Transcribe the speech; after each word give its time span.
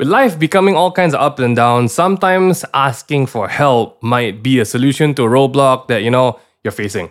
With 0.00 0.08
life 0.08 0.38
becoming 0.38 0.76
all 0.76 0.90
kinds 0.92 1.12
of 1.12 1.20
up 1.20 1.38
and 1.40 1.54
down, 1.54 1.86
sometimes 1.86 2.64
asking 2.72 3.26
for 3.26 3.48
help 3.48 4.02
might 4.02 4.42
be 4.42 4.58
a 4.58 4.64
solution 4.64 5.14
to 5.16 5.24
a 5.24 5.28
roadblock 5.28 5.88
that 5.88 6.02
you 6.02 6.10
know 6.10 6.40
you're 6.64 6.72
facing. 6.72 7.10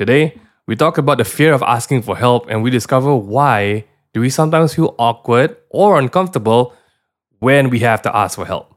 Today, 0.00 0.36
we 0.66 0.74
talk 0.74 0.98
about 0.98 1.18
the 1.18 1.24
fear 1.24 1.52
of 1.52 1.62
asking 1.62 2.02
for 2.02 2.16
help 2.16 2.50
and 2.50 2.60
we 2.64 2.70
discover 2.70 3.14
why 3.14 3.84
do 4.12 4.20
we 4.20 4.30
sometimes 4.30 4.74
feel 4.74 4.96
awkward 4.98 5.56
or 5.70 5.96
uncomfortable 5.96 6.74
when 7.38 7.70
we 7.70 7.78
have 7.86 8.02
to 8.02 8.10
ask 8.16 8.34
for 8.34 8.46
help. 8.46 8.74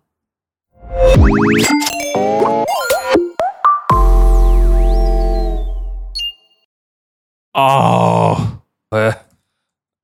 Oh, 7.55 8.61
Uh, 8.91 9.13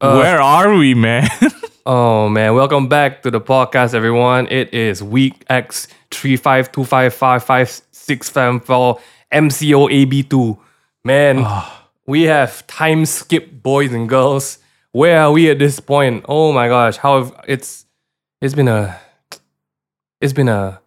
where 0.01 0.41
are 0.41 0.75
we, 0.75 0.95
man? 0.95 1.29
Oh 1.86 2.29
man, 2.29 2.55
welcome 2.55 2.88
back 2.88 3.21
to 3.23 3.31
the 3.31 3.41
podcast, 3.41 3.93
everyone. 3.93 4.47
It 4.47 4.73
is 4.73 5.04
week 5.04 5.43
X 5.50 5.87
three 6.11 6.37
five 6.37 6.71
two 6.71 6.86
five 6.86 7.14
five 7.14 7.43
five 7.43 7.69
six 7.92 8.32
seven 8.32 8.59
four 8.61 9.00
MCO 9.33 9.92
AB 9.92 10.23
two. 10.23 10.57
Man, 11.04 11.46
we 12.07 12.23
have 12.23 12.65
time 12.68 13.06
skip 13.06 13.61
boys 13.61 13.92
and 13.92 14.07
girls. 14.07 14.59
Where 14.93 15.19
are 15.19 15.32
we 15.32 15.50
at 15.50 15.59
this 15.59 15.79
point? 15.82 16.23
Oh 16.29 16.54
my 16.54 16.69
gosh, 16.69 16.96
how 16.97 17.21
have, 17.21 17.36
it's 17.47 17.86
it's 18.42 18.54
been 18.54 18.70
a 18.70 18.97
it's 20.21 20.34
been 20.34 20.47
a 20.50 20.79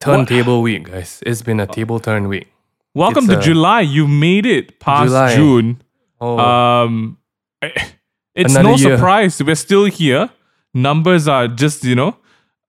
turntable 0.00 0.62
week, 0.62 0.84
guys. 0.90 1.22
It's 1.24 1.42
been 1.42 1.60
a 1.60 1.66
table 1.68 2.00
turn 2.00 2.26
week. 2.26 2.48
Welcome 2.92 3.24
It's, 3.26 3.34
to 3.34 3.38
uh, 3.38 3.42
July. 3.42 3.80
You 3.82 4.08
made 4.08 4.46
it 4.46 4.80
past 4.80 5.10
July. 5.10 5.34
June. 5.36 5.80
Oh, 6.20 6.38
Um, 6.38 7.18
it's 7.62 8.56
Another 8.56 8.62
no 8.70 8.74
year. 8.74 8.96
surprise 8.96 9.40
we're 9.40 9.54
still 9.54 9.84
here. 9.84 10.28
Numbers 10.74 11.26
are 11.28 11.48
just 11.48 11.84
you 11.84 11.94
know 11.94 12.16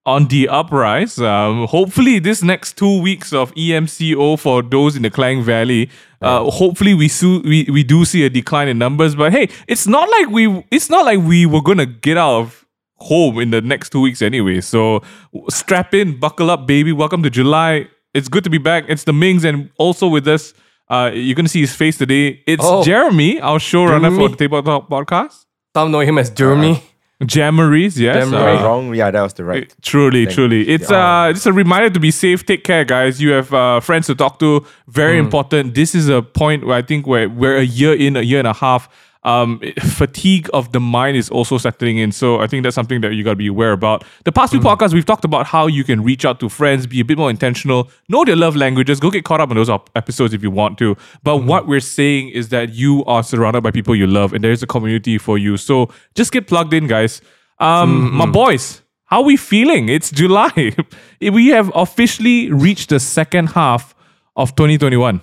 on 0.04 0.26
the 0.26 0.48
uprise. 0.48 1.18
Um, 1.18 1.66
hopefully 1.68 2.18
this 2.18 2.42
next 2.42 2.76
two 2.76 3.00
weeks 3.00 3.32
of 3.32 3.54
EMCO 3.54 4.38
for 4.38 4.60
those 4.62 4.96
in 4.96 5.02
the 5.02 5.10
Klang 5.10 5.42
Valley, 5.44 5.88
uh, 6.20 6.50
hopefully 6.50 6.92
we, 6.94 7.06
su- 7.06 7.40
we 7.44 7.68
we 7.70 7.84
do 7.84 8.04
see 8.04 8.24
a 8.24 8.30
decline 8.30 8.66
in 8.68 8.78
numbers. 8.78 9.14
But 9.14 9.32
hey, 9.32 9.48
it's 9.68 9.86
not 9.86 10.08
like 10.10 10.28
we 10.30 10.64
it's 10.72 10.90
not 10.90 11.04
like 11.04 11.20
we 11.20 11.46
were 11.46 11.62
gonna 11.62 11.86
get 11.86 12.16
out 12.18 12.40
of 12.40 12.66
home 12.96 13.38
in 13.38 13.50
the 13.50 13.60
next 13.60 13.90
two 13.90 14.00
weeks 14.00 14.22
anyway. 14.22 14.60
So 14.60 15.02
strap 15.48 15.94
in, 15.94 16.18
buckle 16.18 16.50
up, 16.50 16.66
baby. 16.66 16.92
Welcome 16.92 17.22
to 17.22 17.30
July. 17.30 17.88
It's 18.14 18.28
good 18.28 18.44
to 18.44 18.50
be 18.50 18.58
back. 18.58 18.84
It's 18.88 19.04
the 19.04 19.12
Mings, 19.12 19.44
and 19.44 19.70
also 19.78 20.06
with 20.08 20.26
us, 20.28 20.52
uh, 20.90 21.10
you're 21.14 21.34
gonna 21.36 21.48
see 21.48 21.60
his 21.60 21.74
face 21.74 21.96
today. 21.98 22.42
It's 22.46 22.64
Oh. 22.64 22.82
Jeremy, 22.82 23.40
our 23.40 23.58
showrunner 23.60 24.14
for 24.16 24.28
the 24.28 24.36
Tabletop 24.36 24.90
Podcast. 24.90 25.46
some 25.76 25.92
know 25.92 26.00
him 26.00 26.18
as 26.18 26.28
Jeremy. 26.30 26.82
Jamaries, 27.22 27.96
yes. 27.98 28.26
Jamaries. 28.26 28.60
uh, 28.60 28.64
wrong? 28.64 28.94
Yeah, 28.94 29.10
that 29.10 29.22
was 29.22 29.34
the 29.34 29.44
right. 29.44 29.72
Truly, 29.82 30.24
Thank 30.24 30.34
truly. 30.34 30.68
It's 30.68 30.90
Yeah. 30.90 31.26
uh 31.28 31.32
just 31.32 31.46
a 31.46 31.52
reminder 31.52 31.90
to 31.90 32.00
be 32.00 32.10
safe. 32.10 32.44
Take 32.44 32.64
care, 32.64 32.84
guys. 32.84 33.20
You 33.22 33.30
have 33.32 33.52
uh, 33.54 33.80
friends 33.80 34.06
to 34.08 34.14
talk 34.14 34.38
to. 34.40 34.64
Very 34.88 35.18
important. 35.18 35.74
This 35.74 35.94
is 35.94 36.08
a 36.08 36.22
point 36.22 36.66
where 36.66 36.76
I 36.76 36.82
think 36.82 37.06
we're 37.06 37.28
we're 37.28 37.56
a 37.58 37.62
year 37.64 37.94
in, 37.94 38.16
a 38.16 38.22
year 38.22 38.38
and 38.40 38.48
a 38.48 38.52
half. 38.54 38.88
Um, 39.24 39.60
fatigue 39.80 40.50
of 40.52 40.72
the 40.72 40.80
mind 40.80 41.16
is 41.16 41.30
also 41.30 41.56
settling 41.56 41.98
in. 41.98 42.10
So 42.10 42.40
I 42.40 42.48
think 42.48 42.64
that's 42.64 42.74
something 42.74 43.00
that 43.02 43.14
you 43.14 43.22
gotta 43.22 43.36
be 43.36 43.46
aware 43.46 43.72
about. 43.72 44.04
The 44.24 44.32
past 44.32 44.50
few 44.50 44.60
podcasts 44.60 44.92
we've 44.92 45.06
talked 45.06 45.24
about 45.24 45.46
how 45.46 45.68
you 45.68 45.84
can 45.84 46.02
reach 46.02 46.24
out 46.24 46.40
to 46.40 46.48
friends, 46.48 46.86
be 46.88 47.00
a 47.00 47.04
bit 47.04 47.18
more 47.18 47.30
intentional, 47.30 47.88
know 48.08 48.24
their 48.24 48.34
love 48.34 48.56
languages. 48.56 48.98
Go 48.98 49.10
get 49.10 49.24
caught 49.24 49.40
up 49.40 49.50
on 49.50 49.56
those 49.56 49.70
episodes 49.94 50.34
if 50.34 50.42
you 50.42 50.50
want 50.50 50.76
to. 50.78 50.96
But 51.22 51.38
what 51.44 51.68
we're 51.68 51.80
saying 51.80 52.30
is 52.30 52.48
that 52.48 52.74
you 52.74 53.04
are 53.04 53.22
surrounded 53.22 53.62
by 53.62 53.70
people 53.70 53.94
you 53.94 54.08
love, 54.08 54.32
and 54.32 54.42
there 54.42 54.50
is 54.50 54.62
a 54.62 54.66
community 54.66 55.18
for 55.18 55.38
you. 55.38 55.56
So 55.56 55.90
just 56.14 56.32
get 56.32 56.48
plugged 56.48 56.72
in, 56.72 56.88
guys. 56.88 57.22
Um, 57.60 58.12
my 58.12 58.26
boys, 58.26 58.82
how 59.04 59.18
are 59.18 59.24
we 59.24 59.36
feeling? 59.36 59.88
It's 59.88 60.10
July. 60.10 60.74
we 61.20 61.48
have 61.48 61.70
officially 61.76 62.50
reached 62.50 62.88
the 62.88 62.98
second 62.98 63.50
half 63.50 63.94
of 64.34 64.56
2021. 64.56 65.20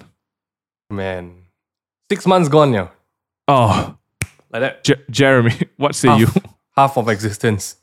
Man, 0.89 1.43
six 2.09 2.25
months 2.25 2.47
gone 2.47 2.71
now. 2.71 2.91
Oh, 3.49 3.97
Like 4.51 4.61
that, 4.61 4.83
Je- 4.83 5.03
Jeremy, 5.09 5.53
what 5.77 5.95
say 5.95 6.15
you? 6.17 6.25
half, 6.27 6.45
half 6.77 6.97
of 6.97 7.09
existence. 7.09 7.75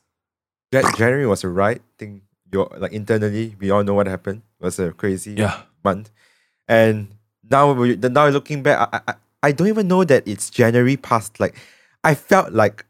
That 0.72 0.84
January 0.96 1.26
was 1.26 1.44
a 1.44 1.48
right 1.48 1.82
thing. 1.98 2.22
You're 2.52 2.70
like 2.78 2.92
internally, 2.92 3.54
we 3.58 3.70
all 3.70 3.82
know 3.84 3.94
what 3.94 4.06
happened. 4.06 4.42
It 4.60 4.64
was 4.64 4.78
a 4.78 4.92
crazy 4.92 5.32
Yeah. 5.34 5.62
month, 5.84 6.10
and 6.68 7.08
now 7.48 7.72
we 7.72 7.96
now 7.96 8.28
looking 8.28 8.62
back, 8.62 8.88
I, 8.92 9.00
I 9.08 9.14
I 9.42 9.52
don't 9.52 9.68
even 9.68 9.86
know 9.86 10.02
that 10.04 10.26
it's 10.26 10.50
January 10.50 10.96
past. 10.96 11.38
Like, 11.38 11.54
I 12.02 12.14
felt 12.14 12.52
like 12.52 12.84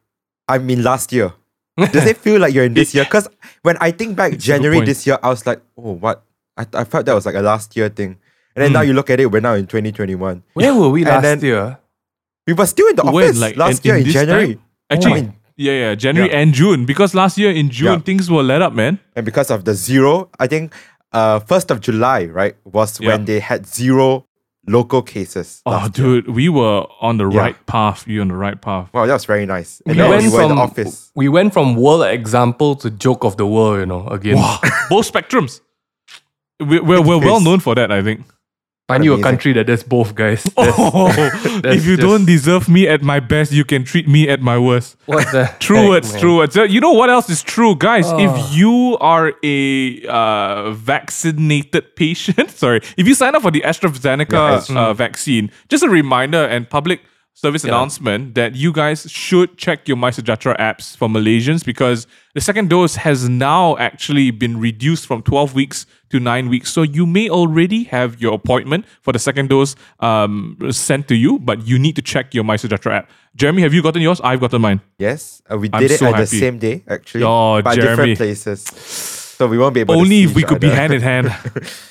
I'm 0.48 0.68
in 0.70 0.82
last 0.82 1.12
year. 1.12 1.32
Does 1.92 2.06
it 2.06 2.16
feel 2.16 2.40
like 2.40 2.54
you're 2.54 2.64
in 2.64 2.72
this 2.72 2.94
year? 2.94 3.04
Because 3.04 3.28
when 3.62 3.76
I 3.80 3.90
think 3.90 4.16
back 4.16 4.28
a 4.28 4.36
good 4.36 4.40
January 4.40 4.80
this 4.80 5.06
year, 5.06 5.18
I 5.22 5.28
was 5.28 5.44
like, 5.44 5.60
oh, 5.76 5.92
what? 5.92 6.22
I, 6.56 6.64
I 6.72 6.84
felt 6.84 7.04
that 7.06 7.12
was 7.14 7.26
like 7.26 7.34
a 7.34 7.42
last 7.42 7.76
year 7.76 7.90
thing. 7.90 8.16
And 8.54 8.62
then 8.64 8.70
Hmm. 8.70 8.74
now 8.74 8.80
you 8.80 8.94
look 8.94 9.10
at 9.10 9.20
it, 9.20 9.30
we're 9.30 9.40
now 9.44 9.52
in 9.54 9.66
2021. 9.66 10.42
Where 10.54 10.74
were 10.74 10.88
we 10.88 11.02
And 11.02 11.10
last 11.10 11.22
then- 11.22 11.40
year? 11.40 11.78
We 12.46 12.52
were 12.52 12.66
still 12.66 12.88
in 12.88 12.96
the 12.96 13.04
When, 13.04 13.24
office 13.24 13.40
like, 13.40 13.56
last 13.56 13.84
year 13.84 13.96
in 13.96 14.06
in, 14.06 14.10
January. 14.12 14.54
time? 14.54 14.62
Actually, 14.90 15.14
mean- 15.22 15.34
yeah, 15.56 15.72
yeah, 15.72 15.94
January 15.94 16.30
Yeah. 16.30 16.38
and 16.40 16.52
June. 16.54 16.84
Because 16.86 17.14
last 17.14 17.38
year 17.38 17.50
in 17.50 17.70
June, 17.70 17.92
Yeah. 17.94 17.98
things 18.00 18.30
were 18.30 18.42
let 18.42 18.62
up, 18.62 18.72
man. 18.72 18.98
And 19.16 19.24
because 19.24 19.50
of 19.50 19.64
the 19.64 19.74
zero, 19.74 20.28
I 20.38 20.46
think 20.46 20.72
uh 21.12 21.38
first 21.40 21.70
of 21.70 21.80
July, 21.80 22.26
right, 22.26 22.54
was 22.64 23.00
Yeah. 23.00 23.08
when 23.08 23.24
they 23.24 23.40
had 23.40 23.66
zero 23.66 24.26
local 24.68 25.00
cases. 25.02 25.62
Oh, 25.64 25.70
last 25.70 25.98
year. 25.98 26.06
dude, 26.22 26.28
we 26.34 26.48
were 26.48 26.86
on 27.00 27.16
the 27.18 27.28
Yeah. 27.28 27.40
right 27.40 27.66
path. 27.66 28.04
you 28.06 28.18
were 28.18 28.22
on 28.22 28.28
the 28.28 28.34
right 28.34 28.60
path. 28.60 28.88
Wow, 28.92 29.06
that 29.06 29.12
was 29.12 29.24
very 29.24 29.46
nice. 29.46 29.80
And 29.86 29.96
we 29.96 30.02
then 30.02 30.10
went 30.10 30.22
we 30.22 30.28
were 30.28 30.42
in 30.42 30.48
from 30.48 30.56
the 30.56 30.62
office. 30.62 31.10
we 31.14 31.28
went 31.28 31.52
from 31.52 31.74
world 31.76 32.04
example 32.06 32.74
to 32.76 32.90
joke 32.90 33.24
of 33.24 33.36
the 33.36 33.46
world, 33.46 33.78
you 33.80 33.86
know, 33.86 34.06
again. 34.08 34.36
Wow. 34.36 34.58
Both 34.90 35.10
spectrums. 35.12 35.60
We, 36.60 36.80
we're 36.80 37.00
we're 37.02 37.18
well 37.18 37.40
known 37.40 37.60
for 37.60 37.74
that, 37.74 37.90
I 37.92 38.02
think. 38.02 38.20
Find 38.88 39.04
you 39.04 39.14
a 39.14 39.20
country 39.20 39.52
that 39.54 39.64
does 39.66 39.82
both, 39.82 40.14
guys. 40.14 40.44
That's- 40.44 40.74
Oh, 40.78 41.10
that's 41.60 41.76
if 41.76 41.86
you 41.86 41.96
don't 41.96 42.24
deserve 42.24 42.68
me 42.68 42.86
at 42.86 43.02
my 43.02 43.18
best, 43.18 43.50
you 43.50 43.64
can 43.64 43.82
treat 43.82 44.06
me 44.06 44.28
at 44.28 44.40
my 44.40 44.58
worst. 44.58 44.96
what 45.06 45.26
the 45.32 45.50
True 45.58 45.76
heck, 45.78 45.88
words, 45.88 46.12
man? 46.12 46.20
true 46.20 46.36
words. 46.36 46.54
You 46.54 46.80
know 46.80 46.92
what 46.92 47.10
else 47.10 47.28
is 47.28 47.42
true, 47.42 47.74
guys? 47.74 48.04
Oh. 48.06 48.18
If 48.18 48.54
you 48.56 48.96
are 49.00 49.32
a 49.42 50.06
uh, 50.06 50.70
vaccinated 50.70 51.96
patient, 51.96 52.50
sorry, 52.62 52.80
if 52.96 53.08
you 53.08 53.14
sign 53.14 53.34
up 53.34 53.42
for 53.42 53.50
the 53.50 53.62
AstraZeneca 53.62 54.68
Yeah, 54.70 54.80
uh, 54.80 54.94
vaccine, 54.94 55.50
just 55.68 55.82
a 55.82 55.88
reminder 55.88 56.44
and 56.44 56.68
public 56.70 57.00
service 57.36 57.64
announcement 57.64 58.34
that 58.34 58.54
you 58.54 58.72
guys 58.72 59.10
should 59.10 59.58
check 59.58 59.86
your 59.86 59.96
MySejahtera 59.98 60.56
apps 60.56 60.96
for 60.96 61.06
Malaysians 61.06 61.62
because 61.62 62.06
the 62.34 62.40
second 62.40 62.70
dose 62.70 62.96
has 62.96 63.28
now 63.28 63.76
actually 63.76 64.30
been 64.30 64.58
reduced 64.58 65.06
from 65.06 65.20
12 65.20 65.54
weeks 65.54 65.84
to 66.08 66.18
9 66.18 66.48
weeks. 66.48 66.72
So 66.72 66.80
you 66.80 67.04
may 67.04 67.28
already 67.28 67.84
have 67.84 68.22
your 68.22 68.32
appointment 68.32 68.86
for 69.02 69.12
the 69.12 69.18
second 69.18 69.50
dose 69.50 69.76
um, 70.00 70.56
sent 70.70 71.08
to 71.08 71.14
you, 71.14 71.38
but 71.38 71.66
you 71.66 71.78
need 71.78 71.94
to 71.96 72.02
check 72.02 72.32
your 72.32 72.42
MySejahtera 72.42 72.92
app. 72.92 73.10
Jeremy, 73.34 73.60
have 73.62 73.74
you 73.74 73.82
gotten 73.82 74.00
yours? 74.00 74.18
I've 74.22 74.40
gotten 74.40 74.62
mine. 74.62 74.80
Yes, 74.98 75.42
uh, 75.52 75.58
we 75.58 75.68
I'm 75.74 75.82
did 75.82 75.90
it 75.90 75.98
so 75.98 76.06
at 76.06 76.16
the 76.16 76.26
same 76.26 76.58
day, 76.58 76.84
actually. 76.88 77.24
Oh, 77.24 77.60
but 77.60 77.74
Jeremy. 77.74 78.14
different 78.14 78.18
places. 78.18 78.62
So 78.64 79.46
we 79.46 79.58
won't 79.58 79.74
be 79.74 79.80
able 79.80 79.92
to 79.94 80.00
Only 80.00 80.22
if 80.22 80.34
we 80.34 80.42
could 80.42 80.60
be 80.60 80.70
hand 80.70 80.94
in 80.94 81.02
hand. 81.02 81.34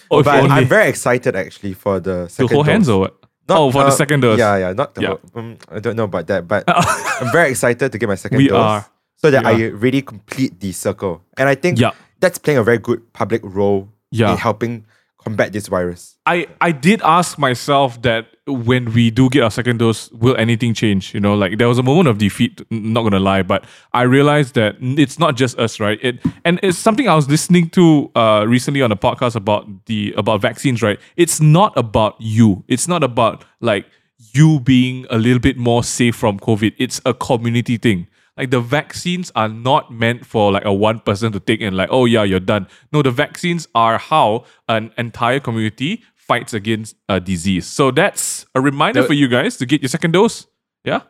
But 0.10 0.28
only. 0.28 0.50
I'm 0.52 0.66
very 0.68 0.88
excited 0.88 1.36
actually 1.36 1.74
for 1.74 2.00
the 2.00 2.26
to 2.26 2.30
second 2.30 2.54
hold 2.54 2.68
hands 2.68 2.88
or 2.90 3.00
what? 3.02 3.25
Not, 3.48 3.58
oh, 3.60 3.72
for 3.72 3.84
the 3.84 3.90
uh, 3.90 3.92
second 3.92 4.22
dose. 4.22 4.40
Yeah, 4.40 4.58
yeah, 4.58 4.74
not 4.74 4.96
the 4.96 5.02
Yeah. 5.02 5.16
um, 5.36 5.58
I 5.70 5.80
don't 5.80 5.96
know 5.96 6.06
about 6.06 6.26
that, 6.28 6.48
but 6.48 6.64
I'm 7.22 7.32
very 7.32 7.52
excited 7.52 7.92
to 7.92 7.98
get 7.98 8.10
my 8.10 8.16
second 8.16 8.38
We 8.40 8.48
dose. 8.48 8.58
are. 8.58 8.86
So 9.18 9.30
that 9.32 9.46
We 9.46 9.66
I 9.66 9.68
really 9.70 10.02
complete 10.02 10.60
the 10.60 10.72
circle. 10.72 11.22
And 11.38 11.48
I 11.48 11.56
think 11.56 11.78
Yeah. 11.80 11.92
that's 12.20 12.38
playing 12.38 12.58
a 12.60 12.64
very 12.64 12.78
good 12.80 13.02
public 13.14 13.42
role 13.44 13.90
Yeah. 14.12 14.32
in 14.32 14.38
helping 14.38 14.86
combat 15.26 15.52
this 15.52 15.68
virus. 15.68 16.18
I, 16.28 16.48
I 16.62 16.72
did 16.72 17.02
ask 17.02 17.38
myself 17.38 18.02
that 18.04 18.28
when 18.46 18.94
we 18.94 19.10
do 19.10 19.28
get 19.30 19.42
our 19.44 19.50
second 19.50 19.80
dose, 19.80 20.12
will 20.12 20.38
anything 20.38 20.74
change? 20.74 21.14
You 21.14 21.20
know, 21.20 21.34
like 21.34 21.58
there 21.58 21.68
was 21.68 21.80
a 21.80 21.84
moment 21.84 22.08
of 22.08 22.20
defeat, 22.20 22.62
not 22.70 23.02
gonna 23.02 23.20
lie, 23.20 23.42
but 23.42 23.66
I 23.94 24.04
realized 24.04 24.54
that 24.54 24.76
it's 24.80 25.18
not 25.18 25.36
just 25.36 25.58
us, 25.58 25.80
right? 25.80 26.00
It 26.02 26.20
and 26.46 26.60
it's 26.62 26.78
something 26.78 27.10
I 27.10 27.16
was 27.16 27.28
listening 27.28 27.70
to 27.72 28.12
uh 28.16 28.46
recently 28.48 28.82
on 28.84 28.92
a 28.92 28.96
podcast 28.96 29.36
about 29.36 29.86
the 29.88 30.14
about 30.16 30.42
vaccines, 30.42 30.82
right? 30.84 31.00
It's 31.18 31.42
not 31.42 31.76
about 31.76 32.16
you. 32.20 32.64
It's 32.68 32.88
not 32.88 33.04
about 33.04 33.44
like 33.62 33.88
you 34.34 34.60
being 34.60 35.08
a 35.10 35.18
little 35.18 35.40
bit 35.40 35.58
more 35.58 35.84
safe 35.84 36.16
from 36.16 36.40
COVID. 36.40 36.74
It's 36.78 37.02
a 37.06 37.14
community 37.14 37.78
thing. 37.78 38.08
Like 38.38 38.52
the 38.52 38.60
vaccines 38.60 39.32
are 39.36 39.48
not 39.48 39.92
meant 39.92 40.26
for 40.26 40.52
like 40.52 40.66
a 40.66 40.74
one 40.74 41.00
person 41.00 41.32
to 41.32 41.40
take 41.40 41.62
and 41.62 41.76
like, 41.78 41.90
oh 41.92 42.04
yeah, 42.06 42.24
you're 42.24 42.40
done. 42.42 42.68
No, 42.92 43.02
the 43.02 43.12
vaccines 43.12 43.68
are 43.74 43.98
how 43.98 44.44
an 44.68 44.92
entire 44.98 45.40
community 45.40 46.04
fights 46.16 46.54
against 46.54 46.96
a 47.08 47.20
disease. 47.20 47.66
So 47.66 47.92
that's 47.92 48.46
a 48.56 48.60
reminder 48.62 49.02
The- 49.02 49.08
for 49.08 49.14
you 49.14 49.28
guys 49.30 49.56
to 49.58 49.66
get 49.66 49.82
your 49.82 49.90
second 49.90 50.12
dose. 50.12 50.48
Yeah, 50.84 51.02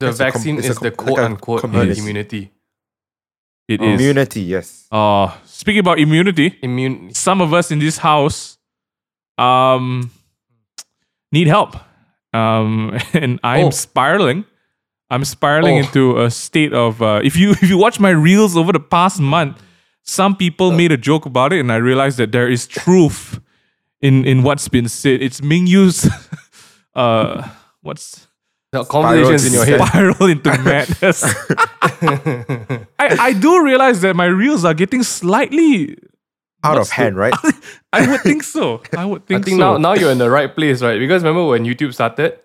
The 0.00 0.08
It's 0.08 0.20
a 0.20 0.24
com- 0.24 0.32
vaccine 0.32 0.58
it's 0.58 0.68
a 0.68 0.70
is 0.70 0.78
the 0.78 0.90
com- 0.90 1.06
like 1.06 1.16
quote 1.16 1.18
unquote 1.30 1.62
herd 1.62 1.70
community. 1.70 2.00
immunity. 2.00 2.50
it 3.68 3.80
Oh. 3.80 3.84
is. 3.94 4.00
Immunity, 4.00 4.42
yes. 4.42 4.86
Uh, 4.92 5.32
speaking 5.44 5.80
about 5.80 5.98
immunity, 5.98 6.58
Immune. 6.62 7.12
some 7.14 7.40
of 7.40 7.52
us 7.54 7.70
in 7.70 7.78
this 7.78 7.98
house 7.98 8.58
um 9.38 10.10
need 11.32 11.46
help. 11.48 11.76
Um, 12.32 12.98
and 13.12 13.38
I'm 13.42 13.66
Oh. 13.66 13.70
spiraling. 13.70 14.44
I'm 15.10 15.24
spiraling 15.24 15.76
Oh. 15.76 15.80
into 15.84 16.20
a 16.22 16.30
state 16.30 16.72
of 16.72 17.00
uh, 17.02 17.20
if 17.22 17.36
you 17.36 17.50
if 17.62 17.68
you 17.68 17.78
watch 17.78 18.00
my 18.00 18.10
reels 18.10 18.56
over 18.56 18.72
the 18.72 18.80
past 18.80 19.20
month, 19.20 19.62
some 20.02 20.36
people 20.36 20.70
made 20.72 20.92
a 20.92 20.96
joke 20.96 21.26
about 21.26 21.52
it, 21.52 21.60
and 21.60 21.70
I 21.72 21.76
realized 21.76 22.18
that 22.18 22.32
there 22.32 22.48
is 22.48 22.66
truth 22.66 23.40
in 24.00 24.24
in 24.24 24.42
what's 24.42 24.68
been 24.68 24.88
said. 24.88 25.22
It's 25.22 25.42
Ming 25.42 25.66
Yu's 25.66 26.08
uh 26.94 27.48
what's 27.82 28.26
The 28.72 28.84
conversations 28.84 29.46
in 29.46 29.52
your 29.52 29.64
head. 29.70 29.80
spiral 29.86 30.26
into 30.26 30.50
madness. 30.62 31.22
I, 32.02 32.86
I 32.98 33.32
do 33.32 33.62
realize 33.64 34.00
that 34.02 34.16
my 34.16 34.26
reels 34.26 34.64
are 34.64 34.74
getting 34.74 35.02
slightly 35.02 35.96
Out 36.64 36.78
of 36.78 36.88
hand, 36.90 37.16
right? 37.16 37.34
I 37.92 38.06
would 38.10 38.20
think 38.22 38.42
so. 38.42 38.80
I 38.96 39.04
would 39.04 39.26
think, 39.26 39.44
so. 39.44 39.44
I 39.44 39.44
think, 39.44 39.44
think 39.44 39.60
so. 39.60 39.72
now 39.72 39.76
now 39.78 39.92
you're 39.94 40.10
in 40.12 40.18
the 40.18 40.30
right 40.30 40.48
place, 40.54 40.80
right? 40.82 40.98
Because 40.98 41.22
remember 41.22 41.46
when 41.46 41.64
YouTube 41.64 41.92
started, 41.94 42.40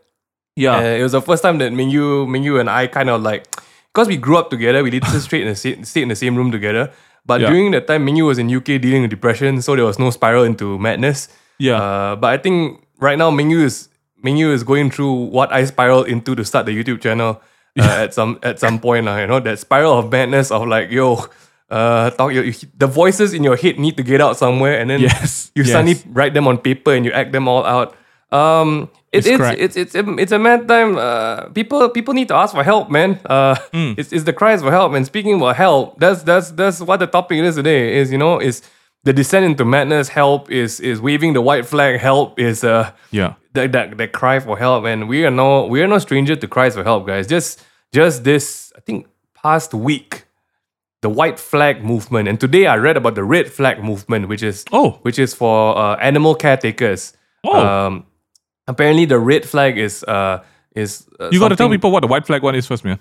yeah. 0.55 0.77
uh, 0.77 0.81
it 0.81 1.03
was 1.03 1.11
the 1.13 1.21
first 1.21 1.43
time 1.43 1.57
that 1.59 1.71
Mingyu, 1.71 2.27
Mingyu 2.27 2.59
and 2.59 2.69
I 2.69 2.87
kind 2.87 3.09
of 3.09 3.21
like, 3.21 3.45
because 3.93 4.07
we 4.07 4.17
grew 4.17 4.37
up 4.37 4.49
together, 4.49 4.83
we 4.83 4.89
didn't 4.89 5.09
straight 5.21 5.41
in 5.43 5.47
the 5.49 5.55
same, 5.55 5.83
stay 5.83 6.01
in 6.01 6.09
the 6.09 6.15
same 6.15 6.35
room 6.35 6.51
together. 6.51 6.91
But 7.25 7.41
Yeah. 7.41 7.49
during 7.49 7.71
that 7.71 7.87
time, 7.87 8.05
Mingyu 8.05 8.25
was 8.25 8.37
in 8.39 8.49
UK 8.49 8.77
dealing 8.79 9.01
with 9.01 9.11
depression, 9.11 9.61
so 9.61 9.75
there 9.75 9.85
was 9.85 9.99
no 9.99 10.09
spiral 10.09 10.43
into 10.43 10.77
madness. 10.79 11.27
Yeah. 11.59 11.75
Uh, 11.81 12.15
but 12.15 12.27
I 12.33 12.37
think 12.37 12.81
right 12.99 13.17
now 13.17 13.29
Mingyu 13.31 13.63
is 13.63 13.89
Mingyu 14.23 14.51
is 14.53 14.63
going 14.63 14.89
through 14.91 15.13
what 15.31 15.51
I 15.53 15.63
spiraled 15.65 16.07
into 16.07 16.35
to 16.35 16.43
start 16.43 16.65
the 16.65 16.71
YouTube 16.75 17.01
channel 17.01 17.41
uh, 17.79 17.83
at 18.03 18.13
some 18.13 18.39
at 18.43 18.59
some 18.59 18.79
point. 18.79 19.07
Uh, 19.07 19.15
you 19.17 19.27
know 19.27 19.39
that 19.39 19.59
spiral 19.59 19.99
of 19.99 20.11
madness 20.11 20.51
of 20.51 20.67
like 20.67 20.91
yo. 20.91 21.25
Uh, 21.69 22.09
talk, 22.17 22.31
the 22.33 22.87
voices 22.87 23.31
in 23.31 23.43
your 23.43 23.55
head 23.55 23.77
need 23.77 23.95
to 23.95 24.01
get 24.01 24.19
out 24.19 24.35
somewhere, 24.35 24.79
and 24.79 24.89
then 24.89 24.99
Yes, 25.01 25.51
you 25.53 25.61
yes. 25.61 25.71
suddenly 25.71 26.01
write 26.09 26.33
them 26.33 26.47
on 26.47 26.57
paper 26.57 26.91
and 26.95 27.05
you 27.05 27.11
act 27.11 27.31
them 27.31 27.47
all 27.47 27.63
out. 27.63 27.93
Um, 28.31 28.89
it, 29.11 29.25
It's 29.25 29.27
it's, 29.27 29.75
it's 29.75 29.75
it's 29.75 29.95
a, 29.95 30.03
it's 30.17 30.31
a 30.31 30.37
mad 30.39 30.67
time. 30.67 30.97
Uh, 30.97 31.49
people 31.49 31.89
people 31.89 32.13
need 32.13 32.27
to 32.27 32.35
ask 32.35 32.53
for 32.53 32.63
help, 32.63 32.89
man. 32.91 33.19
Uh, 33.25 33.55
Hmm. 33.73 33.93
it's, 33.97 34.13
it's 34.13 34.23
the 34.23 34.33
cries 34.33 34.61
for 34.61 34.71
help. 34.71 34.93
And 34.93 35.05
speaking 35.05 35.35
about 35.35 35.55
help, 35.55 35.99
that's 35.99 36.21
that's 36.23 36.51
that's 36.51 36.79
what 36.81 36.99
the 36.99 37.07
topic 37.07 37.39
is 37.39 37.55
today. 37.55 37.97
Is 37.97 38.11
you 38.11 38.17
know 38.19 38.39
is 38.39 38.61
the 39.03 39.13
descent 39.13 39.45
into 39.45 39.65
madness. 39.65 40.09
Help 40.09 40.51
is 40.51 40.79
is 40.79 41.01
waving 41.01 41.33
the 41.33 41.41
white 41.41 41.65
flag. 41.65 41.99
Help 41.99 42.37
is 42.39 42.63
uh 42.63 42.91
yeah. 43.11 43.33
that 43.53 43.71
that 43.71 43.97
that 43.97 44.11
cry 44.13 44.39
for 44.39 44.57
help. 44.59 44.85
And 44.85 45.09
we 45.09 45.25
are 45.25 45.31
no 45.31 45.65
we 45.65 45.81
are 45.81 45.87
no 45.87 45.97
stranger 45.97 46.35
to 46.35 46.47
cries 46.47 46.75
for 46.75 46.83
help, 46.83 47.07
guys. 47.07 47.25
Just 47.25 47.63
just 47.91 48.23
this 48.23 48.71
I 48.77 48.81
think 48.81 49.07
past 49.33 49.73
week, 49.73 50.25
the 51.01 51.09
white 51.09 51.39
flag 51.39 51.83
movement, 51.83 52.27
and 52.27 52.39
today 52.39 52.67
I 52.67 52.75
read 52.77 52.95
about 52.97 53.15
the 53.15 53.23
red 53.23 53.51
flag 53.51 53.83
movement, 53.83 54.27
which 54.29 54.43
is 54.43 54.65
Oh. 54.71 54.99
which 55.01 55.17
is 55.17 55.33
for 55.33 55.75
uh, 55.75 55.95
animal 55.95 56.35
caretakers. 56.35 57.13
Oh. 57.43 57.57
Um, 57.65 58.05
apparently 58.69 59.05
the 59.09 59.17
red 59.19 59.43
flag 59.49 59.77
is 59.81 60.03
uh 60.05 60.39
is 60.77 61.07
uh, 61.19 61.29
You 61.33 61.39
got 61.41 61.49
to 61.49 61.57
tell 61.57 61.69
people 61.69 61.89
what 61.91 62.01
the 62.05 62.11
white 62.13 62.25
flag 62.29 62.43
one 62.45 62.53
is 62.55 62.67
first, 62.69 62.85
man. 62.85 62.99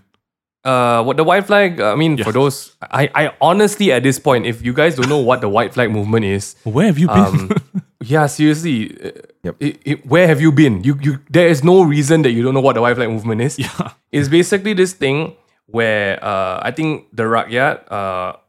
uh 0.64 1.04
what 1.06 1.16
the 1.20 1.24
white 1.24 1.46
flag. 1.46 1.80
I 1.80 1.94
mean, 1.94 2.16
for 2.24 2.32
those, 2.32 2.74
I 2.82 3.08
I 3.14 3.22
honestly 3.40 3.92
at 3.92 4.02
this 4.02 4.18
point, 4.18 4.46
if 4.46 4.64
you 4.64 4.72
guys 4.74 4.96
don't 4.98 5.08
know 5.12 5.22
what 5.22 5.40
the 5.44 5.48
white 5.48 5.72
flag 5.76 5.90
movement 5.92 6.24
is, 6.24 6.56
Where 6.64 6.86
have 6.90 6.98
you 6.98 7.06
been? 7.06 7.24
um, 7.24 7.50
yeah, 8.14 8.26
seriously, 8.26 8.90
uh, 8.98 9.12
Yep. 9.46 9.54
it- 9.62 9.78
it- 9.84 10.02
where 10.12 10.26
have 10.26 10.40
you 10.42 10.50
been? 10.50 10.82
You 10.82 10.98
you 11.00 11.12
there 11.30 11.46
is 11.46 11.62
no 11.62 11.82
reason 11.86 12.22
that 12.26 12.32
you 12.34 12.42
don't 12.42 12.54
know 12.58 12.64
what 12.64 12.74
the 12.74 12.82
white 12.82 12.96
flag 12.98 13.08
movement 13.12 13.40
is. 13.40 13.58
yeah. 13.58 13.92
It's 14.16 14.28
basically 14.32 14.72
this 14.74 14.92
thing 14.96 15.36
where 15.70 16.16
uh, 16.24 16.58
I 16.64 16.72
think 16.74 17.12
the 17.12 17.28
Rakyat, 17.28 17.84
uh, 17.92 18.40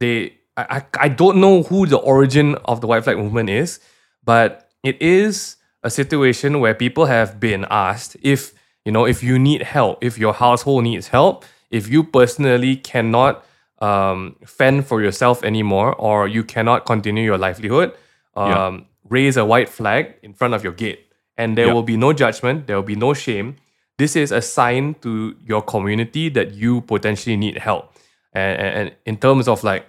they 0.00 0.34
I, 0.58 0.64
I 0.76 1.06
I 1.06 1.08
don't 1.12 1.38
know 1.38 1.62
who 1.62 1.86
the 1.86 2.00
origin 2.02 2.56
of 2.66 2.80
the 2.82 2.88
white 2.90 3.04
flag 3.06 3.20
movement 3.20 3.48
is, 3.52 3.78
but 4.24 4.72
it 4.82 4.96
is 5.00 5.56
a 5.84 5.90
situation 5.90 6.60
where 6.60 6.74
people 6.74 7.06
have 7.06 7.38
been 7.38 7.64
asked 7.70 8.16
if 8.22 8.52
you 8.84 8.92
know 8.92 9.04
if 9.06 9.22
you 9.22 9.38
need 9.38 9.62
help, 9.62 10.02
if 10.02 10.18
your 10.18 10.32
household 10.34 10.84
needs 10.84 11.08
help, 11.08 11.44
if 11.70 11.88
you 11.92 12.02
personally 12.04 12.76
cannot 12.76 13.44
um, 13.80 14.36
fend 14.46 14.86
for 14.86 15.02
yourself 15.02 15.44
anymore, 15.44 15.94
or 15.98 16.26
you 16.28 16.42
cannot 16.44 16.86
continue 16.86 17.24
your 17.24 17.38
livelihood, 17.38 17.92
um, 18.36 18.48
Yeah. 18.48 18.80
raise 19.10 19.36
a 19.36 19.44
white 19.44 19.68
flag 19.68 20.14
in 20.22 20.32
front 20.32 20.54
of 20.54 20.64
your 20.64 20.72
gate, 20.72 21.00
and 21.36 21.56
there 21.58 21.66
Yeah. 21.68 21.74
will 21.74 21.82
be 21.94 21.96
no 21.96 22.12
judgment, 22.12 22.66
there 22.66 22.76
will 22.76 22.90
be 22.96 22.96
no 22.96 23.12
shame. 23.14 23.56
This 23.98 24.16
is 24.16 24.32
a 24.32 24.40
sign 24.40 24.94
to 25.04 25.36
your 25.44 25.62
community 25.62 26.28
that 26.30 26.48
you 26.54 26.80
potentially 26.82 27.36
need 27.36 27.58
help, 27.58 27.92
and, 28.32 28.52
and, 28.62 28.72
and 28.78 28.86
in 29.06 29.16
terms 29.18 29.46
of 29.48 29.62
like 29.64 29.84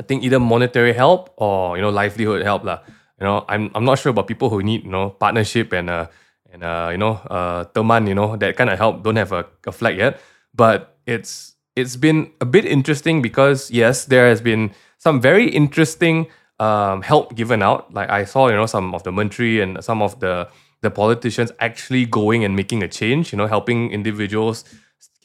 I 0.00 0.04
think 0.06 0.22
either 0.22 0.38
monetary 0.38 0.92
help 0.94 1.30
or 1.36 1.76
you 1.76 1.82
know 1.82 1.90
livelihood 1.90 2.42
help 2.46 2.62
lah. 2.64 2.78
You 3.20 3.26
know, 3.26 3.44
I'm 3.48 3.70
I'm 3.74 3.84
not 3.84 3.98
sure 3.98 4.10
about 4.10 4.26
people 4.26 4.50
who 4.50 4.62
need 4.62 4.84
you 4.84 4.90
know 4.90 5.10
partnership 5.10 5.72
and 5.72 5.90
uh 5.90 6.06
and 6.52 6.62
uh 6.62 6.88
you 6.92 6.98
know 6.98 7.20
uh 7.30 7.64
teman 7.74 8.08
you 8.08 8.14
know 8.14 8.36
that 8.36 8.56
kind 8.56 8.70
of 8.70 8.78
help 8.78 9.02
don't 9.02 9.16
have 9.16 9.32
a, 9.32 9.46
a 9.66 9.72
flag 9.72 9.98
yet, 9.98 10.20
but 10.54 10.96
it's 11.06 11.54
it's 11.76 11.96
been 11.96 12.30
a 12.40 12.46
bit 12.46 12.64
interesting 12.64 13.22
because 13.22 13.70
yes, 13.70 14.04
there 14.06 14.28
has 14.28 14.40
been 14.40 14.70
some 14.98 15.20
very 15.20 15.48
interesting 15.48 16.26
um 16.60 17.02
help 17.02 17.34
given 17.34 17.62
out. 17.62 17.92
Like 17.92 18.10
I 18.10 18.24
saw 18.24 18.48
you 18.48 18.56
know 18.56 18.66
some 18.66 18.94
of 18.94 19.02
the 19.02 19.12
menteri 19.12 19.60
and 19.60 19.82
some 19.82 20.02
of 20.02 20.20
the 20.20 20.48
the 20.80 20.90
politicians 20.90 21.50
actually 21.58 22.06
going 22.06 22.44
and 22.44 22.54
making 22.54 22.82
a 22.82 22.88
change. 22.88 23.32
You 23.32 23.38
know, 23.38 23.46
helping 23.46 23.90
individuals 23.90 24.64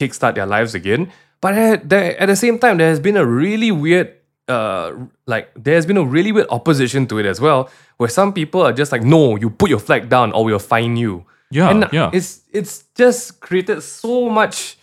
kickstart 0.00 0.34
their 0.34 0.46
lives 0.46 0.74
again. 0.74 1.12
But 1.40 1.54
at 1.54 1.88
the, 1.88 2.20
at 2.20 2.26
the 2.26 2.36
same 2.36 2.58
time, 2.58 2.78
there 2.78 2.88
has 2.88 3.00
been 3.00 3.16
a 3.16 3.26
really 3.26 3.70
weird, 3.70 4.14
uh, 4.48 4.92
like 5.26 5.50
there 5.54 5.74
has 5.74 5.86
been 5.86 5.96
a 5.96 6.04
really 6.04 6.32
weird 6.32 6.48
opposition 6.50 7.06
to 7.08 7.18
it 7.18 7.26
as 7.26 7.40
well, 7.40 7.70
where 7.96 8.08
some 8.08 8.32
people 8.32 8.62
are 8.62 8.72
just 8.72 8.92
like, 8.92 9.02
no, 9.02 9.36
you 9.36 9.50
put 9.50 9.70
your 9.70 9.78
flag 9.78 10.08
down 10.08 10.32
or 10.32 10.44
we'll 10.44 10.58
fine 10.58 10.96
you. 10.96 11.24
Yeah, 11.50 11.70
and 11.70 11.88
yeah. 11.92 12.10
it's 12.12 12.42
it's 12.52 12.84
just 12.94 13.40
created 13.40 13.82
so 13.82 14.28
much. 14.28 14.76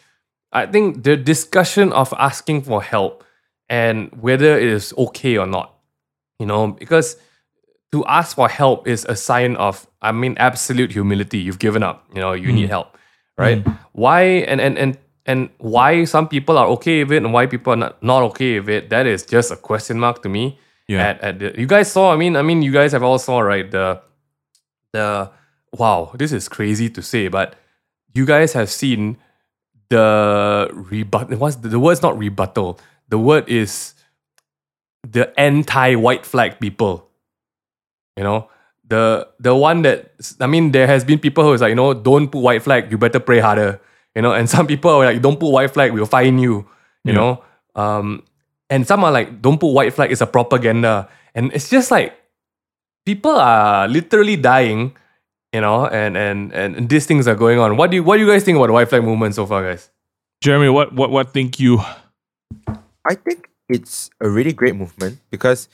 I 0.53 0.65
think 0.65 1.03
the 1.03 1.15
discussion 1.15 1.93
of 1.93 2.13
asking 2.17 2.63
for 2.63 2.81
help 2.81 3.23
and 3.69 4.11
whether 4.19 4.57
it 4.57 4.67
is 4.67 4.93
okay 4.97 5.37
or 5.37 5.47
not, 5.47 5.73
you 6.39 6.45
know, 6.45 6.67
because 6.67 7.15
to 7.91 8.05
ask 8.05 8.35
for 8.35 8.49
help 8.49 8.87
is 8.87 9.05
a 9.07 9.15
sign 9.15 9.55
of, 9.55 9.87
I 10.01 10.11
mean, 10.11 10.35
absolute 10.37 10.91
humility. 10.91 11.39
You've 11.39 11.59
given 11.59 11.83
up. 11.83 12.05
You 12.13 12.21
know, 12.21 12.33
you 12.33 12.51
need 12.51 12.69
help, 12.69 12.97
right? 13.37 13.65
Why 13.91 14.21
and 14.21 14.59
and 14.61 14.77
and 14.77 14.97
and 15.25 15.49
why 15.57 16.03
some 16.05 16.27
people 16.27 16.57
are 16.57 16.67
okay 16.67 17.03
with 17.03 17.13
it 17.13 17.23
and 17.23 17.33
why 17.33 17.45
people 17.45 17.73
are 17.73 17.77
not, 17.77 18.01
not 18.03 18.23
okay 18.23 18.59
with 18.59 18.69
it? 18.69 18.89
That 18.89 19.05
is 19.05 19.25
just 19.25 19.51
a 19.51 19.55
question 19.55 19.99
mark 19.99 20.21
to 20.23 20.29
me. 20.29 20.59
Yeah. 20.87 21.07
At, 21.07 21.21
at 21.21 21.39
the, 21.39 21.59
you 21.59 21.67
guys 21.67 21.91
saw. 21.91 22.11
I 22.13 22.17
mean, 22.17 22.35
I 22.35 22.41
mean, 22.41 22.61
you 22.61 22.71
guys 22.71 22.91
have 22.91 23.03
all 23.03 23.19
saw 23.19 23.39
right 23.39 23.69
the 23.69 24.01
the 24.93 25.29
wow. 25.71 26.11
This 26.15 26.31
is 26.31 26.49
crazy 26.49 26.89
to 26.89 27.01
say, 27.01 27.27
but 27.27 27.55
you 28.13 28.25
guys 28.25 28.53
have 28.53 28.69
seen 28.69 29.17
the 29.89 30.69
rebut. 30.73 31.29
What's 31.31 31.57
the, 31.57 31.69
the 31.69 31.79
word's 31.79 32.01
not 32.01 32.17
rebuttal. 32.17 32.79
The 33.09 33.19
word 33.19 33.47
is 33.47 33.93
the 35.07 35.37
anti-white 35.39 36.25
flag 36.25 36.59
people. 36.59 37.07
You 38.17 38.23
know, 38.23 38.49
the 38.87 39.27
the 39.39 39.55
one 39.55 39.83
that 39.83 40.11
I 40.39 40.47
mean, 40.47 40.71
there 40.71 40.87
has 40.87 41.05
been 41.05 41.19
people 41.19 41.43
who 41.43 41.53
is 41.53 41.61
like, 41.61 41.69
you 41.69 41.75
know, 41.75 41.93
don't 41.93 42.29
put 42.29 42.39
white 42.39 42.63
flag, 42.63 42.91
you 42.91 42.97
better 42.97 43.19
pray 43.19 43.39
harder. 43.39 43.79
You 44.15 44.21
know, 44.21 44.33
and 44.33 44.49
some 44.49 44.67
people 44.67 44.91
are 44.91 45.05
like, 45.05 45.21
don't 45.21 45.39
put 45.39 45.51
white 45.51 45.71
flag, 45.71 45.93
we'll 45.93 46.05
fine 46.05 46.37
you. 46.39 46.67
You 47.03 47.13
Yeah. 47.13 47.13
know, 47.13 47.43
um, 47.75 48.23
and 48.69 48.85
some 48.87 49.03
are 49.03 49.11
like, 49.11 49.41
don't 49.41 49.59
put 49.59 49.73
white 49.73 49.93
flag, 49.93 50.11
it's 50.11 50.21
a 50.21 50.27
propaganda. 50.27 51.07
And 51.35 51.51
it's 51.53 51.69
just 51.69 51.91
like 51.91 52.13
people 53.05 53.31
are 53.31 53.87
literally 53.87 54.35
dying, 54.35 54.95
you 55.53 55.61
know, 55.61 55.87
and 55.87 56.15
and 56.17 56.51
and 56.53 56.89
these 56.89 57.05
things 57.05 57.27
are 57.27 57.35
going 57.35 57.59
on. 57.59 57.77
What 57.77 57.89
do 57.91 57.95
you 57.97 58.03
what 58.03 58.17
do 58.17 58.23
you 58.25 58.29
guys 58.29 58.43
think 58.43 58.57
about 58.57 58.67
the 58.67 58.73
white 58.73 58.89
flag 58.89 59.03
movement 59.03 59.35
so 59.35 59.45
far, 59.45 59.63
guys? 59.63 59.89
Jeremy, 60.43 60.69
what 60.69 60.93
what 60.93 61.09
what 61.09 61.31
think 61.33 61.59
you? 61.59 61.79
I 63.07 63.15
think 63.15 63.49
it's 63.69 64.09
a 64.19 64.29
really 64.29 64.53
great 64.53 64.75
movement 64.75 65.19
because 65.31 65.69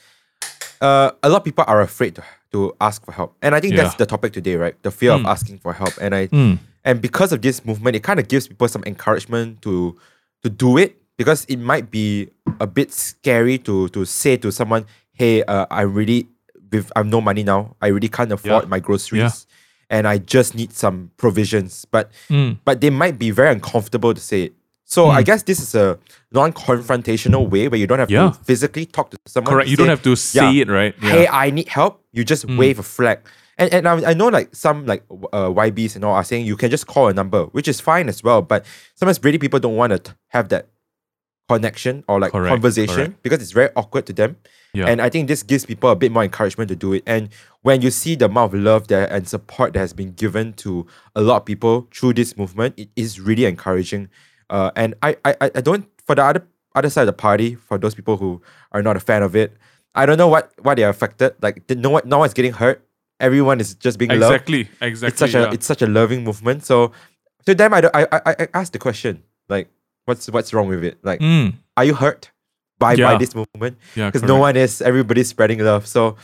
uh, 0.80 1.10
a 1.22 1.28
lot 1.28 1.38
of 1.38 1.44
people 1.44 1.64
are 1.66 1.80
afraid 1.82 2.14
to, 2.16 2.22
to 2.52 2.74
ask 2.80 3.04
for 3.04 3.12
help. 3.12 3.34
And 3.42 3.54
I 3.54 3.60
think 3.60 3.74
that's 3.76 3.94
the 3.96 4.06
topic 4.06 4.32
today, 4.32 4.56
right? 4.56 4.80
The 4.82 4.90
fear 4.90 5.12
of 5.12 5.26
asking 5.26 5.58
for 5.58 5.72
help. 5.72 5.92
And 6.00 6.14
I 6.14 6.28
Mm. 6.28 6.58
And 6.84 7.00
because 7.00 7.32
of 7.32 7.42
this 7.42 7.64
movement, 7.64 7.96
it 7.96 8.02
kind 8.02 8.18
of 8.20 8.28
gives 8.28 8.48
people 8.48 8.68
some 8.68 8.82
encouragement 8.86 9.62
to 9.62 9.96
to 10.42 10.48
do 10.50 10.78
it 10.78 10.96
because 11.16 11.44
it 11.46 11.56
might 11.58 11.90
be 11.90 12.28
a 12.60 12.66
bit 12.66 12.92
scary 12.92 13.58
to 13.58 13.88
to 13.88 14.04
say 14.04 14.36
to 14.38 14.50
someone, 14.52 14.84
"Hey, 15.12 15.42
uh, 15.44 15.66
I 15.70 15.82
really 15.82 16.28
with 16.72 16.90
I've 16.96 17.06
no 17.06 17.20
money 17.20 17.42
now. 17.42 17.76
I 17.80 17.88
really 17.88 18.08
can't 18.08 18.30
afford 18.32 18.64
Yeah. 18.64 18.68
my 18.68 18.78
groceries, 18.80 19.46
and 19.90 20.06
I 20.06 20.18
just 20.18 20.54
need 20.54 20.72
some 20.72 21.10
provisions." 21.16 21.84
But 21.90 22.10
Mm. 22.30 22.58
but 22.64 22.80
they 22.80 22.90
might 22.90 23.18
be 23.18 23.30
very 23.30 23.50
uncomfortable 23.50 24.14
to 24.14 24.20
say 24.20 24.42
it. 24.44 24.52
So 24.84 25.10
I 25.10 25.22
guess 25.22 25.42
this 25.42 25.60
is 25.60 25.74
a 25.74 25.98
non-confrontational 26.32 27.48
way 27.50 27.68
where 27.68 27.78
you 27.78 27.86
don't 27.86 27.98
have 27.98 28.10
Yeah. 28.10 28.30
to 28.30 28.32
physically 28.44 28.86
talk 28.86 29.10
to 29.10 29.18
someone. 29.26 29.52
Correct. 29.52 29.66
to 29.66 29.70
You 29.70 29.76
don't 29.76 29.88
have 29.88 30.02
to 30.02 30.16
say 30.16 30.50
yeah, 30.52 30.62
it, 30.62 30.68
right? 30.68 30.94
Hey, 31.00 31.26
I 31.28 31.50
need 31.50 31.68
help. 31.68 32.00
You 32.12 32.24
just 32.24 32.46
Mm. 32.46 32.56
wave 32.58 32.78
a 32.78 32.82
flag. 32.82 33.18
And, 33.58 33.74
and 33.74 33.88
I, 33.88 34.10
I 34.10 34.14
know 34.14 34.28
like 34.28 34.54
some 34.54 34.86
like 34.86 35.04
uh, 35.32 35.48
YBs 35.48 35.96
and 35.96 36.04
all 36.04 36.14
are 36.14 36.24
saying 36.24 36.46
you 36.46 36.56
can 36.56 36.70
just 36.70 36.86
call 36.86 37.08
a 37.08 37.12
number, 37.14 37.44
which 37.46 37.66
is 37.68 37.80
fine 37.80 38.08
as 38.08 38.22
well. 38.22 38.40
But 38.40 38.64
sometimes 38.94 39.22
really 39.22 39.38
people 39.38 39.58
don't 39.58 39.76
want 39.76 40.04
to 40.04 40.16
have 40.28 40.48
that 40.50 40.68
connection 41.48 42.04
or 42.08 42.20
like 42.20 42.32
Correct, 42.32 42.50
conversation 42.50 42.94
correct. 42.94 43.22
because 43.22 43.40
it's 43.40 43.52
very 43.52 43.70
awkward 43.74 44.06
to 44.06 44.12
them. 44.12 44.36
Yeah. 44.74 44.86
And 44.86 45.00
I 45.00 45.08
think 45.08 45.28
this 45.28 45.42
gives 45.42 45.64
people 45.64 45.90
a 45.90 45.96
bit 45.96 46.12
more 46.12 46.22
encouragement 46.22 46.68
to 46.68 46.76
do 46.76 46.92
it. 46.92 47.02
And 47.06 47.30
when 47.62 47.80
you 47.80 47.90
see 47.90 48.14
the 48.14 48.26
amount 48.26 48.54
of 48.54 48.60
love 48.60 48.88
there 48.88 49.10
and 49.10 49.26
support 49.26 49.72
that 49.72 49.78
has 49.80 49.92
been 49.92 50.12
given 50.12 50.52
to 50.54 50.86
a 51.16 51.22
lot 51.22 51.38
of 51.38 51.44
people 51.46 51.88
through 51.92 52.14
this 52.14 52.36
movement, 52.36 52.78
it 52.78 52.90
is 52.96 53.18
really 53.18 53.46
encouraging. 53.46 54.10
Uh, 54.50 54.70
and 54.76 54.94
I, 55.02 55.16
I, 55.24 55.34
I 55.40 55.60
don't 55.60 55.88
for 56.06 56.14
the 56.14 56.22
other 56.22 56.46
other 56.74 56.90
side 56.90 57.02
of 57.02 57.06
the 57.06 57.12
party 57.14 57.54
for 57.54 57.78
those 57.78 57.94
people 57.94 58.18
who 58.18 58.40
are 58.72 58.82
not 58.82 58.96
a 58.96 59.00
fan 59.00 59.22
of 59.22 59.34
it. 59.34 59.56
I 59.94 60.06
don't 60.06 60.18
know 60.18 60.28
what 60.28 60.52
why 60.60 60.74
they 60.74 60.84
are 60.84 60.90
affected. 60.90 61.34
Like 61.42 61.68
no 61.70 61.90
one, 61.90 62.02
no 62.04 62.18
one's 62.18 62.34
getting 62.34 62.52
hurt. 62.52 62.84
Everyone 63.20 63.60
is 63.60 63.74
just 63.74 63.98
being 63.98 64.10
loved. 64.10 64.22
Exactly. 64.22 64.68
Exactly. 64.80 65.08
It's 65.08 65.18
such 65.18 65.34
a 65.34 65.50
it's 65.52 65.66
such 65.66 65.82
a 65.82 65.86
loving 65.86 66.24
movement. 66.24 66.64
So 66.64 66.92
to 67.46 67.54
them, 67.54 67.74
I 67.74 67.80
don't, 67.80 67.94
I 67.96 68.06
I 68.12 68.20
I 68.42 68.48
asked 68.54 68.72
the 68.72 68.78
question 68.78 69.22
like, 69.48 69.68
what's 70.04 70.30
what's 70.30 70.52
wrong 70.54 70.68
with 70.68 70.84
it? 70.84 70.98
Like, 71.02 71.20
Mm, 71.20 71.54
are 71.76 71.84
you 71.84 71.94
hurt 71.94 72.30
by 72.78 72.94
by 72.96 73.16
this 73.18 73.34
movement? 73.34 73.76
yeah. 73.96 74.06
because 74.08 74.22
no 74.22 74.36
one 74.38 74.56
is 74.56 74.80
everybody's 74.82 75.28
spreading 75.28 75.58
love 75.58 75.84
so 75.84 76.14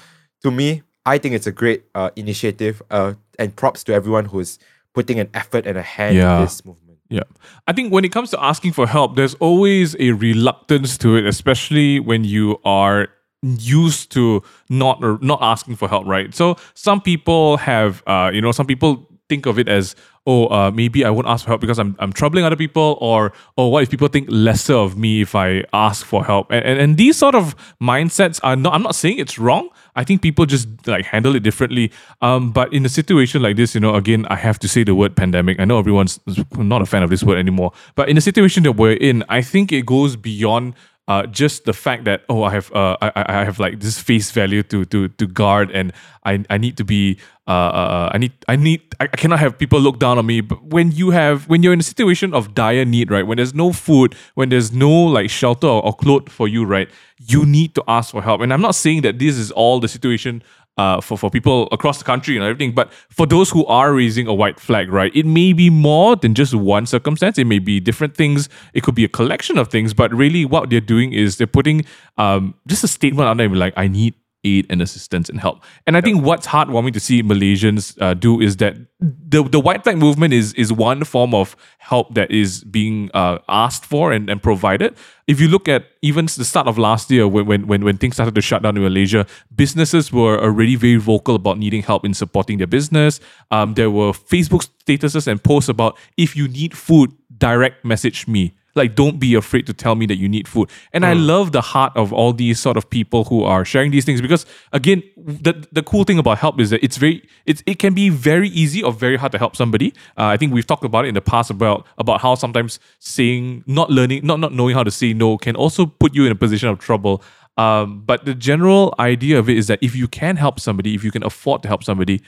to 0.45 0.51
me 0.53 0.83
i 1.05 1.19
think 1.19 1.35
it's 1.35 1.49
a 1.49 1.53
great 1.53 1.83
uh, 1.97 2.11
initiative 2.15 2.81
uh, 2.95 3.15
and 3.41 3.57
props 3.57 3.83
to 3.83 3.93
everyone 3.93 4.27
who's 4.27 4.59
putting 4.95 5.19
an 5.19 5.29
effort 5.35 5.67
and 5.67 5.77
a 5.77 5.83
hand 5.83 6.15
Yeah. 6.15 6.37
in 6.39 6.45
this 6.47 6.65
movement 6.65 6.99
Yeah. 7.11 7.27
I 7.67 7.73
think 7.75 7.93
when 7.93 8.05
it 8.05 8.13
comes 8.13 8.31
to 8.31 8.39
asking 8.43 8.73
for 8.73 8.87
help, 8.87 9.15
there's 9.17 9.35
always 9.43 9.95
a 9.99 10.13
reluctance 10.13 10.97
to 10.99 11.17
it, 11.19 11.27
especially 11.27 11.99
when 12.01 12.23
you 12.25 12.59
are 12.65 13.09
used 13.45 14.11
to 14.13 14.43
not 14.69 15.03
or 15.05 15.19
not 15.21 15.39
asking 15.43 15.77
for 15.77 15.89
help, 15.89 16.07
right? 16.07 16.35
So 16.35 16.57
some 16.75 17.01
people 17.01 17.59
have 17.59 18.03
uh, 18.07 18.31
you 18.33 18.41
know, 18.41 18.53
some 18.53 18.67
people 18.67 19.09
think 19.29 19.47
of 19.47 19.59
it 19.59 19.69
as, 19.69 19.97
oh, 20.27 20.47
uh, 20.49 20.71
maybe 20.71 21.05
I 21.05 21.11
won't 21.11 21.27
ask 21.27 21.45
for 21.45 21.51
help 21.51 21.61
because 21.61 21.79
I'm 21.79 21.97
I'm 21.99 22.13
troubling 22.13 22.45
other 22.45 22.57
people, 22.57 22.99
or 23.01 23.33
oh, 23.57 23.69
what 23.69 23.83
if 23.83 23.91
people 23.91 24.09
think 24.09 24.29
lesser 24.31 24.75
of 24.75 24.97
me 24.97 25.23
if 25.23 25.35
I 25.35 25.65
ask 25.73 26.05
for 26.05 26.25
help? 26.25 26.51
And 26.51 26.65
and, 26.65 26.81
and 26.81 26.97
these 26.97 27.17
sort 27.17 27.35
of 27.35 27.55
mindsets 27.83 28.41
are 28.43 28.57
not 28.57 28.75
I'm 28.75 28.83
not 28.83 28.95
saying 28.95 29.19
it's 29.19 29.39
wrong. 29.39 29.69
I 29.97 30.05
think 30.05 30.23
people 30.23 30.45
just 30.47 30.69
like 30.87 31.05
handle 31.05 31.37
it 31.37 31.43
differently. 31.43 31.93
Um, 32.21 32.53
but 32.53 32.73
in 32.73 32.85
a 32.85 32.89
situation 32.89 33.43
like 33.43 33.57
this, 33.57 33.75
you 33.75 33.81
know, 33.81 33.95
again, 33.95 34.27
I 34.27 34.37
have 34.37 34.59
to 34.61 34.69
say 34.69 34.85
the 34.85 34.95
word 34.95 35.17
pandemic. 35.17 35.61
I 35.61 35.65
know 35.65 35.79
everyone's 35.79 36.19
not 36.57 36.83
a 36.83 36.87
fan 36.87 37.03
of 37.03 37.11
this 37.11 37.23
word 37.23 37.39
anymore, 37.39 37.73
but 37.95 38.09
in 38.09 38.17
the 38.17 38.21
situation 38.23 38.65
that 38.65 38.73
we're 38.73 38.95
in, 38.95 39.25
I 39.29 39.43
think 39.43 39.73
it 39.73 39.87
goes 39.87 40.17
beyond 40.17 40.75
uh, 41.07 41.27
just 41.27 41.65
the 41.65 41.73
fact 41.73 42.05
that 42.05 42.23
oh, 42.29 42.45
I 42.45 42.51
have 42.53 42.73
uh, 42.73 42.97
I, 43.03 43.13
I 43.15 43.45
have 43.45 43.59
like 43.59 43.81
this 43.81 43.99
face 43.99 44.31
value 44.31 44.63
to 44.65 44.85
to 44.87 45.09
to 45.09 45.27
guard, 45.27 45.71
and 45.71 45.93
I 46.25 46.45
I 46.49 46.57
need 46.57 46.79
to 46.79 46.85
be 46.85 47.19
uh, 47.47 47.51
uh 47.51 48.11
I 48.15 48.19
need 48.19 48.33
I 48.49 48.57
need 48.57 48.81
I, 49.01 49.05
I 49.05 49.17
cannot 49.17 49.39
have 49.39 49.59
people 49.59 49.81
look 49.81 49.99
down 49.99 50.17
on 50.17 50.25
me. 50.25 50.41
But 50.41 50.65
when 50.65 50.93
you 50.93 51.11
have 51.11 51.47
when 51.47 51.63
you're 51.63 51.75
in 51.75 51.81
a 51.81 51.85
situation 51.85 52.33
of 52.33 52.55
dire 52.55 52.87
need, 52.87 53.11
right? 53.11 53.27
When 53.27 53.37
there's 53.37 53.55
no 53.55 53.73
food, 53.73 54.15
when 54.35 54.49
there's 54.49 54.73
no 54.73 54.91
like 54.91 55.29
shelter 55.29 55.67
or, 55.67 55.85
or 55.85 55.95
clothes 55.95 56.33
for 56.33 56.49
you, 56.49 56.65
right? 56.65 56.89
You 57.19 57.45
need 57.45 57.75
to 57.75 57.85
ask 57.87 58.11
for 58.11 58.23
help. 58.23 58.41
And 58.41 58.53
I'm 58.53 58.63
not 58.63 58.75
saying 58.75 59.03
that 59.03 59.19
this 59.19 59.37
is 59.37 59.51
all 59.51 59.81
the 59.81 59.89
situation 59.89 60.43
uh, 60.77 61.01
for, 61.01 61.17
for 61.17 61.31
people 61.31 61.69
across 61.73 61.99
the 61.99 62.05
country 62.05 62.37
and 62.37 62.45
everything. 62.45 62.75
But 62.75 62.93
for 62.93 63.27
those 63.27 63.51
who 63.51 63.65
are 63.67 63.93
raising 63.93 64.27
a 64.27 64.35
white 64.35 64.59
flag, 64.59 64.93
right, 64.93 65.15
it 65.15 65.27
may 65.27 65.53
be 65.53 65.71
more 65.71 66.17
than 66.17 66.35
just 66.35 66.55
one 66.55 66.87
circumstance. 66.87 67.39
It 67.39 67.47
may 67.47 67.59
be 67.59 67.81
different 67.81 68.17
things. 68.17 68.49
It 68.73 68.83
could 68.83 68.95
be 68.95 69.05
a 69.05 69.09
collection 69.09 69.59
of 69.59 69.69
things. 69.69 69.95
But 69.95 70.13
really, 70.13 70.45
what 70.45 70.71
they're 70.71 70.81
doing 70.81 71.13
is 71.13 71.39
they're 71.39 71.47
putting 71.47 71.85
um, 72.17 72.55
just 72.67 72.85
a 72.85 72.89
statement 72.89 73.29
out 73.29 73.37
there 73.37 73.49
like, 73.49 73.75
I 73.77 73.89
need 73.89 74.15
aid 74.45 74.67
and 74.71 74.83
assistance 74.83 75.29
and 75.29 75.41
help. 75.41 75.63
And 75.87 75.97
I 75.97 76.01
think 76.01 76.23
what's 76.25 76.47
heartwarming 76.47 76.93
to 76.93 77.01
see 77.01 77.23
Malaysians 77.23 78.01
uh, 78.01 78.15
do 78.15 78.41
is 78.41 78.57
that 78.59 78.77
the 79.01 79.43
the 79.43 79.61
white 79.61 79.85
flag 79.85 79.99
movement 79.99 80.33
is 80.33 80.55
is 80.55 80.73
one 80.73 81.05
form 81.05 81.35
of 81.35 81.57
help 81.79 82.15
that 82.15 82.31
is 82.31 82.65
being 82.65 83.11
uh, 83.15 83.39
asked 83.49 83.85
for 83.85 84.13
and, 84.13 84.31
and 84.31 84.43
provided. 84.43 84.97
If 85.27 85.41
you 85.41 85.49
look 85.49 85.69
at 85.69 85.87
even 86.03 86.27
the 86.27 86.45
start 86.45 86.67
of 86.67 86.79
last 86.79 87.11
year 87.11 87.27
when, 87.27 87.47
when 87.47 87.67
when 87.67 87.85
when 87.85 87.99
things 87.99 88.15
started 88.15 88.35
to 88.35 88.41
shut 88.41 88.63
down 88.63 88.77
in 88.77 88.83
Malaysia, 88.83 89.27
businesses 89.55 90.13
were 90.13 90.39
already 90.41 90.77
very 90.77 90.97
vocal 90.97 91.35
about 91.35 91.59
needing 91.59 91.83
help 91.83 92.05
in 92.05 92.15
supporting 92.15 92.59
their 92.59 92.67
business. 92.67 93.21
Um, 93.51 93.75
there 93.75 93.91
were 93.91 94.13
Facebook 94.13 94.69
statuses 94.87 95.27
and 95.27 95.43
posts 95.43 95.69
about 95.69 95.99
if 96.17 96.37
you 96.37 96.49
need 96.49 96.77
food, 96.77 97.13
direct 97.39 97.85
message 97.85 98.29
me 98.29 98.55
like 98.75 98.95
don't 98.95 99.19
be 99.19 99.35
afraid 99.35 99.67
to 99.67 99.73
tell 99.73 99.95
me 99.95 100.07
that 100.07 100.17
you 100.17 100.29
need 100.29 100.49
food. 100.49 100.71
And 100.93 101.07
i 101.07 101.13
love 101.13 101.53
the 101.53 101.61
heart 101.61 101.93
of 101.97 102.13
all 102.13 102.33
these 102.33 102.61
sort 102.61 102.77
of 102.77 102.89
people 102.91 103.25
who 103.25 103.43
are 103.43 103.65
sharing 103.65 103.91
these 103.91 104.05
things 104.05 104.21
because 104.21 104.47
again 104.73 105.03
the 105.17 105.67
the 105.73 105.83
cool 105.83 106.05
thing 106.05 106.19
about 106.19 106.39
help 106.39 106.61
is 106.61 106.71
that 106.71 106.83
it's 106.85 106.97
very 106.97 107.27
it's 107.47 107.63
it 107.67 107.79
can 107.79 107.95
be 107.95 108.09
very 108.09 108.49
easy 108.49 108.83
or 108.83 108.93
very 108.93 109.17
hard 109.17 109.33
to 109.33 109.39
help 109.39 109.57
somebody. 109.57 109.93
Uh, 110.19 110.27
i 110.27 110.37
think 110.37 110.53
we've 110.53 110.67
talked 110.67 110.85
about 110.85 111.05
it 111.05 111.09
in 111.09 111.15
the 111.15 111.21
past 111.21 111.51
about 111.51 111.87
about 111.99 112.21
how 112.21 112.35
sometimes 112.35 112.79
saying 112.99 113.65
not 113.67 113.91
learning 113.91 114.25
not 114.25 114.41
not 114.41 114.53
knowing 114.53 114.75
how 114.75 114.83
to 114.83 114.91
say 114.91 115.13
no 115.13 115.37
can 115.39 115.57
also 115.57 115.87
put 115.87 116.15
you 116.15 116.25
in 116.27 116.33
a 116.33 116.35
position 116.35 116.69
of 116.69 116.79
trouble. 116.79 117.23
Um, 117.57 118.03
but 118.05 118.25
the 118.25 118.35
general 118.35 118.97
idea 118.99 119.39
of 119.39 119.49
it 119.49 119.57
is 119.57 119.69
that 119.69 119.79
if 119.81 119.95
you 119.95 120.09
can 120.09 120.37
help 120.37 120.59
somebody 120.59 120.95
if 120.95 121.05
you 121.05 121.13
can 121.13 121.23
afford 121.23 121.63
to 121.63 121.69
help 121.69 121.85
somebody 121.85 122.21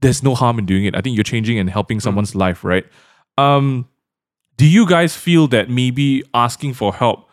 there's 0.00 0.22
no 0.22 0.34
harm 0.34 0.58
in 0.58 0.66
doing 0.66 0.84
it. 0.84 0.94
I 0.94 1.00
think 1.00 1.16
you're 1.16 1.24
changing 1.24 1.58
and 1.58 1.70
helping 1.70 2.00
someone's 2.00 2.34
life 2.34 2.64
right? 2.64 2.84
Um 3.38 3.88
do 4.56 4.66
you 4.66 4.86
guys 4.86 5.16
feel 5.16 5.46
that 5.48 5.68
maybe 5.68 6.22
asking 6.34 6.74
for 6.74 6.94
help 6.94 7.28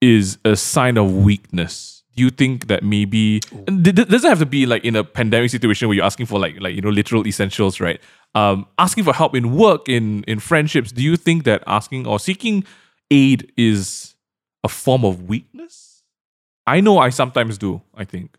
is 0.00 0.38
a 0.44 0.56
sign 0.56 0.96
of 0.96 1.14
weakness? 1.14 2.02
Do 2.14 2.22
you 2.22 2.30
think 2.30 2.66
that 2.66 2.82
maybe 2.82 3.40
and 3.68 3.86
it 3.86 3.94
doesn't 3.94 4.28
have 4.28 4.40
to 4.40 4.46
be 4.46 4.66
like 4.66 4.84
in 4.84 4.96
a 4.96 5.04
pandemic 5.04 5.50
situation 5.50 5.88
where 5.88 5.94
you're 5.94 6.04
asking 6.04 6.26
for 6.26 6.38
like 6.38 6.60
like 6.60 6.74
you 6.74 6.80
know 6.80 6.88
literal 6.90 7.26
essentials, 7.26 7.80
right? 7.80 8.00
Um, 8.34 8.66
asking 8.76 9.04
for 9.04 9.14
help 9.14 9.34
in 9.34 9.56
work, 9.56 9.88
in 9.88 10.24
in 10.24 10.40
friendships. 10.40 10.90
Do 10.90 11.02
you 11.02 11.16
think 11.16 11.44
that 11.44 11.62
asking 11.66 12.06
or 12.06 12.18
seeking 12.18 12.64
aid 13.10 13.52
is 13.56 14.16
a 14.64 14.68
form 14.68 15.04
of 15.04 15.28
weakness? 15.28 16.02
I 16.66 16.80
know 16.80 16.98
I 16.98 17.10
sometimes 17.10 17.56
do. 17.56 17.82
I 17.94 18.04
think 18.04 18.36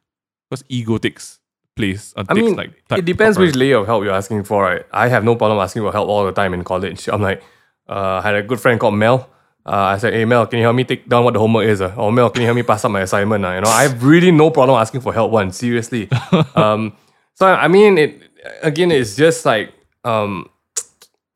because 0.49 0.63
ego 0.67 0.97
takes 0.97 1.39
place. 1.75 2.13
Uh, 2.17 2.25
I 2.27 2.33
mean, 2.33 2.55
like 2.55 2.83
it 2.91 3.05
depends 3.05 3.39
which 3.39 3.55
layer 3.55 3.77
of 3.77 3.85
help 3.85 4.03
you're 4.03 4.13
asking 4.13 4.43
for, 4.43 4.63
right? 4.63 4.85
I 4.91 5.07
have 5.07 5.23
no 5.23 5.35
problem 5.35 5.59
asking 5.59 5.83
for 5.83 5.91
help 5.93 6.09
all 6.09 6.25
the 6.25 6.33
time 6.33 6.53
in 6.53 6.65
college. 6.65 7.07
I'm 7.07 7.21
like, 7.21 7.41
uh, 7.89 8.21
I 8.23 8.27
had 8.27 8.35
a 8.35 8.43
good 8.43 8.61
friend 8.61 8.79
called 8.79 8.95
Mel. 8.95 9.29
Uh, 9.65 9.93
I 9.93 9.97
said, 9.97 10.13
hey 10.13 10.25
Mel, 10.25 10.47
can 10.47 10.59
you 10.59 10.63
help 10.63 10.75
me 10.75 10.83
take 10.83 11.09
down 11.09 11.23
what 11.23 11.33
the 11.33 11.39
homework 11.39 11.67
is? 11.67 11.81
Uh? 11.81 11.93
Or 11.97 12.11
Mel, 12.11 12.29
can 12.29 12.41
you 12.41 12.47
help 12.47 12.55
me 12.55 12.63
pass 12.63 12.85
up 12.85 12.91
my 12.91 13.01
assignment? 13.01 13.43
Uh? 13.43 13.53
You 13.53 13.61
know, 13.61 13.69
I 13.69 13.83
have 13.83 14.03
really 14.03 14.31
no 14.31 14.49
problem 14.51 14.79
asking 14.79 15.01
for 15.01 15.13
help. 15.13 15.31
One, 15.31 15.51
seriously. 15.51 16.09
um, 16.55 16.95
so 17.33 17.47
I 17.47 17.67
mean, 17.67 17.97
it 17.97 18.21
again, 18.61 18.91
it's 18.91 19.15
just 19.15 19.45
like 19.45 19.73
um, 20.03 20.49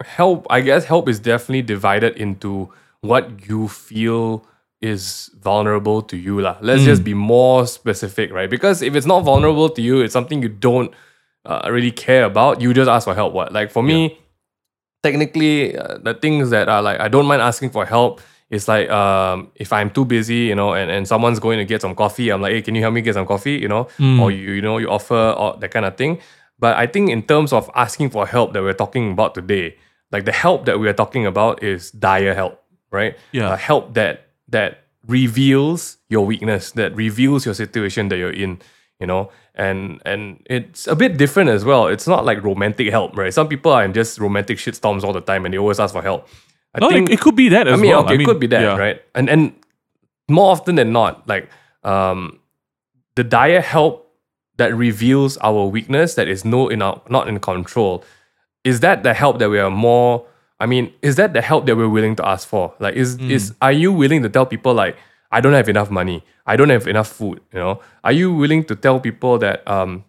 help. 0.03 0.47
I 0.49 0.61
guess 0.61 0.85
help 0.85 1.09
is 1.09 1.19
definitely 1.19 1.63
divided 1.63 2.17
into 2.17 2.71
what 3.01 3.47
you 3.47 3.67
feel 3.67 4.45
is 4.81 5.29
vulnerable 5.39 6.01
to 6.01 6.17
you, 6.17 6.41
lah. 6.41 6.57
Let's 6.61 6.83
just 6.83 7.03
be 7.03 7.13
more 7.13 7.65
specific, 7.67 8.31
right? 8.31 8.49
Because 8.49 8.81
if 8.81 8.95
it's 8.95 9.05
not 9.05 9.21
vulnerable 9.21 9.69
to 9.69 9.81
you, 9.81 10.01
it's 10.01 10.13
something 10.13 10.41
you 10.41 10.49
don't 10.49 10.93
uh, 11.45 11.69
really 11.71 11.91
care 11.91 12.25
about. 12.25 12.61
You 12.61 12.73
just 12.73 12.89
ask 12.89 13.05
for 13.05 13.15
help. 13.15 13.33
What? 13.33 13.53
Like 13.53 13.71
for 13.71 13.83
me, 13.83 14.19
technically 15.03 15.77
uh, 15.77 15.97
the 15.97 16.13
things 16.13 16.49
that 16.49 16.67
are 16.69 16.81
like 16.81 16.99
I 16.99 17.07
don't 17.09 17.25
mind 17.25 17.41
asking 17.41 17.71
for 17.71 17.85
help 17.85 18.21
It's 18.49 18.67
like 18.67 18.89
um 18.89 19.51
if 19.55 19.71
I'm 19.73 19.89
too 19.89 20.05
busy, 20.05 20.41
you 20.49 20.55
know, 20.55 20.73
and, 20.73 20.89
and 20.91 21.07
someone's 21.07 21.39
going 21.39 21.57
to 21.59 21.65
get 21.65 21.81
some 21.81 21.95
coffee, 21.95 22.29
I'm 22.31 22.41
like, 22.41 22.53
hey, 22.53 22.61
can 22.61 22.75
you 22.75 22.81
help 22.81 22.93
me 22.93 23.01
get 23.01 23.15
some 23.15 23.25
coffee? 23.25 23.57
You 23.63 23.67
know, 23.67 23.87
or 24.21 24.31
you 24.31 24.51
you 24.57 24.61
know 24.61 24.77
you 24.79 24.89
offer 24.89 25.23
or 25.41 25.57
that 25.59 25.71
kind 25.71 25.85
of 25.85 25.95
thing. 25.97 26.19
But 26.59 26.77
I 26.77 26.85
think 26.87 27.09
in 27.09 27.23
terms 27.23 27.51
of 27.51 27.69
asking 27.75 28.11
for 28.11 28.23
help 28.27 28.53
that 28.53 28.61
we're 28.61 28.73
talking 28.83 29.11
about 29.11 29.33
today, 29.33 29.75
like 30.11 30.25
the 30.25 30.31
help 30.31 30.65
that 30.65 30.77
we 30.79 30.87
are 30.87 30.93
talking 31.03 31.25
about 31.25 31.63
is 31.63 31.91
dire 31.91 32.35
help, 32.35 32.61
right? 32.91 33.17
Yeah. 33.31 33.49
Uh, 33.49 33.57
help 33.57 33.93
that 33.95 34.15
that 34.49 34.71
reveals 35.07 35.97
your 36.09 36.25
weakness, 36.25 36.71
that 36.79 36.95
reveals 36.95 37.45
your 37.45 37.55
situation 37.55 38.09
that 38.09 38.17
you're 38.17 38.37
in, 38.45 38.59
you 38.99 39.07
know, 39.07 39.31
and 39.55 40.01
and 40.05 40.41
it's 40.49 40.87
a 40.87 40.95
bit 40.95 41.17
different 41.17 41.49
as 41.49 41.63
well. 41.63 41.87
It's 41.87 42.07
not 42.07 42.25
like 42.25 42.43
romantic 42.43 42.89
help, 42.89 43.15
right? 43.15 43.33
Some 43.33 43.47
people 43.47 43.71
are 43.71 43.83
in 43.83 43.93
just 43.93 44.19
romantic 44.19 44.57
shitstorms 44.57 45.03
all 45.03 45.13
the 45.13 45.21
time 45.21 45.45
and 45.45 45.53
they 45.53 45.57
always 45.57 45.79
ask 45.79 45.93
for 45.93 46.01
help. 46.01 46.27
I 46.73 46.79
No, 46.79 46.89
it, 46.89 47.09
it 47.09 47.19
could 47.21 47.35
be 47.35 47.49
that 47.49 47.67
as 47.67 47.79
I 47.79 47.81
mean, 47.81 47.91
well. 47.91 48.05
okay, 48.05 48.15
it 48.15 48.25
could 48.25 48.39
be 48.39 48.47
that, 48.47 48.61
yeah. 48.61 48.77
right? 48.77 49.01
And 49.13 49.29
and 49.29 49.53
more 50.29 50.51
often 50.51 50.75
than 50.75 50.91
not, 50.91 51.27
like 51.27 51.49
um, 51.83 52.39
the 53.15 53.23
dire 53.23 53.61
help 53.61 54.11
that 54.57 54.75
reveals 54.75 55.37
our 55.37 55.65
weakness 55.65 56.15
that 56.15 56.27
is 56.27 56.45
no 56.45 56.69
in 56.69 56.81
our 56.81 57.01
not 57.09 57.27
in 57.27 57.39
control, 57.39 58.03
is 58.63 58.79
that 58.79 59.03
the 59.03 59.13
help 59.13 59.39
that 59.39 59.49
we 59.49 59.59
are 59.59 59.71
more? 59.71 60.25
I 60.59 60.65
mean, 60.65 60.93
is 61.01 61.15
that 61.17 61.33
the 61.33 61.41
help 61.41 61.65
that 61.67 61.75
we're 61.75 61.89
willing 61.89 62.15
to 62.15 62.27
ask 62.27 62.47
for? 62.47 62.73
Like, 62.79 62.95
is 62.95 63.19
is 63.19 63.53
are 63.61 63.71
you 63.71 63.93
willing 63.93 64.23
to 64.23 64.29
tell 64.29 64.45
people 64.45 64.73
like 64.73 64.97
I 65.33 65.41
don't 65.41 65.53
have 65.53 65.67
enough 65.69 65.89
money, 65.89 66.23
I 66.45 66.55
don't 66.55 66.69
have 66.69 66.87
enough 66.87 67.07
food? 67.07 67.41
You 67.51 67.59
know, 67.59 67.81
are 68.03 68.11
you 68.11 68.33
willing 68.33 68.63
to 68.65 68.75
tell 68.75 68.99
people 68.99 69.37
that 69.39 69.67
um, 69.67 70.05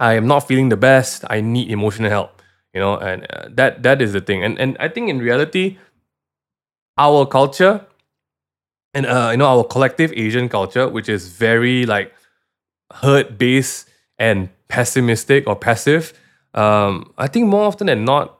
I 0.00 0.14
am 0.14 0.26
not 0.26 0.48
feeling 0.48 0.70
the 0.70 0.76
best, 0.76 1.24
I 1.30 1.40
need 1.40 1.70
emotional 1.70 2.10
help? 2.10 2.42
You 2.74 2.80
know, 2.80 2.96
and 2.96 3.26
uh, 3.30 3.48
that 3.52 3.82
that 3.84 4.02
is 4.02 4.12
the 4.12 4.20
thing. 4.20 4.42
And 4.42 4.58
and 4.58 4.76
I 4.80 4.88
think 4.88 5.08
in 5.08 5.18
reality, 5.18 5.78
our 6.98 7.26
culture 7.26 7.86
and 8.94 9.06
uh, 9.06 9.28
you 9.30 9.36
know 9.36 9.46
our 9.46 9.64
collective 9.64 10.12
Asian 10.12 10.48
culture, 10.48 10.88
which 10.88 11.08
is 11.08 11.28
very 11.28 11.86
like 11.86 12.12
hurt 12.92 13.38
based 13.38 13.88
and 14.18 14.48
pessimistic 14.68 15.46
or 15.46 15.56
passive. 15.56 16.12
Um, 16.54 17.12
I 17.18 17.26
think 17.26 17.48
more 17.48 17.64
often 17.64 17.86
than 17.86 18.04
not, 18.04 18.38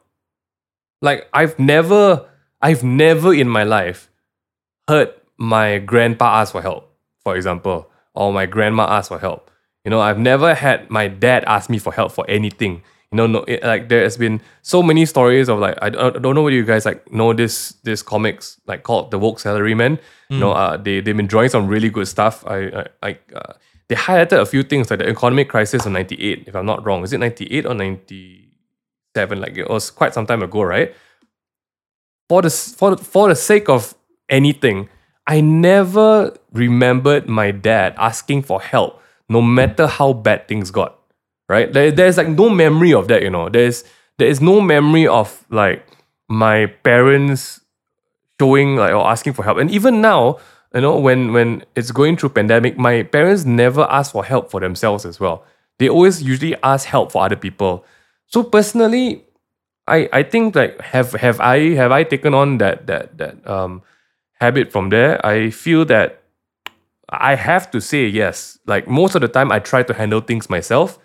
like 1.02 1.28
I've 1.32 1.58
never, 1.58 2.26
I've 2.62 2.82
never 2.82 3.34
in 3.34 3.48
my 3.48 3.62
life 3.64 4.10
heard 4.88 5.12
my 5.38 5.78
grandpa 5.78 6.40
ask 6.40 6.52
for 6.52 6.62
help, 6.62 6.92
for 7.22 7.36
example, 7.36 7.90
or 8.14 8.32
my 8.32 8.46
grandma 8.46 8.86
ask 8.88 9.08
for 9.08 9.18
help. 9.18 9.50
You 9.84 9.90
know, 9.90 10.00
I've 10.00 10.18
never 10.18 10.54
had 10.54 10.90
my 10.90 11.08
dad 11.08 11.44
ask 11.46 11.70
me 11.70 11.78
for 11.78 11.92
help 11.92 12.12
for 12.12 12.24
anything. 12.28 12.82
You 13.12 13.16
know, 13.16 13.26
no, 13.26 13.44
it, 13.44 13.62
like 13.62 13.88
there 13.88 14.02
has 14.02 14.16
been 14.16 14.40
so 14.62 14.82
many 14.82 15.06
stories 15.06 15.48
of 15.48 15.60
like 15.60 15.78
I 15.80 15.90
don't, 15.90 16.16
I 16.16 16.18
don't 16.18 16.34
know 16.34 16.42
whether 16.42 16.56
you 16.56 16.64
guys 16.64 16.84
like 16.84 17.10
know 17.12 17.32
this 17.32 17.74
this 17.84 18.02
comics 18.02 18.60
like 18.66 18.82
called 18.82 19.12
the 19.12 19.18
Woke 19.18 19.38
Salaryman. 19.38 20.00
You 20.28 20.38
know, 20.38 20.52
uh, 20.52 20.76
they 20.76 21.00
they've 21.00 21.16
been 21.16 21.28
drawing 21.28 21.48
some 21.50 21.68
really 21.68 21.88
good 21.88 22.08
stuff. 22.08 22.44
I 22.46 22.56
I, 22.66 22.86
I 23.02 23.18
uh, 23.32 23.52
they 23.88 23.94
highlighted 23.94 24.40
a 24.40 24.46
few 24.46 24.64
things 24.64 24.90
like 24.90 24.98
the 24.98 25.08
economic 25.08 25.48
crisis 25.48 25.86
of 25.86 25.92
'98, 25.92 26.48
if 26.48 26.56
I'm 26.56 26.66
not 26.66 26.84
wrong. 26.84 27.04
Is 27.04 27.12
it 27.12 27.18
'98 27.18 27.66
or 27.66 27.74
'97? 27.74 29.40
Like 29.40 29.56
it 29.56 29.70
was 29.70 29.90
quite 29.92 30.12
some 30.12 30.26
time 30.26 30.42
ago, 30.42 30.62
right? 30.62 30.92
For 32.28 32.42
the 32.42 32.50
for 32.50 32.96
the, 32.96 33.04
for 33.04 33.28
the 33.28 33.36
sake 33.36 33.68
of 33.68 33.94
anything, 34.28 34.88
I 35.26 35.40
never 35.40 36.36
remembered 36.52 37.28
my 37.28 37.50
dad 37.50 37.94
asking 37.98 38.42
for 38.42 38.60
help, 38.60 39.02
no 39.28 39.42
matter 39.42 39.86
how 39.86 40.12
bad 40.12 40.46
things 40.48 40.70
got 40.70 40.96
right? 41.48 41.72
There, 41.72 41.90
there's 41.90 42.16
like 42.16 42.28
no 42.28 42.48
memory 42.48 42.92
of 42.92 43.08
that, 43.08 43.22
you 43.22 43.30
know. 43.30 43.48
There's 43.48 43.84
there 44.18 44.28
is 44.28 44.40
no 44.40 44.60
memory 44.60 45.06
of 45.06 45.44
like 45.50 45.86
my 46.28 46.66
parents 46.66 47.60
showing 48.40 48.76
like 48.76 48.92
or 48.92 49.06
asking 49.06 49.34
for 49.34 49.44
help. 49.44 49.58
And 49.58 49.70
even 49.70 50.00
now, 50.00 50.38
you 50.74 50.80
know, 50.80 50.98
when 50.98 51.32
when 51.32 51.64
it's 51.74 51.90
going 51.90 52.16
through 52.16 52.30
pandemic, 52.30 52.78
my 52.78 53.02
parents 53.02 53.44
never 53.44 53.82
ask 53.90 54.12
for 54.12 54.24
help 54.24 54.50
for 54.50 54.60
themselves 54.60 55.04
as 55.04 55.20
well. 55.20 55.44
They 55.78 55.88
always 55.88 56.22
usually 56.22 56.56
ask 56.62 56.86
help 56.86 57.12
for 57.12 57.24
other 57.24 57.36
people. 57.36 57.84
So 58.26 58.42
personally, 58.42 59.24
I 59.86 60.08
I 60.12 60.22
think 60.22 60.54
like 60.56 60.80
have 60.80 61.12
have 61.12 61.40
I 61.40 61.74
have 61.74 61.92
I 61.92 62.02
taken 62.04 62.34
on 62.34 62.58
that 62.58 62.86
that 62.86 63.18
that 63.18 63.46
um 63.48 63.82
habit 64.40 64.72
from 64.72 64.90
there? 64.90 65.24
I 65.24 65.50
feel 65.50 65.84
that 65.86 66.22
I 67.08 67.34
have 67.34 67.70
to 67.70 67.80
say 67.80 68.06
yes. 68.06 68.58
Like 68.66 68.88
most 68.88 69.14
of 69.14 69.20
the 69.20 69.28
time, 69.28 69.52
I 69.52 69.58
try 69.58 69.82
to 69.82 69.94
handle 69.94 70.20
things 70.20 70.50
myself, 70.50 70.98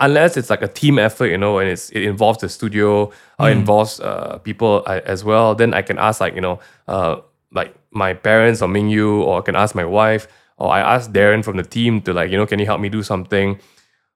unless 0.00 0.36
it's 0.36 0.50
like 0.50 0.62
a 0.62 0.68
team 0.68 0.98
effort, 0.98 1.26
you 1.26 1.38
know, 1.38 1.58
and 1.58 1.70
it's 1.70 1.90
it 1.90 2.02
involves 2.02 2.40
the 2.40 2.48
studio, 2.48 3.10
or 3.38 3.50
involves 3.50 4.00
uh, 4.00 4.38
people 4.38 4.82
uh, 4.86 5.00
as 5.04 5.24
well. 5.24 5.54
Then 5.54 5.74
I 5.74 5.82
can 5.82 5.98
ask 5.98 6.20
like 6.20 6.34
you 6.34 6.40
know, 6.40 6.60
uh, 6.88 7.20
like 7.52 7.74
my 7.90 8.12
parents 8.14 8.62
or 8.62 8.68
Mingyu, 8.68 9.22
or 9.22 9.38
I 9.38 9.42
can 9.42 9.56
ask 9.56 9.74
my 9.74 9.84
wife, 9.84 10.28
or 10.58 10.70
I 10.70 10.80
ask 10.80 11.10
Darren 11.10 11.44
from 11.44 11.56
the 11.56 11.62
team 11.62 12.02
to 12.02 12.12
like 12.12 12.30
you 12.30 12.36
know, 12.36 12.46
can 12.46 12.58
you 12.58 12.66
help 12.66 12.80
me 12.80 12.88
do 12.88 13.02
something? 13.02 13.58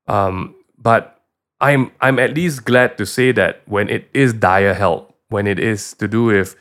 Um, 0.09 0.55
but 0.77 1.21
I'm 1.61 1.93
I'm 2.01 2.19
at 2.19 2.35
least 2.35 2.65
glad 2.65 2.99
to 2.99 3.07
say 3.07 3.33
that 3.33 3.63
when 3.67 3.89
it 3.89 4.09
is 4.13 4.33
dire 4.33 4.75
help, 4.75 5.15
when 5.29 5.47
it 5.47 5.59
is 5.59 5.95
to 5.95 6.09
do 6.09 6.25
with, 6.25 6.57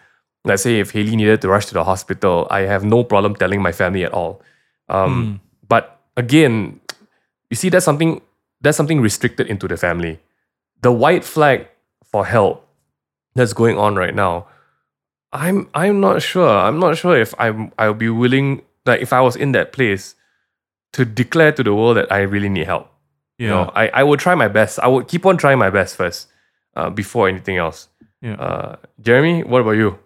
let's 0.46 0.64
say 0.64 0.80
if 0.80 0.92
Haley 0.92 1.16
needed 1.16 1.42
to 1.42 1.50
rush 1.50 1.66
to 1.68 1.74
the 1.74 1.84
hospital, 1.84 2.48
I 2.50 2.62
have 2.62 2.84
no 2.84 3.04
problem 3.04 3.36
telling 3.36 3.62
my 3.62 3.72
family 3.72 4.04
at 4.04 4.14
all. 4.14 4.42
Um, 4.88 5.42
But 5.68 6.00
again, 6.18 6.80
you 7.50 7.56
see, 7.56 7.70
that's 7.70 7.86
something 7.86 8.22
that's 8.62 8.78
something 8.78 9.02
restricted 9.02 9.48
into 9.48 9.68
the 9.68 9.78
family. 9.78 10.20
The 10.82 10.92
white 10.92 11.24
flag 11.24 11.68
for 12.04 12.26
help 12.26 12.66
that's 13.36 13.54
going 13.54 13.78
on 13.78 13.96
right 13.96 14.16
now. 14.16 14.48
I'm 15.32 15.70
I'm 15.74 16.00
not 16.00 16.22
sure. 16.22 16.50
I'm 16.50 16.80
not 16.80 16.98
sure 16.98 17.16
if 17.20 17.34
I'm 17.38 17.72
I'll 17.78 17.94
be 17.94 18.10
willing 18.10 18.64
like 18.86 19.02
if 19.02 19.14
I 19.14 19.22
was 19.22 19.36
in 19.36 19.52
that 19.52 19.72
place 19.72 20.16
to 20.94 21.06
declare 21.06 21.52
to 21.52 21.64
the 21.64 21.74
world 21.74 21.98
that 21.98 22.12
I 22.12 22.22
really 22.22 22.50
need 22.50 22.66
help. 22.66 22.90
Yeah. 23.38 23.44
You 23.46 23.50
know, 23.54 23.72
I, 23.76 23.88
I 23.90 24.04
would 24.04 24.20
try 24.20 24.34
my 24.36 24.48
best. 24.48 24.80
I 24.80 24.88
would 24.88 25.08
keep 25.08 25.26
on 25.26 25.38
trying 25.38 25.60
my 25.60 25.70
best 25.70 25.96
first, 25.96 26.28
uh, 26.76 26.90
before 26.90 27.30
anything 27.30 27.58
else. 27.58 27.88
Yeah. 28.22 28.34
Uh, 28.34 28.76
Jeremy, 29.00 29.44
what 29.44 29.62
about 29.62 29.78
you? 29.78 30.00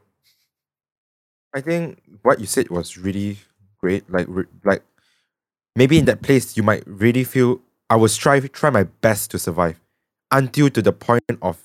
I 1.54 1.62
think 1.62 2.02
what 2.24 2.40
you 2.40 2.46
said 2.46 2.70
was 2.70 2.98
really 2.98 3.38
great. 3.80 4.10
Like, 4.10 4.26
re- 4.30 4.46
like 4.64 4.84
maybe 5.76 5.98
in 6.00 6.06
that 6.06 6.22
place 6.22 6.58
you 6.58 6.64
might 6.64 6.84
really 6.88 7.24
feel 7.24 7.62
I 7.90 7.96
will 7.96 8.08
strive, 8.08 8.52
try 8.52 8.70
my 8.70 8.84
best 8.84 9.30
to 9.32 9.40
survive, 9.40 9.80
until 10.32 10.70
to 10.70 10.82
the 10.82 10.92
point 10.92 11.24
of 11.42 11.60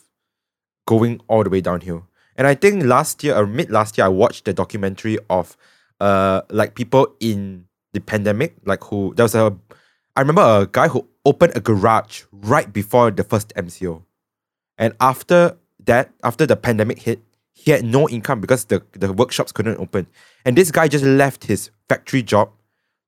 going 0.87 1.21
all 1.29 1.43
the 1.43 1.51
way 1.51 1.61
downhill. 1.61 2.07
And 2.37 2.47
I 2.47 2.55
think 2.55 2.85
last 2.85 3.25
year 3.25 3.35
or 3.37 3.47
mid 3.47 3.71
last 3.71 3.97
year, 3.97 4.05
I 4.07 4.09
watched 4.11 4.45
the 4.45 4.53
documentary 4.53 5.19
of, 5.31 5.57
uh, 6.01 6.43
like 6.51 6.75
people 6.75 7.15
in 7.21 7.65
the 7.93 8.01
pandemic, 8.01 8.57
like 8.65 8.85
who 8.85 9.15
there 9.17 9.25
was 9.25 9.35
a, 9.35 9.57
I 10.17 10.21
remember 10.21 10.43
a 10.43 10.67
guy 10.71 10.89
who 10.89 11.09
opened 11.25 11.57
a 11.57 11.61
garage 11.61 12.25
right 12.33 12.71
before 12.73 13.11
the 13.11 13.25
first 13.25 13.53
MCO, 13.57 14.03
and 14.77 14.95
after 15.01 15.57
that, 15.85 16.11
after 16.23 16.47
the 16.47 16.57
pandemic 16.57 17.01
hit, 17.01 17.21
he 17.65 17.71
had 17.75 17.85
no 17.85 18.09
income 18.09 18.41
because 18.41 18.65
the, 18.67 18.79
the 18.93 19.13
workshops 19.13 19.51
couldn't 19.53 19.79
open. 19.79 20.07
And 20.45 20.57
this 20.57 20.71
guy 20.71 20.87
just 20.89 21.05
left 21.05 21.45
his 21.45 21.71
factory 21.89 22.23
job 22.23 22.51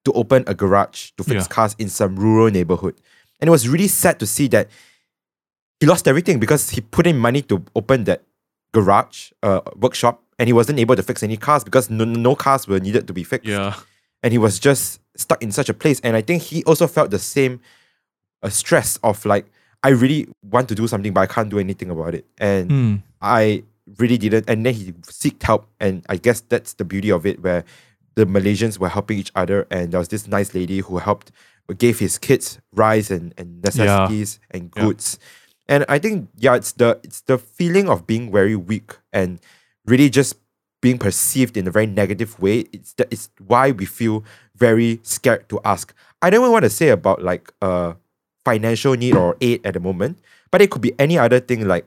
to 0.04 0.12
open 0.12 0.42
a 0.46 0.54
garage 0.54 1.10
to 1.16 1.22
fix 1.24 1.44
Yeah. 1.44 1.54
cars 1.56 1.76
in 1.78 1.88
some 1.88 2.16
rural 2.16 2.50
neighborhood. 2.50 2.94
And 3.40 3.48
it 3.48 3.50
was 3.50 3.68
really 3.68 3.88
sad 3.88 4.18
to 4.20 4.26
see 4.26 4.48
that 4.48 4.68
he 5.78 5.86
lost 5.86 6.08
everything 6.08 6.38
because 6.40 6.70
he 6.70 6.80
put 6.80 7.06
in 7.06 7.16
money 7.18 7.42
to 7.42 7.62
open 7.74 8.04
that 8.04 8.22
garage 8.72 9.30
uh, 9.42 9.60
workshop 9.76 10.22
and 10.38 10.48
he 10.48 10.52
wasn't 10.52 10.78
able 10.78 10.96
to 10.96 11.02
fix 11.02 11.22
any 11.22 11.36
cars 11.36 11.64
because 11.64 11.88
no, 11.90 12.04
no 12.04 12.34
cars 12.34 12.66
were 12.68 12.80
needed 12.80 13.06
to 13.06 13.12
be 13.12 13.24
fixed 13.24 13.48
Yeah. 13.48 13.74
and 14.22 14.32
he 14.32 14.38
was 14.38 14.58
just 14.58 15.00
stuck 15.16 15.42
in 15.42 15.50
such 15.52 15.68
a 15.68 15.74
place 15.74 16.00
and 16.04 16.16
i 16.16 16.22
think 16.22 16.40
he 16.42 16.62
also 16.64 16.86
felt 16.86 17.10
the 17.10 17.18
same 17.18 17.60
uh, 18.42 18.48
stress 18.48 18.98
of 19.02 19.24
like 19.26 19.46
i 19.82 19.88
really 19.90 20.28
want 20.42 20.68
to 20.68 20.74
do 20.74 20.86
something 20.86 21.12
but 21.12 21.20
i 21.22 21.26
can't 21.26 21.50
do 21.50 21.58
anything 21.58 21.90
about 21.90 22.14
it 22.14 22.24
and 22.38 22.70
Hmm. 22.70 22.94
i 23.20 23.64
really 23.98 24.18
didn't 24.18 24.44
and 24.48 24.64
then 24.64 24.74
he 24.74 24.92
seeked 24.92 25.42
help 25.42 25.66
and 25.80 26.04
i 26.08 26.16
guess 26.16 26.40
that's 26.40 26.74
the 26.74 26.84
beauty 26.84 27.10
of 27.10 27.26
it 27.26 27.42
where 27.42 27.64
the 28.14 28.24
malaysians 28.24 28.78
were 28.78 28.88
helping 28.88 29.18
each 29.18 29.32
other 29.34 29.66
and 29.70 29.92
there 29.92 29.98
was 29.98 30.08
this 30.08 30.26
nice 30.26 30.54
lady 30.54 30.78
who 30.80 30.98
helped 30.98 31.30
gave 31.78 32.00
his 32.00 32.18
kids 32.18 32.58
rice 32.72 33.10
and, 33.10 33.32
and 33.38 33.62
necessities 33.62 34.40
and 34.50 34.72
Yeah. 34.76 34.82
goods. 34.84 35.18
And 35.68 35.84
i 35.88 35.98
think 36.00 36.28
yeah 36.36 36.56
it's 36.56 36.72
the 36.72 36.98
it's 37.04 37.20
the 37.22 37.38
feeling 37.38 37.88
of 37.88 38.06
being 38.08 38.32
very 38.32 38.56
weak 38.56 38.96
and 39.12 39.38
really 39.86 40.10
just 40.10 40.34
being 40.82 40.98
perceived 40.98 41.56
in 41.56 41.68
a 41.68 41.70
very 41.70 41.86
negative 41.86 42.40
way. 42.40 42.60
It's 42.72 42.94
that 42.94 43.06
it's 43.12 43.28
why 43.46 43.70
we 43.70 43.84
feel 43.84 44.24
very 44.56 44.98
scared 45.02 45.46
to 45.50 45.60
ask. 45.64 45.92
I 46.22 46.30
don't 46.30 46.40
even 46.40 46.52
want 46.52 46.64
to 46.64 46.70
say 46.70 46.88
about 46.88 47.22
like 47.22 47.52
uh 47.62 47.94
financial 48.44 48.94
need 48.94 49.14
or 49.14 49.36
aid 49.40 49.60
at 49.64 49.74
the 49.74 49.80
moment 49.80 50.18
but 50.50 50.60
it 50.62 50.70
could 50.70 50.80
be 50.82 50.92
any 50.98 51.18
other 51.18 51.38
thing 51.38 51.68
like 51.68 51.86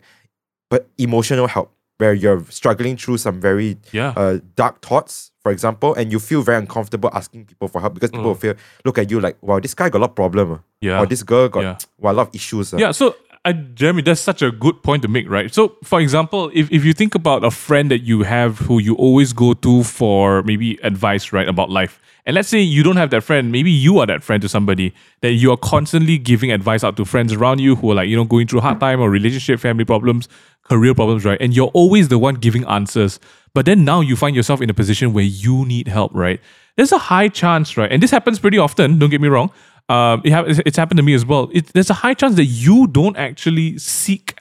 but 0.69 0.87
emotional 0.97 1.47
help 1.47 1.72
where 1.97 2.13
you're 2.13 2.43
struggling 2.49 2.97
through 2.97 3.17
some 3.17 3.39
very 3.39 3.77
Yeah. 3.91 4.13
uh, 4.15 4.39
dark 4.55 4.81
thoughts 4.81 5.31
for 5.43 5.51
example 5.51 5.93
and 5.95 6.11
you 6.11 6.19
feel 6.19 6.41
very 6.41 6.57
uncomfortable 6.57 7.09
asking 7.13 7.45
people 7.45 7.67
for 7.67 7.81
help 7.81 7.93
because 7.93 8.09
people 8.11 8.25
will 8.25 8.35
feel 8.35 8.55
look 8.85 8.97
at 8.97 9.11
you 9.11 9.19
like 9.19 9.37
wow 9.41 9.59
this 9.59 9.73
guy 9.75 9.89
got 9.89 9.99
a 9.99 10.01
lot 10.01 10.09
of 10.09 10.15
problem 10.15 10.51
ah. 10.51 10.59
Yeah. 10.81 10.99
or 10.99 11.05
this 11.05 11.23
girl 11.23 11.49
got 11.49 11.61
Yeah. 11.63 11.77
wow, 11.99 12.11
a 12.11 12.13
lot 12.13 12.27
of 12.29 12.35
issues 12.35 12.73
ah. 12.73 12.77
Yeah, 12.77 12.91
so 12.91 13.15
uh, 13.45 13.51
Jeremy, 13.75 14.01
that's 14.01 14.21
such 14.21 14.41
a 14.41 14.51
good 14.51 14.81
point 14.83 15.01
to 15.01 15.09
make, 15.09 15.29
right? 15.29 15.53
So, 15.53 15.75
for 15.83 15.99
example, 15.99 16.49
if, 16.53 16.71
if 16.71 16.85
you 16.85 16.93
think 16.93 17.13
about 17.13 17.43
a 17.43 17.51
friend 17.51 17.91
that 17.91 17.99
you 18.03 18.23
have 18.23 18.57
who 18.59 18.79
you 18.79 18.95
always 18.95 19.33
go 19.33 19.53
to 19.53 19.83
for 19.83 20.43
maybe 20.43 20.79
advice, 20.81 21.33
right, 21.33 21.45
about 21.49 21.69
life, 21.69 21.99
and 22.25 22.35
let's 22.35 22.47
say 22.47 22.59
you 22.59 22.83
don't 22.83 22.95
have 22.95 23.09
that 23.09 23.23
friend, 23.23 23.51
maybe 23.51 23.69
you 23.71 23.99
are 23.99 24.05
that 24.05 24.23
friend 24.23 24.41
to 24.41 24.49
somebody 24.49 24.93
that 25.21 25.33
you 25.33 25.51
are 25.51 25.57
constantly 25.57 26.17
giving 26.17 26.51
advice 26.51 26.83
out 26.83 26.95
to 26.97 27.05
friends 27.05 27.33
around 27.33 27.59
you 27.59 27.75
who 27.75 27.91
are 27.91 27.95
like, 27.95 28.07
you 28.07 28.15
know, 28.15 28.23
going 28.23 28.47
through 28.47 28.61
hard 28.61 28.79
time 28.79 29.01
or 29.01 29.09
relationship, 29.09 29.59
family 29.59 29.83
problems, 29.83 30.29
career 30.63 30.93
problems, 30.93 31.25
right? 31.25 31.37
And 31.41 31.53
you're 31.53 31.71
always 31.73 32.07
the 32.07 32.17
one 32.17 32.35
giving 32.35 32.65
answers. 32.65 33.19
But 33.53 33.65
then 33.65 33.83
now 33.83 33.99
you 34.01 34.15
find 34.15 34.35
yourself 34.35 34.61
in 34.61 34.69
a 34.69 34.73
position 34.73 35.11
where 35.13 35.23
you 35.23 35.65
need 35.65 35.87
help, 35.87 36.11
right? 36.13 36.39
There's 36.77 36.91
a 36.91 36.97
high 36.97 37.27
chance, 37.27 37.75
right? 37.75 37.91
And 37.91 38.01
this 38.01 38.11
happens 38.11 38.39
pretty 38.39 38.57
often, 38.57 38.99
don't 38.99 39.09
get 39.09 39.21
me 39.21 39.27
wrong. 39.27 39.51
Um, 39.89 40.21
it 40.23 40.31
hap- 40.31 40.45
it's 40.47 40.77
happened 40.77 40.97
to 40.97 41.03
me 41.03 41.13
as 41.13 41.25
well. 41.25 41.49
It, 41.51 41.67
there's 41.73 41.89
a 41.89 41.93
high 41.93 42.13
chance 42.13 42.35
that 42.35 42.45
you 42.45 42.87
don't 42.87 43.17
actually 43.17 43.77
seek 43.77 44.39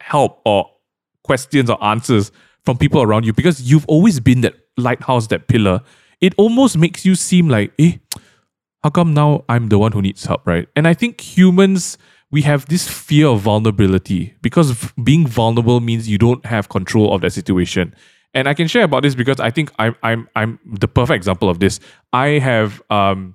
help 0.00 0.42
or 0.44 0.70
questions 1.24 1.70
or 1.70 1.82
answers 1.82 2.30
from 2.64 2.76
people 2.76 3.02
around 3.02 3.24
you 3.24 3.32
because 3.32 3.62
you've 3.62 3.86
always 3.86 4.20
been 4.20 4.42
that 4.42 4.54
lighthouse, 4.76 5.28
that 5.28 5.48
pillar. 5.48 5.80
It 6.20 6.34
almost 6.36 6.78
makes 6.78 7.04
you 7.04 7.14
seem 7.14 7.48
like, 7.48 7.72
eh, 7.78 7.98
how 8.82 8.90
come 8.90 9.14
now 9.14 9.44
I'm 9.48 9.68
the 9.68 9.78
one 9.78 9.92
who 9.92 10.02
needs 10.02 10.24
help, 10.24 10.46
right? 10.46 10.68
And 10.76 10.86
I 10.86 10.94
think 10.94 11.20
humans, 11.20 11.98
we 12.30 12.42
have 12.42 12.66
this 12.66 12.88
fear 12.88 13.26
of 13.28 13.40
vulnerability 13.40 14.34
because 14.42 14.92
being 15.02 15.26
vulnerable 15.26 15.80
means 15.80 16.08
you 16.08 16.18
don't 16.18 16.44
have 16.46 16.68
control 16.68 17.14
of 17.14 17.20
that 17.22 17.32
situation. 17.32 17.94
And 18.34 18.48
I 18.48 18.54
can 18.54 18.68
share 18.68 18.84
about 18.84 19.02
this 19.02 19.14
because 19.14 19.40
I 19.40 19.50
think 19.50 19.72
I'm 19.78 19.96
I'm 20.02 20.28
I'm 20.36 20.58
the 20.64 20.88
perfect 20.88 21.16
example 21.16 21.48
of 21.48 21.58
this. 21.58 21.80
I 22.12 22.38
have 22.38 22.82
um 22.90 23.34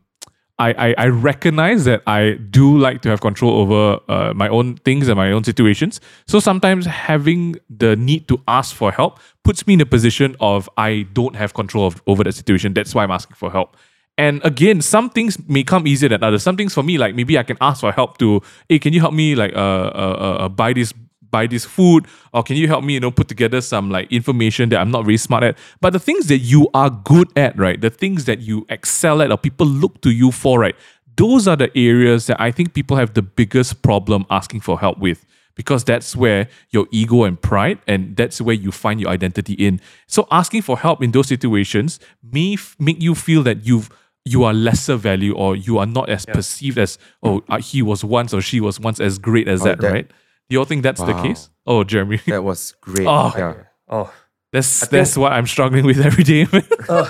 I, 0.60 0.74
I, 0.78 0.96
I 0.96 1.08
recognize 1.08 1.86
that 1.86 2.04
I 2.06 2.34
do 2.52 2.78
like 2.78 3.02
to 3.02 3.10
have 3.10 3.20
control 3.20 3.52
over 3.62 4.00
uh, 4.08 4.34
my 4.36 4.48
own 4.48 4.76
things 4.78 5.08
and 5.08 5.18
my 5.18 5.32
own 5.32 5.44
situations. 5.44 6.00
So 6.28 6.40
sometimes 6.40 6.86
having 6.86 7.56
the 7.68 7.96
need 7.96 8.28
to 8.28 8.40
ask 8.48 8.76
for 8.76 8.92
help 8.92 9.20
puts 9.52 9.68
me 9.68 9.74
in 9.74 9.82
a 9.82 9.86
position 9.86 10.34
of 10.40 10.70
I 10.78 11.06
don't 11.12 11.36
have 11.36 11.54
control 11.54 11.86
of, 11.86 12.02
over 12.08 12.24
that 12.24 12.32
situation. 12.32 12.74
That's 12.74 12.96
why 12.96 13.04
I'm 13.04 13.12
asking 13.12 13.36
for 13.36 13.52
help. 13.52 13.76
And 14.18 14.40
again, 14.46 14.82
some 14.82 15.10
things 15.10 15.38
may 15.50 15.66
come 15.66 15.86
easier 15.86 16.08
than 16.08 16.24
others. 16.24 16.42
Some 16.42 16.56
things 16.56 16.74
for 16.74 16.84
me, 16.84 16.98
like 16.98 17.16
maybe 17.16 17.38
I 17.38 17.44
can 17.44 17.58
ask 17.60 17.82
for 17.82 17.92
help 17.92 18.18
to, 18.20 18.42
hey, 18.70 18.80
can 18.80 18.94
you 18.94 19.02
help 19.02 19.14
me 19.14 19.36
like 19.36 19.54
uh, 19.54 19.58
uh, 19.58 20.18
uh, 20.26 20.46
uh 20.46 20.50
buy 20.50 20.72
this 20.72 20.94
buy 21.32 21.48
this 21.48 21.66
food 21.66 22.08
or 22.34 22.44
can 22.44 22.56
you 22.56 22.68
help 22.68 22.84
me 22.84 22.94
you 22.94 23.00
know 23.00 23.12
put 23.12 23.28
together 23.28 23.62
some 23.62 23.90
like 23.90 24.12
information 24.12 24.68
that 24.68 24.82
i'm 24.82 24.92
not 24.92 25.06
very 25.06 25.16
smart 25.16 25.44
at 25.44 25.58
but 25.80 25.94
the 25.94 26.00
things 26.00 26.28
that 26.28 26.40
you 26.40 26.70
are 26.74 26.90
good 26.90 27.30
at 27.38 27.58
right 27.58 27.80
the 27.80 27.90
things 27.90 28.26
that 28.26 28.40
you 28.42 28.66
excel 28.68 29.22
at 29.22 29.32
or 29.32 29.38
people 29.38 29.66
look 29.66 30.02
to 30.02 30.12
you 30.12 30.30
for 30.30 30.60
right 30.60 30.76
those 31.16 31.48
are 31.48 31.56
the 31.56 31.72
areas 31.78 32.28
that 32.28 32.36
i 32.42 32.52
think 32.52 32.74
people 32.74 32.98
have 32.98 33.14
the 33.14 33.22
biggest 33.22 33.82
problem 33.82 34.26
asking 34.30 34.60
for 34.60 34.78
help 34.78 34.98
with 34.98 35.26
because 35.56 35.84
that's 35.84 36.16
where 36.16 36.48
your 36.70 36.88
ego 36.92 37.24
and 37.24 37.42
pride 37.42 37.80
and 37.88 38.16
that's 38.16 38.40
where 38.42 38.56
you 38.56 38.72
find 38.72 39.00
your 39.02 39.10
identity 39.10 39.54
in. 39.54 39.80
So 40.08 40.28
asking 40.32 40.62
for 40.64 40.78
help 40.78 41.02
in 41.04 41.12
those 41.12 41.28
situations 41.28 42.00
may 42.24 42.54
f- 42.54 42.76
make 42.80 43.02
you 43.02 43.16
feel 43.16 43.44
that 43.44 43.66
you've 43.66 43.90
you 44.24 44.44
are 44.44 44.54
lesser 44.54 44.96
value 44.98 45.34
or 45.36 45.56
you 45.56 45.80
are 45.80 45.86
not 45.88 46.08
as 46.10 46.26
perceived 46.28 46.78
as 46.78 46.98
oh 47.24 47.42
uh, 47.50 47.58
he 47.58 47.82
was 47.82 48.04
once 48.04 48.34
or 48.36 48.42
she 48.42 48.62
was 48.62 48.80
once 48.80 49.00
as 49.00 49.18
great 49.18 49.48
as 49.48 49.62
Oh, 49.62 49.66
that, 49.66 49.80
that- 49.82 49.92
right? 49.92 50.08
Do 50.08 50.54
you 50.56 50.60
all 50.60 50.66
think 50.66 50.84
that's 50.84 51.02
the 51.02 51.14
case? 51.24 51.50
Oh, 51.66 51.84
Jeremy, 51.84 52.18
That 52.28 52.44
was 52.44 52.76
great. 52.82 53.08
Oh. 53.08 53.34
yeah. 53.38 53.54
Oh, 53.90 54.14
that's 54.52 54.82
think- 54.82 54.92
that's 54.92 55.18
what 55.18 55.32
I'm 55.32 55.48
struggling 55.48 55.86
with 55.86 56.00
every 56.06 56.24
day. 56.26 56.46
man. 56.52 56.64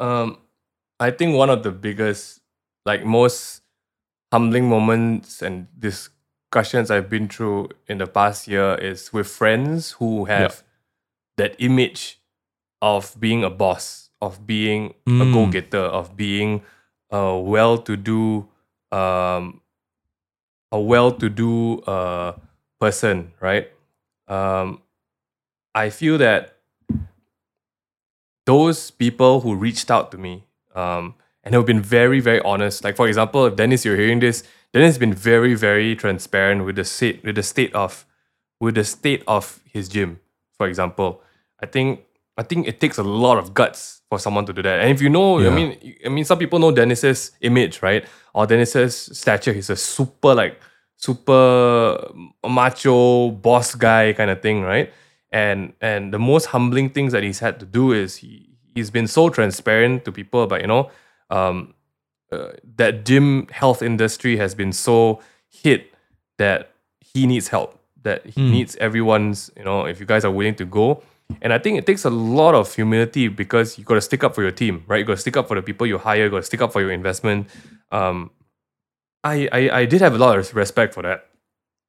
um, 0.00 0.38
I 1.00 1.10
think 1.10 1.36
one 1.36 1.50
of 1.50 1.62
the 1.62 1.70
biggest, 1.70 2.40
like 2.84 3.04
most 3.04 3.62
humbling 4.32 4.68
moments 4.68 5.42
and 5.42 5.68
discussions 6.54 6.88
I've 6.88 7.10
been 7.10 7.26
through 7.28 7.70
in 7.88 7.98
the 7.98 8.06
past 8.06 8.46
year 8.46 8.76
is 8.76 9.12
with 9.12 9.26
friends 9.26 9.92
who 9.98 10.26
have 10.26 10.62
that 11.36 11.56
image 11.58 12.20
of 12.80 13.16
being 13.18 13.42
a 13.42 13.50
boss, 13.50 14.10
of 14.22 14.46
being 14.46 14.94
a 15.06 15.10
Mm. 15.10 15.32
go 15.32 15.46
getter, 15.50 15.82
of 15.82 16.16
being 16.16 16.62
a 17.10 17.36
well 17.36 17.76
to 17.78 17.96
do, 17.96 18.46
um, 18.92 19.62
a 20.70 20.78
well 20.78 21.10
to 21.10 21.28
do 21.28 21.80
uh, 21.90 22.34
person, 22.78 23.32
right? 23.40 23.72
Um, 24.28 24.80
I 25.74 25.90
feel 25.90 26.18
that 26.18 26.60
those 28.46 28.92
people 28.92 29.40
who 29.40 29.56
reached 29.56 29.90
out 29.90 30.12
to 30.12 30.18
me 30.18 30.44
um, 30.76 31.14
and 31.42 31.52
have 31.54 31.66
been 31.66 31.82
very, 31.82 32.20
very 32.20 32.40
honest. 32.42 32.84
Like 32.84 32.94
for 32.94 33.08
example, 33.08 33.44
if 33.46 33.56
Dennis, 33.56 33.84
you're 33.84 33.96
hearing 33.96 34.20
this, 34.20 34.44
Dennis 34.74 34.88
has 34.88 34.98
been 34.98 35.14
very, 35.14 35.54
very 35.54 35.94
transparent 35.94 36.64
with 36.64 36.74
the 36.74 36.84
state, 36.84 37.24
with 37.24 37.36
the 37.36 37.44
state 37.44 37.72
of, 37.74 38.04
with 38.60 38.74
the 38.74 38.82
state 38.84 39.22
of 39.28 39.60
his 39.72 39.88
gym. 39.88 40.18
For 40.58 40.66
example, 40.66 41.22
I 41.62 41.66
think 41.66 42.00
I 42.36 42.42
think 42.42 42.66
it 42.66 42.80
takes 42.80 42.98
a 42.98 43.04
lot 43.04 43.38
of 43.38 43.54
guts 43.54 44.02
for 44.08 44.18
someone 44.18 44.44
to 44.46 44.52
do 44.52 44.62
that. 44.62 44.80
And 44.80 44.90
if 44.90 45.00
you 45.00 45.08
know, 45.08 45.38
Yeah. 45.38 45.50
I 45.50 45.54
mean, 45.54 45.94
I 46.04 46.08
mean, 46.08 46.24
some 46.24 46.38
people 46.38 46.58
know 46.58 46.72
Dennis's 46.72 47.30
image, 47.40 47.82
right? 47.82 48.04
Or 48.34 48.46
Dennis's 48.46 48.96
stature. 49.16 49.52
He's 49.52 49.70
a 49.70 49.76
super 49.76 50.34
like 50.34 50.60
super 50.96 52.08
macho 52.44 53.30
boss 53.30 53.76
guy 53.76 54.12
kind 54.12 54.30
of 54.30 54.42
thing, 54.42 54.62
right? 54.62 54.92
And 55.30 55.72
and 55.80 56.12
the 56.12 56.18
most 56.18 56.46
humbling 56.46 56.90
things 56.90 57.12
that 57.12 57.22
he's 57.22 57.38
had 57.38 57.60
to 57.60 57.66
do 57.66 57.92
is 57.92 58.16
he 58.16 58.50
he's 58.74 58.90
been 58.90 59.06
so 59.06 59.28
transparent 59.28 60.04
to 60.04 60.10
people 60.10 60.42
about 60.42 60.60
you 60.62 60.66
know 60.66 60.90
um, 61.30 61.74
uh, 62.34 62.52
that 62.76 63.04
gym 63.04 63.46
health 63.48 63.82
industry 63.82 64.36
has 64.36 64.54
been 64.54 64.72
so 64.72 65.20
hit 65.50 65.92
that 66.38 66.72
he 67.00 67.26
needs 67.26 67.48
help 67.48 67.78
that 68.02 68.26
he 68.26 68.42
needs 68.50 68.76
everyone's 68.76 69.50
you 69.56 69.64
know 69.64 69.86
if 69.86 69.98
you 70.00 70.06
guys 70.06 70.24
are 70.24 70.30
willing 70.30 70.54
to 70.54 70.64
go. 70.64 71.02
And 71.40 71.52
i 71.54 71.58
think 71.58 71.78
it 71.78 71.86
takes 71.86 72.04
a 72.04 72.10
lot 72.10 72.54
of 72.54 72.74
humility 72.74 73.28
because 73.28 73.78
you 73.78 73.84
got 73.84 73.94
to 73.94 74.00
stick 74.02 74.22
up 74.22 74.34
for 74.34 74.42
your 74.42 74.50
team 74.52 74.84
right? 74.86 74.98
You 74.98 75.04
got 75.06 75.14
to 75.14 75.20
stick 75.20 75.36
up 75.38 75.48
for 75.48 75.54
the 75.54 75.62
people 75.62 75.86
you 75.86 75.98
hire 75.98 76.24
you 76.24 76.30
got 76.30 76.38
to 76.38 76.42
stick 76.42 76.60
up 76.60 76.72
for 76.72 76.80
your 76.82 76.92
investment. 76.92 77.48
Um, 77.90 78.30
I, 79.24 79.48
I 79.50 79.70
i 79.80 79.84
did 79.86 80.00
have 80.02 80.14
a 80.14 80.18
lot 80.18 80.38
of 80.38 80.54
respect 80.54 80.92
for 80.94 81.02
that. 81.02 81.26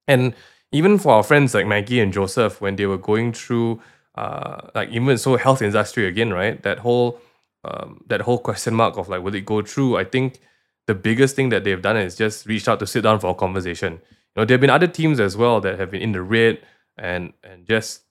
And 0.08 0.34
even 0.72 0.98
for 0.98 1.14
our 1.14 1.24
friends 1.24 1.54
like 1.54 1.68
Maggie 1.68 2.00
and 2.00 2.14
Joseph, 2.14 2.62
when 2.62 2.76
they 2.76 2.86
were 2.86 2.98
going 2.98 3.34
through, 3.34 3.82
uh, 4.16 4.70
like 4.74 4.90
even 4.90 5.18
so 5.18 5.36
health 5.36 5.62
industry 5.62 6.08
again, 6.08 6.34
right? 6.34 6.62
That 6.64 6.80
whole, 6.80 7.20
um, 7.66 8.02
that 8.08 8.22
whole 8.22 8.40
question 8.40 8.74
mark 8.76 8.98
of 8.98 9.10
like, 9.10 9.22
will 9.24 9.36
it 9.36 9.46
go 9.46 9.62
through? 9.62 9.98
I 9.98 10.04
think 10.04 10.40
the 10.88 10.96
biggest 10.96 11.36
thing 11.36 11.50
that 11.50 11.64
they've 11.64 11.82
done 11.82 11.98
is 11.98 12.16
just 12.16 12.46
reached 12.46 12.68
out 12.68 12.80
to 12.80 12.88
sit 12.88 13.02
down 13.02 13.20
for 13.20 13.32
a 13.32 13.36
conversation. 13.36 13.94
You 13.94 14.42
know, 14.42 14.46
there 14.46 14.56
have 14.56 14.62
been 14.62 14.70
other 14.70 14.88
teams 14.88 15.20
as 15.20 15.36
well 15.36 15.60
that 15.62 15.80
have 15.80 15.90
been 15.92 16.02
in 16.02 16.12
the 16.12 16.22
red 16.22 16.60
and 16.98 17.34
and 17.44 17.66
just 17.66 18.04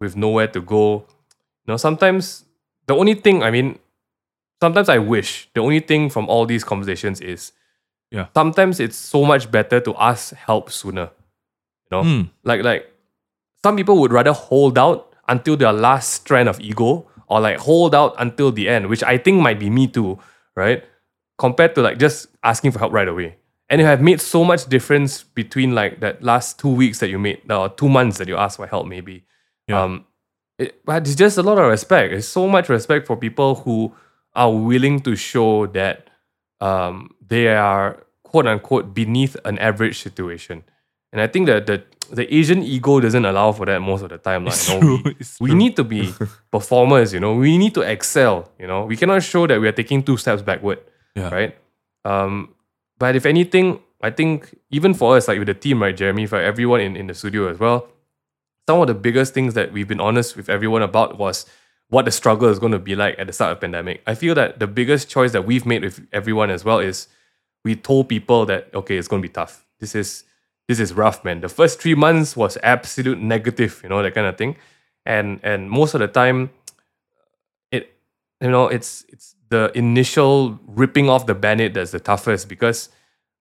with 0.00 0.16
nowhere 0.16 0.48
to 0.48 0.60
go. 0.60 1.04
You 1.64 1.68
know, 1.72 1.76
sometimes 1.76 2.44
the 2.86 2.94
only 2.96 3.14
thing 3.14 3.42
I 3.42 3.50
mean, 3.50 3.78
sometimes 4.60 4.88
I 4.88 4.98
wish 4.98 5.48
the 5.54 5.60
only 5.60 5.80
thing 5.80 6.08
from 6.10 6.28
all 6.28 6.46
these 6.46 6.64
conversations 6.64 7.20
is, 7.20 7.52
Yeah. 8.10 8.26
sometimes 8.34 8.80
it's 8.80 8.96
so 8.96 9.24
much 9.24 9.50
better 9.50 9.80
to 9.80 9.94
ask 9.98 10.34
help 10.34 10.70
sooner. 10.70 11.10
You 11.86 11.90
know, 11.98 12.02
Hmm. 12.02 12.22
like 12.44 12.62
like 12.62 12.82
some 13.64 13.76
people 13.76 13.98
would 14.00 14.12
rather 14.12 14.32
hold 14.32 14.78
out 14.78 15.12
until 15.28 15.56
their 15.56 15.72
last 15.72 16.12
strand 16.12 16.48
of 16.48 16.58
ego 16.60 17.06
or 17.32 17.40
like 17.40 17.56
hold 17.56 17.94
out 17.94 18.14
until 18.18 18.52
the 18.52 18.68
end, 18.68 18.88
which 18.88 19.02
I 19.02 19.16
think 19.16 19.40
might 19.40 19.58
be 19.58 19.70
me 19.70 19.86
too, 19.86 20.18
right? 20.54 20.84
Compared 21.38 21.74
to 21.76 21.80
like 21.80 21.98
just 21.98 22.26
asking 22.44 22.72
for 22.72 22.78
help 22.78 22.92
right 22.92 23.08
away. 23.08 23.36
And 23.70 23.80
you 23.80 23.86
have 23.86 24.02
made 24.02 24.20
so 24.20 24.44
much 24.44 24.66
difference 24.66 25.22
between 25.22 25.74
like 25.74 26.00
that 26.00 26.22
last 26.22 26.58
two 26.58 26.68
weeks 26.68 26.98
that 26.98 27.08
you 27.08 27.18
made, 27.18 27.50
or 27.50 27.70
two 27.70 27.88
months 27.88 28.18
that 28.18 28.28
you 28.28 28.36
asked 28.36 28.58
for 28.58 28.66
help, 28.66 28.86
maybe. 28.86 29.24
Yeah. 29.66 29.82
Um, 29.82 30.04
it, 30.58 30.84
but 30.84 31.06
it's 31.06 31.14
just 31.14 31.38
a 31.38 31.42
lot 31.42 31.56
of 31.56 31.70
respect. 31.70 32.12
It's 32.12 32.28
so 32.28 32.46
much 32.46 32.68
respect 32.68 33.06
for 33.06 33.16
people 33.16 33.54
who 33.54 33.94
are 34.34 34.52
willing 34.52 35.00
to 35.00 35.16
show 35.16 35.66
that 35.68 36.10
um, 36.60 37.14
they 37.26 37.48
are 37.48 38.04
quote 38.24 38.46
unquote 38.46 38.92
beneath 38.92 39.38
an 39.46 39.58
average 39.58 40.02
situation. 40.02 40.64
And 41.12 41.20
I 41.20 41.26
think 41.26 41.46
that 41.46 41.66
the 41.66 41.82
the 42.10 42.32
Asian 42.34 42.62
ego 42.62 43.00
doesn't 43.00 43.24
allow 43.24 43.52
for 43.52 43.64
that 43.66 43.80
most 43.80 44.02
of 44.02 44.10
the 44.10 44.18
time. 44.18 44.44
Like, 44.44 44.52
It's 44.54 44.68
you 44.68 44.80
know, 44.80 44.98
true, 44.98 45.14
we, 45.40 45.50
we 45.50 45.54
need 45.54 45.76
to 45.76 45.84
be 45.84 46.12
performers, 46.50 47.14
you 47.14 47.20
know, 47.20 47.34
we 47.34 47.56
need 47.56 47.74
to 47.74 47.80
excel, 47.82 48.50
you 48.58 48.66
know. 48.66 48.84
We 48.84 48.96
cannot 48.96 49.22
show 49.22 49.46
that 49.46 49.58
we 49.60 49.66
are 49.68 49.72
taking 49.72 50.02
two 50.02 50.16
steps 50.18 50.42
backward, 50.42 50.80
Yeah. 51.14 51.30
right? 51.30 51.56
Um, 52.04 52.54
but 52.98 53.16
if 53.16 53.24
anything, 53.24 53.80
I 54.02 54.10
think 54.10 54.54
even 54.70 54.92
for 54.94 55.16
us, 55.16 55.26
like 55.28 55.38
with 55.38 55.46
the 55.48 55.54
team, 55.54 55.80
right, 55.82 55.96
Jeremy, 55.96 56.26
for 56.26 56.36
everyone 56.36 56.80
in, 56.80 56.96
in 56.96 57.06
the 57.06 57.14
studio 57.14 57.48
as 57.48 57.58
well, 57.58 57.88
some 58.68 58.80
of 58.80 58.88
the 58.88 58.94
biggest 58.94 59.32
things 59.32 59.54
that 59.54 59.72
we've 59.72 59.88
been 59.88 60.00
honest 60.00 60.36
with 60.36 60.48
everyone 60.50 60.82
about 60.82 61.16
was 61.18 61.46
what 61.88 62.04
the 62.04 62.10
struggle 62.10 62.48
is 62.48 62.58
going 62.58 62.72
to 62.72 62.78
be 62.78 62.94
like 62.94 63.14
at 63.18 63.26
the 63.26 63.32
start 63.32 63.52
of 63.52 63.56
the 63.58 63.60
pandemic. 63.62 64.02
I 64.06 64.14
feel 64.14 64.34
that 64.34 64.58
the 64.58 64.66
biggest 64.66 65.08
choice 65.08 65.32
that 65.32 65.46
we've 65.46 65.64
made 65.64 65.82
with 65.82 66.06
everyone 66.12 66.50
as 66.50 66.62
well 66.64 66.78
is 66.78 67.08
we 67.64 67.74
told 67.76 68.08
people 68.10 68.44
that 68.46 68.68
okay, 68.74 68.96
it's 68.98 69.08
going 69.08 69.22
to 69.22 69.28
be 69.28 69.32
tough. 69.32 69.64
This 69.80 69.94
is 69.94 70.24
this 70.72 70.90
is 70.90 70.94
rough, 70.94 71.24
man. 71.24 71.40
The 71.40 71.48
first 71.48 71.80
three 71.80 71.94
months 71.94 72.36
was 72.36 72.56
absolute 72.62 73.20
negative, 73.20 73.80
you 73.82 73.90
know, 73.90 74.02
that 74.02 74.14
kind 74.14 74.26
of 74.26 74.38
thing, 74.38 74.56
and 75.04 75.38
and 75.42 75.70
most 75.70 75.94
of 75.94 76.00
the 76.00 76.08
time, 76.08 76.50
it 77.70 77.94
you 78.40 78.50
know 78.50 78.68
it's 78.68 79.04
it's 79.08 79.36
the 79.50 79.70
initial 79.74 80.58
ripping 80.66 81.10
off 81.10 81.26
the 81.26 81.34
band-aid 81.34 81.74
that's 81.74 81.90
the 81.90 82.00
toughest 82.00 82.48
because 82.48 82.88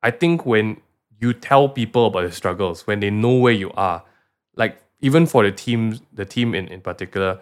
I 0.03 0.11
think 0.11 0.45
when 0.45 0.81
you 1.21 1.31
tell 1.31 1.69
people 1.69 2.07
about 2.07 2.23
the 2.23 2.31
struggles, 2.31 2.85
when 2.85 2.99
they 2.99 3.09
know 3.09 3.35
where 3.35 3.53
you 3.53 3.71
are, 3.71 4.03
like 4.57 4.81
even 4.99 5.25
for 5.25 5.43
the 5.43 5.51
teams, 5.51 6.01
the 6.11 6.25
team 6.25 6.53
in, 6.53 6.67
in 6.67 6.81
particular, 6.81 7.39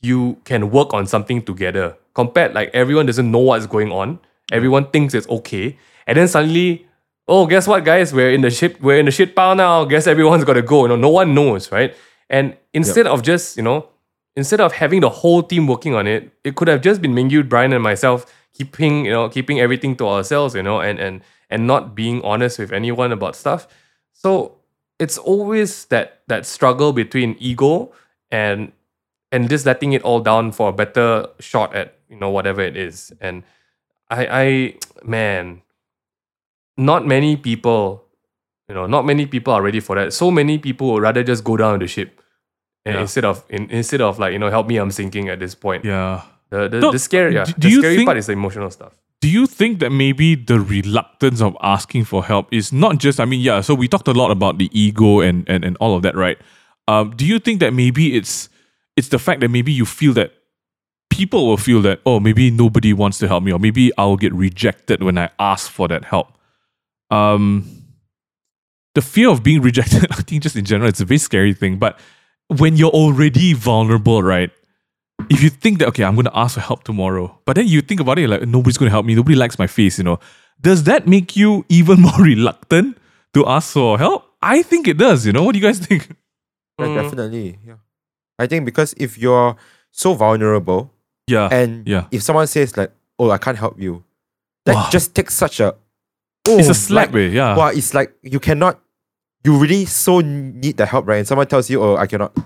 you 0.00 0.38
can 0.44 0.70
work 0.70 0.92
on 0.92 1.06
something 1.06 1.42
together. 1.42 1.96
Compared, 2.14 2.52
like 2.52 2.70
everyone 2.74 3.06
doesn't 3.06 3.30
know 3.30 3.38
what's 3.38 3.66
going 3.66 3.92
on. 3.92 4.18
Everyone 4.50 4.86
thinks 4.90 5.14
it's 5.14 5.28
okay. 5.28 5.78
And 6.06 6.18
then 6.18 6.26
suddenly, 6.26 6.88
oh, 7.30 7.46
guess 7.46 7.66
what, 7.68 7.84
guys? 7.84 8.12
We're 8.12 8.32
in 8.32 8.40
the 8.40 8.50
shit, 8.50 8.82
we're 8.82 8.98
in 8.98 9.06
the 9.06 9.12
shit 9.12 9.34
pile 9.34 9.54
now. 9.54 9.84
Guess 9.84 10.06
everyone's 10.06 10.44
gotta 10.44 10.62
go. 10.62 10.82
You 10.82 10.88
know, 10.88 10.96
no 10.96 11.10
one 11.10 11.34
knows, 11.34 11.70
right? 11.72 11.94
And 12.28 12.56
instead 12.74 13.06
of 13.06 13.22
just, 13.22 13.56
you 13.56 13.62
know, 13.62 13.88
instead 14.36 14.60
of 14.60 14.72
having 14.72 15.00
the 15.00 15.08
whole 15.08 15.42
team 15.42 15.66
working 15.66 15.94
on 15.94 16.06
it, 16.06 16.32
it 16.44 16.56
could 16.56 16.68
have 16.68 16.80
just 16.80 17.00
been 17.00 17.14
Mingyu, 17.14 17.48
Brian, 17.48 17.72
and 17.72 17.82
myself 17.82 18.26
keeping, 18.52 19.06
you 19.06 19.12
know, 19.12 19.28
keeping 19.28 19.60
everything 19.60 19.96
to 19.96 20.06
ourselves, 20.08 20.54
you 20.54 20.62
know, 20.62 20.80
and 20.80 20.98
and 20.98 21.22
and 21.48 21.66
not 21.66 21.94
being 21.94 22.20
honest 22.22 22.58
with 22.58 22.72
anyone 22.72 23.12
about 23.12 23.36
stuff. 23.36 23.66
So 24.12 24.56
it's 24.98 25.18
always 25.18 25.86
that 25.86 26.22
that 26.28 26.46
struggle 26.46 26.92
between 26.92 27.36
ego 27.38 27.92
and 28.30 28.72
and 29.32 29.48
just 29.48 29.66
letting 29.66 29.92
it 29.92 30.02
all 30.02 30.20
down 30.20 30.52
for 30.52 30.70
a 30.70 30.72
better 30.72 31.26
shot 31.38 31.74
at 31.74 31.94
you 32.08 32.16
know 32.16 32.30
whatever 32.30 32.60
it 32.60 32.76
is. 32.76 33.12
And 33.20 33.44
I 34.10 34.26
I 34.26 34.74
man, 35.04 35.62
not 36.80 37.06
many 37.06 37.36
people, 37.36 38.04
you 38.68 38.74
know, 38.74 38.86
not 38.86 39.04
many 39.04 39.26
people 39.26 39.52
are 39.52 39.62
ready 39.62 39.80
for 39.80 39.96
that. 39.96 40.12
So 40.12 40.30
many 40.30 40.58
people 40.58 40.92
would 40.92 41.02
rather 41.02 41.22
just 41.22 41.44
go 41.44 41.56
down 41.56 41.78
the 41.78 41.86
ship. 41.86 42.20
And 42.86 42.94
Yeah. 42.94 43.00
instead 43.02 43.24
of 43.24 43.44
in, 43.50 43.70
instead 43.70 44.00
of 44.00 44.18
like, 44.18 44.32
you 44.32 44.38
know, 44.38 44.50
help 44.50 44.66
me, 44.66 44.76
I'm 44.78 44.90
sinking 44.90 45.28
at 45.28 45.38
this 45.38 45.54
point. 45.54 45.84
Yeah. 45.84 46.22
The 46.50 46.68
the, 46.68 46.80
No, 46.80 46.90
the 46.92 46.98
scary 46.98 47.34
yeah, 47.34 47.44
d- 47.44 47.54
the 47.58 47.70
scary 47.78 47.96
think- 47.96 48.06
part 48.08 48.16
is 48.18 48.26
the 48.26 48.32
emotional 48.32 48.70
stuff. 48.70 48.92
Do 49.20 49.28
you 49.28 49.46
think 49.46 49.80
that 49.80 49.90
maybe 49.90 50.34
the 50.34 50.58
reluctance 50.58 51.42
of 51.42 51.54
asking 51.60 52.04
for 52.06 52.24
help 52.24 52.48
is 52.50 52.72
not 52.72 52.96
just, 52.96 53.20
I 53.20 53.26
mean, 53.26 53.42
yeah, 53.42 53.60
so 53.60 53.74
we 53.74 53.86
talked 53.86 54.08
a 54.08 54.14
lot 54.14 54.30
about 54.30 54.56
the 54.56 54.70
ego 54.72 55.20
and, 55.20 55.44
and, 55.46 55.62
and 55.62 55.76
all 55.76 55.94
of 55.94 56.00
that, 56.02 56.16
right? 56.16 56.38
Um, 56.88 57.12
do 57.14 57.26
you 57.26 57.38
think 57.38 57.60
that 57.60 57.74
maybe 57.74 58.16
it's 58.16 58.48
it's 58.96 59.08
the 59.08 59.18
fact 59.18 59.40
that 59.42 59.50
maybe 59.50 59.70
you 59.72 59.84
feel 59.84 60.14
that 60.14 60.32
people 61.10 61.46
will 61.46 61.58
feel 61.58 61.82
that, 61.82 62.00
oh, 62.06 62.18
maybe 62.18 62.50
nobody 62.50 62.92
wants 62.94 63.18
to 63.18 63.28
help 63.28 63.42
me, 63.44 63.52
or 63.52 63.58
maybe 63.58 63.92
I'll 63.98 64.16
get 64.16 64.32
rejected 64.32 65.02
when 65.02 65.18
I 65.18 65.28
ask 65.38 65.70
for 65.70 65.86
that 65.88 66.04
help? 66.04 66.28
Um, 67.10 67.64
the 68.94 69.02
fear 69.02 69.28
of 69.30 69.42
being 69.42 69.62
rejected, 69.62 70.06
I 70.10 70.22
think 70.22 70.42
just 70.42 70.56
in 70.56 70.64
general, 70.64 70.88
it's 70.88 71.00
a 71.00 71.04
very 71.04 71.18
scary 71.18 71.54
thing. 71.54 71.78
But 71.78 71.98
when 72.48 72.76
you're 72.76 72.90
already 72.90 73.52
vulnerable, 73.54 74.22
right? 74.22 74.50
if 75.28 75.42
you 75.42 75.50
think 75.50 75.78
that 75.80 75.88
okay, 75.88 76.02
I'm 76.02 76.16
gonna 76.16 76.30
ask 76.34 76.54
for 76.54 76.60
help 76.62 76.82
tomorrow, 76.82 77.38
but 77.44 77.54
then 77.54 77.66
you 77.68 77.82
think 77.82 78.00
about 78.00 78.18
it 78.18 78.26
like 78.26 78.40
nobody's 78.48 78.78
gonna 78.78 78.90
help 78.90 79.04
me, 79.04 79.14
nobody 79.14 79.36
likes 79.36 79.58
my 79.58 79.66
face, 79.66 79.98
you 79.98 80.04
know, 80.04 80.18
does 80.62 80.84
that 80.84 81.06
make 81.06 81.36
you 81.36 81.64
even 81.68 82.00
more 82.06 82.18
reluctant 82.18 82.96
to 83.34 83.46
ask 83.46 83.74
for 83.74 83.98
help? 83.98 84.24
I 84.40 84.62
think 84.62 84.88
it 84.88 84.96
does. 84.96 85.26
You 85.26 85.32
know, 85.34 85.42
what 85.42 85.52
do 85.52 85.58
you 85.58 85.64
guys 85.66 85.78
think? 85.78 86.08
Yeah, 86.78 86.86
Mm. 86.86 86.94
definitely. 87.02 87.58
Yeah. 87.66 87.74
I 88.38 88.46
think 88.46 88.64
because 88.64 88.94
if 88.96 89.18
you're 89.18 89.56
so 89.92 90.14
vulnerable 90.14 90.90
Yeah, 91.26 91.50
and 91.52 91.86
yeah. 91.86 92.06
if 92.10 92.22
someone 92.22 92.46
says 92.46 92.74
like, 92.78 92.90
"Oh, 93.18 93.30
I 93.30 93.36
can't 93.36 93.58
help 93.58 93.78
you," 93.78 94.02
that 94.64 94.74
Wow. 94.74 94.88
just 94.90 95.14
takes 95.14 95.34
such 95.34 95.60
a 95.60 95.74
oh, 96.48 96.58
it's 96.58 96.68
a 96.68 96.70
oh, 96.70 96.74
slap, 96.74 97.12
like, 97.12 97.32
yeah. 97.32 97.56
Wow, 97.56 97.68
it's 97.68 97.94
like 97.94 98.14
you 98.22 98.40
cannot. 98.40 98.80
You 99.42 99.56
really 99.56 99.86
so 99.86 100.20
need 100.20 100.76
the 100.76 100.84
help, 100.84 101.06
right? 101.06 101.18
And 101.18 101.26
someone 101.26 101.46
tells 101.46 101.70
you, 101.70 101.82
"Oh, 101.82 101.96
I 101.96 102.06
cannot," 102.06 102.36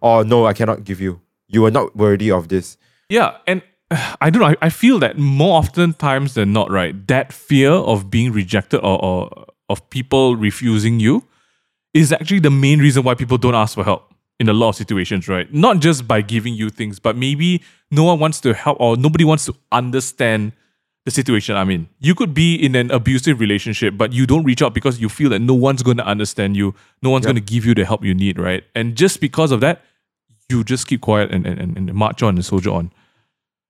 or 0.00 0.24
"No, 0.24 0.46
I 0.46 0.52
cannot 0.52 0.84
give 0.84 1.00
you. 1.00 1.20
You 1.46 1.64
are 1.66 1.70
not 1.70 1.94
worthy 1.96 2.30
of 2.30 2.48
this." 2.48 2.76
Yeah, 3.08 3.36
and 3.46 3.62
I 4.20 4.30
don't 4.30 4.40
know. 4.40 4.48
I, 4.48 4.56
I 4.62 4.68
feel 4.70 4.98
that 5.00 5.18
more 5.18 5.58
often 5.58 5.94
times 5.94 6.34
than 6.34 6.52
not, 6.52 6.70
right? 6.70 7.06
That 7.06 7.32
fear 7.32 7.70
of 7.70 8.10
being 8.10 8.32
rejected 8.32 8.80
or, 8.80 9.04
or 9.04 9.46
of 9.68 9.88
people 9.90 10.36
refusing 10.36 11.00
you 11.00 11.24
is 11.94 12.12
actually 12.12 12.40
the 12.40 12.50
main 12.50 12.78
reason 12.78 13.02
why 13.02 13.14
people 13.14 13.38
don't 13.38 13.54
ask 13.54 13.74
for 13.74 13.84
help 13.84 14.12
in 14.38 14.48
a 14.48 14.52
lot 14.52 14.70
of 14.70 14.76
situations, 14.76 15.28
right? 15.28 15.52
Not 15.52 15.80
just 15.80 16.08
by 16.08 16.22
giving 16.22 16.54
you 16.54 16.70
things, 16.70 16.98
but 16.98 17.16
maybe 17.16 17.62
no 17.90 18.04
one 18.04 18.18
wants 18.18 18.40
to 18.40 18.54
help 18.54 18.78
or 18.80 18.96
nobody 18.96 19.24
wants 19.24 19.44
to 19.46 19.54
understand 19.70 20.52
the 21.04 21.10
situation 21.10 21.56
I'm 21.56 21.70
in. 21.70 21.88
You 21.98 22.14
could 22.14 22.34
be 22.34 22.54
in 22.54 22.74
an 22.74 22.90
abusive 22.90 23.40
relationship, 23.40 23.96
but 23.96 24.12
you 24.12 24.26
don't 24.26 24.44
reach 24.44 24.62
out 24.62 24.74
because 24.74 25.00
you 25.00 25.08
feel 25.08 25.30
that 25.30 25.38
no 25.40 25.54
one's 25.54 25.82
going 25.82 25.96
to 25.96 26.06
understand 26.06 26.56
you, 26.56 26.74
no 27.02 27.10
one's 27.10 27.24
Yeah. 27.24 27.32
going 27.32 27.44
to 27.44 27.52
give 27.52 27.64
you 27.64 27.74
the 27.74 27.84
help 27.86 28.04
you 28.04 28.14
need, 28.14 28.38
right? 28.38 28.64
And 28.74 28.96
just 28.96 29.20
because 29.20 29.50
of 29.50 29.60
that, 29.60 29.82
you 30.50 30.62
just 30.64 30.86
keep 30.86 31.00
quiet 31.00 31.30
and, 31.30 31.46
and, 31.46 31.76
and 31.76 31.94
march 31.94 32.22
on 32.22 32.34
and 32.34 32.44
soldier 32.44 32.70
on. 32.70 32.92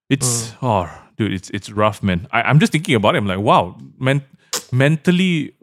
It's 0.09 0.49
mm. 0.49 0.57
oh 0.62 0.90
dude, 1.16 1.33
it's 1.33 1.51
it's 1.51 1.71
rough, 1.71 2.03
man. 2.03 2.27
I, 2.33 2.43
I'm 2.43 2.59
just 2.59 2.73
thinking 2.73 2.95
about 2.97 3.14
it. 3.14 3.19
I'm 3.19 3.27
like, 3.27 3.38
wow, 3.38 3.77
man 3.99 4.25
mentally 4.73 5.55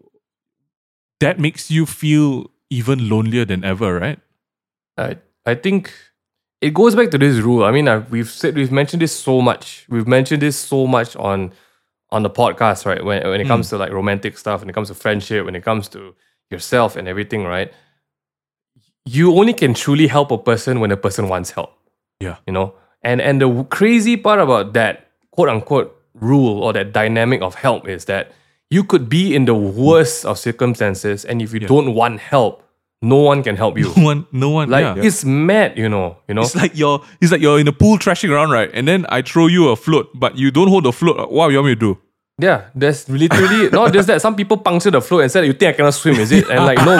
that 1.19 1.39
makes 1.39 1.71
you 1.71 1.85
feel 1.85 2.49
even 2.69 3.09
lonelier 3.09 3.45
than 3.45 3.63
ever, 3.63 3.99
right? 3.99 4.19
I 4.97 5.17
I 5.45 5.55
think 5.55 5.91
it 6.61 6.73
goes 6.73 6.95
back 6.95 7.11
to 7.11 7.17
this 7.17 7.37
rule. 7.37 7.63
I 7.63 7.71
mean, 7.71 7.87
i 7.87 7.99
we've 7.99 8.29
said 8.29 8.55
we've 8.55 8.71
mentioned 8.71 9.01
this 9.01 9.17
so 9.17 9.41
much. 9.41 9.85
We've 9.89 10.07
mentioned 10.07 10.41
this 10.41 10.57
so 10.57 10.87
much 10.87 11.15
on 11.15 11.53
on 12.09 12.23
the 12.23 12.29
podcast, 12.29 12.85
right? 12.85 13.03
When 13.03 13.23
when 13.27 13.39
it 13.39 13.43
hmm. 13.43 13.49
comes 13.49 13.69
to 13.69 13.77
like 13.77 13.91
romantic 13.91 14.37
stuff, 14.37 14.61
when 14.61 14.69
it 14.69 14.73
comes 14.73 14.87
to 14.87 14.95
friendship, 14.95 15.45
when 15.45 15.55
it 15.55 15.63
comes 15.63 15.87
to 15.89 16.15
yourself 16.49 16.95
and 16.95 17.07
everything, 17.07 17.43
right? 17.43 17.71
You 19.05 19.35
only 19.35 19.53
can 19.53 19.73
truly 19.73 20.07
help 20.07 20.31
a 20.31 20.37
person 20.37 20.79
when 20.79 20.91
a 20.91 20.97
person 20.97 21.29
wants 21.29 21.51
help. 21.51 21.73
Yeah. 22.19 22.37
You 22.45 22.53
know? 22.53 22.73
And 23.03 23.21
and 23.21 23.41
the 23.41 23.63
crazy 23.65 24.17
part 24.17 24.39
about 24.39 24.73
that 24.73 25.07
quote 25.31 25.49
unquote 25.49 25.93
rule 26.15 26.63
or 26.63 26.73
that 26.73 26.91
dynamic 26.93 27.41
of 27.41 27.55
help 27.55 27.87
is 27.87 28.05
that 28.05 28.31
you 28.69 28.83
could 28.83 29.07
be 29.07 29.35
in 29.35 29.45
the 29.45 29.55
worst 29.55 30.25
of 30.25 30.37
circumstances 30.37 31.23
and 31.23 31.41
if 31.41 31.53
you 31.53 31.59
don't 31.59 31.93
want 31.93 32.19
help, 32.19 32.66
no 33.01 33.17
one 33.17 33.43
can 33.43 33.55
help 33.55 33.77
you. 33.77 33.93
No 33.95 34.03
one, 34.03 34.27
no 34.31 34.49
one. 34.49 34.69
Like 34.69 34.97
yeah. 34.97 35.03
it's 35.03 35.23
mad, 35.23 35.77
you 35.77 35.89
know. 35.89 36.17
You 36.27 36.35
know. 36.35 36.41
It's 36.41 36.55
like 36.55 36.75
you're, 36.75 37.03
it's 37.21 37.31
like 37.31 37.41
you're 37.41 37.59
in 37.59 37.67
a 37.67 37.73
pool 37.73 37.97
trashing 37.97 38.29
around, 38.29 38.51
right? 38.51 38.69
And 38.73 38.87
then 38.87 39.05
I 39.09 39.21
throw 39.21 39.47
you 39.47 39.69
a 39.69 39.75
float, 39.75 40.09
but 40.15 40.37
you 40.37 40.51
don't 40.51 40.67
hold 40.67 40.85
the 40.85 40.91
float. 40.91 41.31
What 41.31 41.49
you 41.51 41.57
want 41.57 41.67
me 41.67 41.75
to 41.75 41.79
do? 41.79 41.97
yeah, 42.39 42.69
there's 42.75 43.09
literally 43.09 43.69
not 43.71 43.91
just 43.91 44.07
that. 44.07 44.21
Some 44.21 44.35
people 44.35 44.57
puncture 44.57 44.91
the 44.91 45.01
float 45.01 45.23
and 45.23 45.31
said, 45.31 45.45
"You 45.45 45.53
think 45.53 45.73
I 45.73 45.77
cannot 45.77 45.95
swim? 45.95 46.19
Is 46.19 46.31
it?" 46.31 46.47
And 46.49 46.65
like, 46.65 46.77
no, 46.77 46.97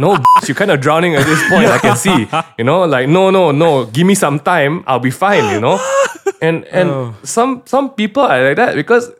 no, 0.00 0.16
bitch, 0.38 0.48
you're 0.48 0.56
kind 0.56 0.70
of 0.72 0.80
drowning 0.80 1.14
at 1.14 1.24
this 1.24 1.48
point. 1.48 1.66
I 1.66 1.78
can 1.78 1.96
see. 1.96 2.26
You 2.58 2.64
know, 2.64 2.82
like, 2.84 3.08
no, 3.08 3.30
no, 3.30 3.52
no. 3.52 3.86
Give 3.86 4.04
me 4.04 4.16
some 4.16 4.40
time. 4.40 4.82
I'll 4.88 4.98
be 4.98 5.12
fine. 5.12 5.54
You 5.54 5.60
know. 5.60 5.78
And 6.42 6.64
and 6.72 6.90
oh. 6.90 7.14
some 7.22 7.62
some 7.66 7.90
people 7.90 8.22
are 8.24 8.48
like 8.48 8.56
that 8.56 8.74
because 8.74 9.12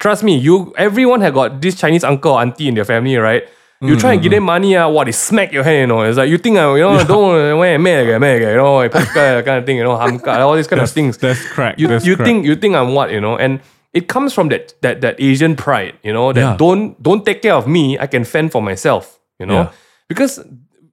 trust 0.00 0.24
me, 0.24 0.36
you 0.36 0.74
everyone 0.76 1.20
had 1.20 1.34
got 1.34 1.60
this 1.60 1.76
Chinese 1.76 2.02
uncle 2.02 2.32
or 2.32 2.40
auntie 2.40 2.66
in 2.66 2.74
their 2.74 2.84
family, 2.84 3.16
right? 3.16 3.46
You 3.82 3.96
try 3.98 4.12
and 4.12 4.22
give 4.22 4.30
mm-hmm. 4.30 4.36
them 4.36 4.44
money, 4.44 4.76
ah, 4.76 4.86
uh, 4.86 4.90
what 4.90 5.04
they 5.06 5.12
smack 5.12 5.52
your 5.52 5.64
hand, 5.64 5.80
you 5.80 5.86
know. 5.88 6.02
It's 6.02 6.16
like 6.16 6.30
you 6.30 6.38
think, 6.38 6.56
uh, 6.56 6.72
you 6.74 6.82
know, 6.82 7.02
don't 7.04 7.34
eh, 7.34 7.52
wear 7.52 7.78
mega, 7.78 8.18
mega, 8.20 8.44
eh, 8.44 8.48
eh, 8.48 8.52
you 8.52 8.56
know, 8.56 8.88
that 8.88 9.44
kind 9.44 9.58
of 9.58 9.66
thing, 9.66 9.76
you 9.78 9.84
know, 9.84 9.96
hamka, 9.96 10.38
all 10.38 10.54
these 10.54 10.68
kind 10.68 10.80
of 10.80 10.90
things. 10.90 11.18
That's 11.18 11.44
crack. 11.48 11.78
you, 11.78 11.88
That's 11.88 12.06
you 12.06 12.16
think 12.16 12.46
you 12.46 12.54
think 12.54 12.76
I'm 12.76 12.94
what 12.94 13.10
you 13.10 13.20
know, 13.20 13.36
and 13.36 13.60
it 13.92 14.06
comes 14.08 14.32
from 14.32 14.48
that 14.50 14.74
that 14.82 15.00
that 15.00 15.20
Asian 15.20 15.56
pride, 15.56 15.94
you 16.02 16.12
know, 16.12 16.32
that 16.32 16.40
Yeah. 16.40 16.56
don't 16.56 17.02
don't 17.02 17.26
take 17.26 17.42
care 17.42 17.54
of 17.54 17.66
me, 17.66 17.98
I 17.98 18.06
can 18.06 18.24
fend 18.24 18.52
for 18.52 18.62
myself, 18.62 19.18
you 19.40 19.46
know, 19.46 19.54
Yeah. 19.54 19.68
because 20.08 20.38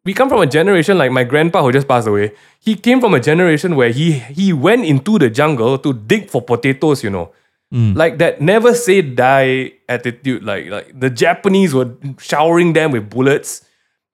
we 0.03 0.13
come 0.13 0.29
from 0.29 0.41
a 0.41 0.47
generation 0.47 0.97
like 0.97 1.11
my 1.11 1.23
grandpa 1.23 1.61
who 1.61 1.71
just 1.71 1.87
passed 1.87 2.07
away. 2.07 2.31
He 2.59 2.75
came 2.75 2.99
from 2.99 3.13
a 3.13 3.19
generation 3.19 3.75
where 3.75 3.91
he 3.91 4.13
he 4.13 4.51
went 4.51 4.85
into 4.85 5.19
the 5.19 5.29
jungle 5.29 5.77
to 5.77 5.93
dig 5.93 6.29
for 6.29 6.41
potatoes, 6.41 7.03
you 7.03 7.11
know. 7.11 7.29
Mm. 7.73 7.95
Like 7.95 8.17
that 8.17 8.41
never 8.41 8.73
say 8.73 9.01
die 9.01 9.73
attitude. 9.87 10.43
Like 10.43 10.67
like 10.67 10.99
the 10.99 11.09
Japanese 11.09 11.73
were 11.73 11.95
showering 12.17 12.73
them 12.73 12.91
with 12.91 13.09
bullets. 13.09 13.65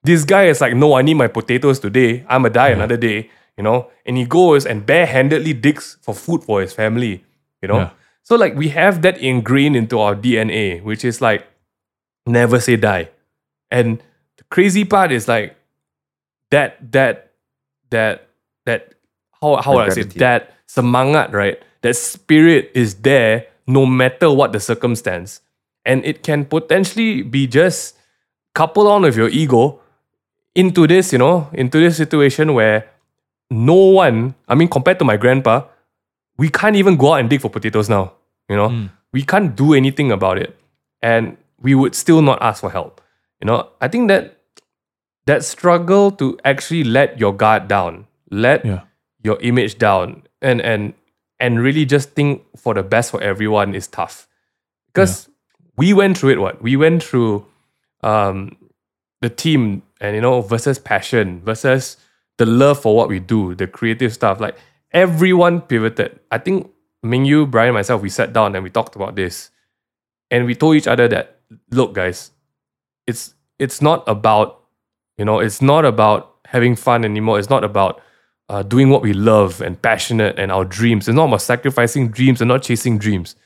This 0.02 0.24
guy 0.24 0.44
is 0.44 0.60
like, 0.60 0.74
no, 0.74 0.94
I 0.94 1.02
need 1.02 1.14
my 1.14 1.26
potatoes 1.26 1.80
today. 1.80 2.24
I'ma 2.28 2.48
die 2.50 2.68
another 2.68 2.96
day, 2.96 3.30
you 3.56 3.64
know. 3.64 3.90
And 4.04 4.16
he 4.16 4.24
goes 4.24 4.66
and 4.66 4.86
barehandedly 4.86 5.60
digs 5.60 5.96
for 6.02 6.14
food 6.14 6.44
for 6.44 6.60
his 6.60 6.72
family, 6.72 7.24
you 7.62 7.68
know. 7.68 7.78
Yeah. 7.78 7.90
So 8.22 8.36
like 8.36 8.54
we 8.54 8.68
have 8.68 9.02
that 9.02 9.18
ingrained 9.18 9.74
into 9.74 9.98
our 10.00 10.14
DNA, 10.14 10.82
which 10.82 11.04
is 11.04 11.20
like 11.20 11.46
never 12.26 12.60
say 12.60 12.76
die. 12.76 13.08
And 13.70 14.02
the 14.36 14.44
crazy 14.50 14.84
part 14.84 15.12
is 15.12 15.28
like 15.28 15.56
that 16.50 16.92
that 16.92 17.32
that 17.90 18.28
that 18.66 18.94
how 19.40 19.56
how 19.56 19.74
would 19.76 19.86
I 19.86 19.94
say 19.94 20.02
that 20.02 20.54
semangat, 20.66 21.32
right? 21.32 21.58
That 21.82 21.94
spirit 21.96 22.70
is 22.74 22.94
there 22.96 23.46
no 23.66 23.86
matter 23.86 24.30
what 24.30 24.52
the 24.52 24.60
circumstance. 24.60 25.40
And 25.84 26.04
it 26.04 26.22
can 26.22 26.44
potentially 26.44 27.22
be 27.22 27.46
just 27.46 27.96
coupled 28.54 28.86
on 28.86 29.02
with 29.02 29.16
your 29.16 29.28
ego 29.28 29.80
into 30.54 30.86
this, 30.86 31.12
you 31.12 31.18
know, 31.18 31.48
into 31.52 31.78
this 31.78 31.96
situation 31.96 32.54
where 32.54 32.88
no 33.50 33.74
one, 33.74 34.34
I 34.48 34.54
mean, 34.54 34.68
compared 34.68 34.98
to 34.98 35.04
my 35.04 35.16
grandpa, 35.16 35.64
we 36.38 36.48
can't 36.48 36.76
even 36.76 36.96
go 36.96 37.14
out 37.14 37.20
and 37.20 37.30
dig 37.30 37.40
for 37.40 37.50
potatoes 37.50 37.88
now. 37.88 38.12
You 38.48 38.56
know, 38.56 38.68
hmm. 38.68 38.86
we 39.12 39.22
can't 39.22 39.54
do 39.54 39.74
anything 39.74 40.10
about 40.10 40.38
it. 40.38 40.58
And 41.02 41.36
we 41.60 41.74
would 41.74 41.94
still 41.94 42.22
not 42.22 42.40
ask 42.42 42.60
for 42.60 42.70
help. 42.70 43.00
You 43.40 43.46
know, 43.46 43.68
I 43.80 43.88
think 43.88 44.08
that 44.08 44.38
that 45.26 45.44
struggle 45.44 46.10
to 46.12 46.38
actually 46.44 46.84
let 46.84 47.18
your 47.18 47.34
guard 47.34 47.68
down, 47.68 48.06
let 48.30 48.64
Yeah. 48.64 48.80
your 49.22 49.38
image 49.40 49.78
down, 49.78 50.22
and 50.40 50.60
and 50.60 50.94
and 51.38 51.60
really 51.60 51.84
just 51.84 52.10
think 52.10 52.44
for 52.56 52.74
the 52.74 52.82
best 52.82 53.10
for 53.10 53.22
everyone 53.22 53.74
is 53.74 53.86
tough. 53.86 54.26
Because 54.86 55.28
we 55.76 55.92
went 55.92 56.18
through 56.18 56.30
it. 56.30 56.40
What 56.40 56.62
we 56.62 56.76
went 56.76 57.02
through, 57.02 57.46
um, 58.02 58.56
the 59.20 59.28
team 59.28 59.82
and 60.00 60.14
you 60.14 60.20
know 60.20 60.40
versus 60.40 60.78
passion 60.78 61.40
versus 61.42 61.96
the 62.38 62.46
love 62.46 62.80
for 62.80 62.94
what 62.96 63.08
we 63.08 63.18
do, 63.18 63.54
the 63.54 63.66
creative 63.66 64.12
stuff. 64.12 64.40
Like 64.40 64.56
everyone 64.92 65.60
pivoted. 65.60 66.18
I 66.30 66.38
think 66.38 66.70
Ming 67.02 67.24
Yu, 67.24 67.46
Brian, 67.46 67.74
myself, 67.74 68.02
we 68.02 68.08
sat 68.08 68.32
down 68.32 68.54
and 68.54 68.64
we 68.64 68.70
talked 68.70 68.96
about 68.96 69.16
this, 69.16 69.50
and 70.30 70.46
we 70.46 70.54
told 70.54 70.76
each 70.76 70.86
other 70.88 71.08
that 71.08 71.40
look, 71.70 71.94
guys, 71.94 72.30
it's 73.06 73.34
it's 73.58 73.80
not 73.80 74.04
about 74.06 74.60
you 75.18 75.24
know 75.24 75.40
it's 75.40 75.62
not 75.62 75.84
about 75.84 76.34
having 76.46 76.76
fun 76.76 77.04
anymore. 77.04 77.38
It's 77.38 77.50
not 77.50 77.64
about 77.64 78.00
uh, 78.48 78.62
doing 78.62 78.90
what 78.90 79.02
we 79.02 79.12
love 79.12 79.60
and 79.60 79.80
passionate 79.80 80.38
and 80.38 80.52
our 80.52 80.64
dreams. 80.64 81.08
It's 81.08 81.16
not 81.16 81.26
about 81.28 81.42
sacrificing 81.42 82.08
dreams 82.10 82.40
and 82.40 82.48
not 82.48 82.62
chasing 82.62 82.98
dreams. 82.98 83.36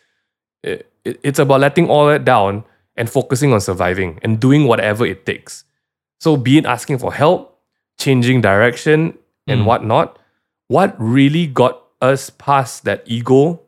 It, 0.63 0.91
it- 1.05 1.21
it's 1.23 1.39
about 1.39 1.61
letting 1.61 1.89
all 1.89 2.07
that 2.09 2.25
down 2.25 2.65
and 2.97 3.09
focusing 3.09 3.53
on 3.53 3.61
surviving 3.61 4.19
and 4.23 4.39
doing 4.39 4.67
whatever 4.67 5.07
it 5.07 5.25
takes. 5.25 5.65
So, 6.21 6.37
be 6.37 6.59
it 6.59 6.67
asking 6.67 6.99
for 6.99 7.13
help, 7.15 7.59
changing 7.99 8.43
direction, 8.43 9.17
and 9.47 9.67
whatnot, 9.67 10.19
what 10.69 10.95
really 10.99 11.47
got 11.47 11.83
us 12.03 12.31
past 12.31 12.85
that 12.85 13.03
ego 13.07 13.61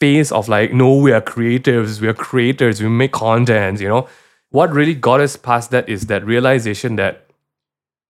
phase 0.00 0.30
of 0.30 0.48
like, 0.48 0.72
no, 0.72 0.96
we 0.98 1.12
are 1.12 1.22
creatives, 1.22 2.00
we 2.00 2.08
are 2.08 2.14
creators, 2.14 2.82
we 2.82 2.88
make 2.88 3.12
content, 3.12 3.80
you 3.80 3.88
know? 3.88 4.06
What 4.50 4.72
really 4.72 4.94
got 4.94 5.20
us 5.20 5.36
past 5.36 5.70
that 5.70 5.88
is 5.88 6.06
that 6.06 6.24
realization 6.26 6.96
that 6.96 7.26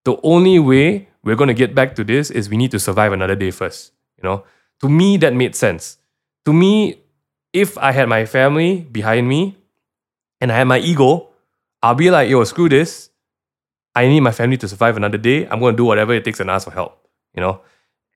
the 0.04 0.16
only 0.22 0.58
way 0.58 1.08
we're 1.24 1.36
going 1.36 1.48
to 1.48 1.54
get 1.54 1.74
back 1.74 1.94
to 1.96 2.04
this 2.04 2.30
is 2.30 2.48
we 2.48 2.56
need 2.56 2.70
to 2.70 2.78
survive 2.78 3.12
another 3.12 3.34
day 3.34 3.50
first, 3.50 3.92
you 4.16 4.22
know? 4.22 4.44
To 4.80 4.88
me, 4.88 5.16
that 5.18 5.34
made 5.34 5.56
sense. 5.56 5.98
To 6.44 6.52
me, 6.52 7.00
if 7.52 7.78
I 7.78 7.92
had 7.92 8.08
my 8.08 8.26
family 8.26 8.82
behind 8.92 9.28
me 9.28 9.56
and 10.40 10.52
I 10.52 10.56
had 10.56 10.64
my 10.64 10.78
ego, 10.78 11.28
I'll 11.82 11.94
be 11.94 12.10
like, 12.10 12.28
yo, 12.28 12.44
screw 12.44 12.68
this. 12.68 13.10
I 13.94 14.06
need 14.08 14.20
my 14.20 14.32
family 14.32 14.56
to 14.58 14.68
survive 14.68 14.96
another 14.96 15.18
day. 15.18 15.46
I'm 15.48 15.60
going 15.60 15.74
to 15.74 15.76
do 15.76 15.84
whatever 15.84 16.12
it 16.12 16.24
takes 16.24 16.40
and 16.40 16.50
ask 16.50 16.66
for 16.66 16.72
help, 16.72 17.08
you 17.34 17.40
know? 17.40 17.60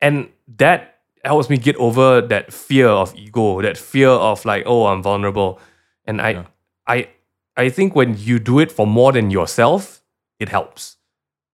And 0.02 0.28
that 0.58 0.98
helps 1.24 1.48
me 1.48 1.56
get 1.56 1.76
over 1.76 2.20
that 2.20 2.52
fear 2.52 2.88
of 2.88 3.14
ego, 3.16 3.62
that 3.62 3.78
fear 3.78 4.08
of 4.08 4.44
like, 4.44 4.64
oh, 4.66 4.86
I'm 4.86 5.02
vulnerable. 5.02 5.60
And 6.04 6.20
I, 6.20 6.30
Yeah. 6.30 6.46
I, 6.86 7.08
I 7.56 7.68
think 7.70 7.94
when 7.94 8.16
you 8.18 8.38
do 8.38 8.58
it 8.58 8.70
for 8.70 8.86
more 8.86 9.12
than 9.12 9.30
yourself, 9.30 10.02
it 10.38 10.48
helps. 10.48 10.97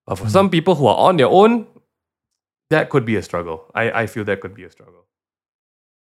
But 0.06 0.16
for 0.18 0.28
some 0.28 0.50
people 0.50 0.74
who 0.74 0.86
are 0.86 0.96
on 0.96 1.16
their 1.16 1.28
own, 1.28 1.66
that 2.70 2.90
could 2.90 3.04
be 3.04 3.16
a 3.16 3.22
struggle. 3.22 3.64
I, 3.74 4.02
I 4.02 4.06
feel 4.06 4.24
that 4.24 4.40
could 4.40 4.54
be 4.54 4.64
a 4.64 4.70
struggle. 4.70 5.04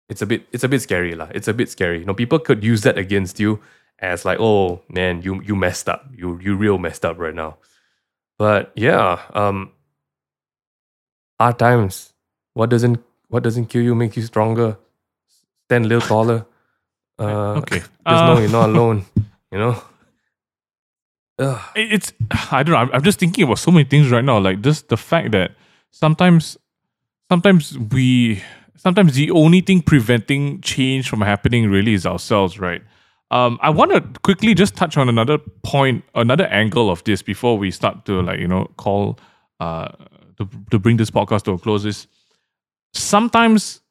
It's 0.09 0.21
a 0.21 0.25
bit 0.25 0.47
it's 0.51 0.63
a 0.63 0.67
bit 0.69 0.81
scary, 0.81 1.15
lah. 1.15 1.27
It's 1.35 1.47
a 1.47 1.53
bit 1.53 1.69
scary. 1.69 1.99
You 1.99 2.05
know, 2.05 2.13
people 2.13 2.39
could 2.39 2.63
use 2.63 2.81
that 2.81 2.97
against 2.97 3.39
you 3.39 3.59
as 3.99 4.25
like, 4.25 4.39
oh 4.39 4.81
man, 4.89 5.21
you 5.21 5.41
you 5.43 5.55
messed 5.55 5.87
up. 5.89 6.05
You 6.15 6.39
you 6.41 6.55
real 6.55 6.77
messed 6.77 7.05
up 7.05 7.19
right 7.19 7.35
now. 7.35 7.57
But 8.37 8.71
yeah, 8.75 9.19
um, 9.33 9.71
hard 11.39 11.59
times. 11.59 12.13
What 12.53 12.69
doesn't 12.69 13.03
what 13.27 13.43
doesn't 13.43 13.67
kill 13.67 13.83
you 13.83 13.93
makes 13.95 14.17
you 14.17 14.23
stronger. 14.23 14.77
Stand 15.67 15.85
a 15.85 15.87
little 15.87 16.07
taller. 16.07 16.45
Uh, 17.19 17.59
Okay. 17.61 17.79
Just 17.79 17.91
Uh, 18.05 18.33
know 18.33 18.39
you're 18.39 18.49
not 18.49 18.69
alone. 18.73 19.05
You 19.51 19.59
know. 19.59 19.83
Ugh. 21.39 21.61
it's 21.75 22.11
I 22.51 22.63
don't 22.63 22.73
know. 22.73 22.93
I'm, 22.93 23.03
just 23.03 23.19
thinking 23.19 23.45
about 23.45 23.59
so 23.59 23.71
many 23.71 23.85
things 23.85 24.11
right 24.11 24.23
now. 24.23 24.39
Like 24.39 24.61
just 24.61 24.89
the 24.89 24.97
fact 24.97 25.31
that 25.31 25.51
sometimes, 25.91 26.57
sometimes 27.29 27.77
we, 27.77 28.43
sometimes 28.75 29.15
the 29.15 29.31
only 29.31 29.61
thing 29.61 29.81
preventing 29.81 30.61
change 30.61 31.09
from 31.09 31.21
happening 31.21 31.69
really 31.69 31.93
is 31.93 32.05
ourselves, 32.05 32.59
right? 32.59 32.81
Um, 33.31 33.57
I 33.61 33.69
want 33.69 33.91
to 33.91 34.01
quickly 34.21 34.53
just 34.53 34.75
touch 34.75 34.97
on 34.97 35.07
another 35.07 35.37
point, 35.63 36.03
another 36.15 36.45
angle 36.47 36.89
of 36.89 37.03
this 37.05 37.21
before 37.21 37.57
we 37.57 37.71
start 37.71 38.05
to 38.05 38.21
like 38.21 38.39
you 38.39 38.47
know 38.47 38.65
call, 38.77 39.19
uh, 39.59 39.89
to 40.37 40.49
to 40.71 40.79
bring 40.79 40.97
this 40.97 41.11
podcast 41.11 41.43
to 41.43 41.51
a 41.51 41.57
close. 41.59 41.85
Is 41.85 42.07
sometimes 42.93 43.81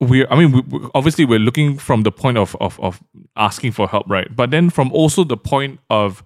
we're 0.00 0.26
i 0.30 0.36
mean 0.38 0.52
we, 0.52 0.60
we- 0.60 0.88
obviously 0.94 1.24
we're 1.24 1.38
looking 1.38 1.78
from 1.78 2.02
the 2.02 2.12
point 2.12 2.36
of, 2.36 2.54
of 2.60 2.78
of 2.80 3.02
asking 3.36 3.72
for 3.72 3.88
help 3.88 4.04
right 4.10 4.36
but 4.36 4.50
then 4.50 4.68
from 4.68 4.92
also 4.92 5.24
the 5.24 5.38
point 5.38 5.80
of 5.88 6.22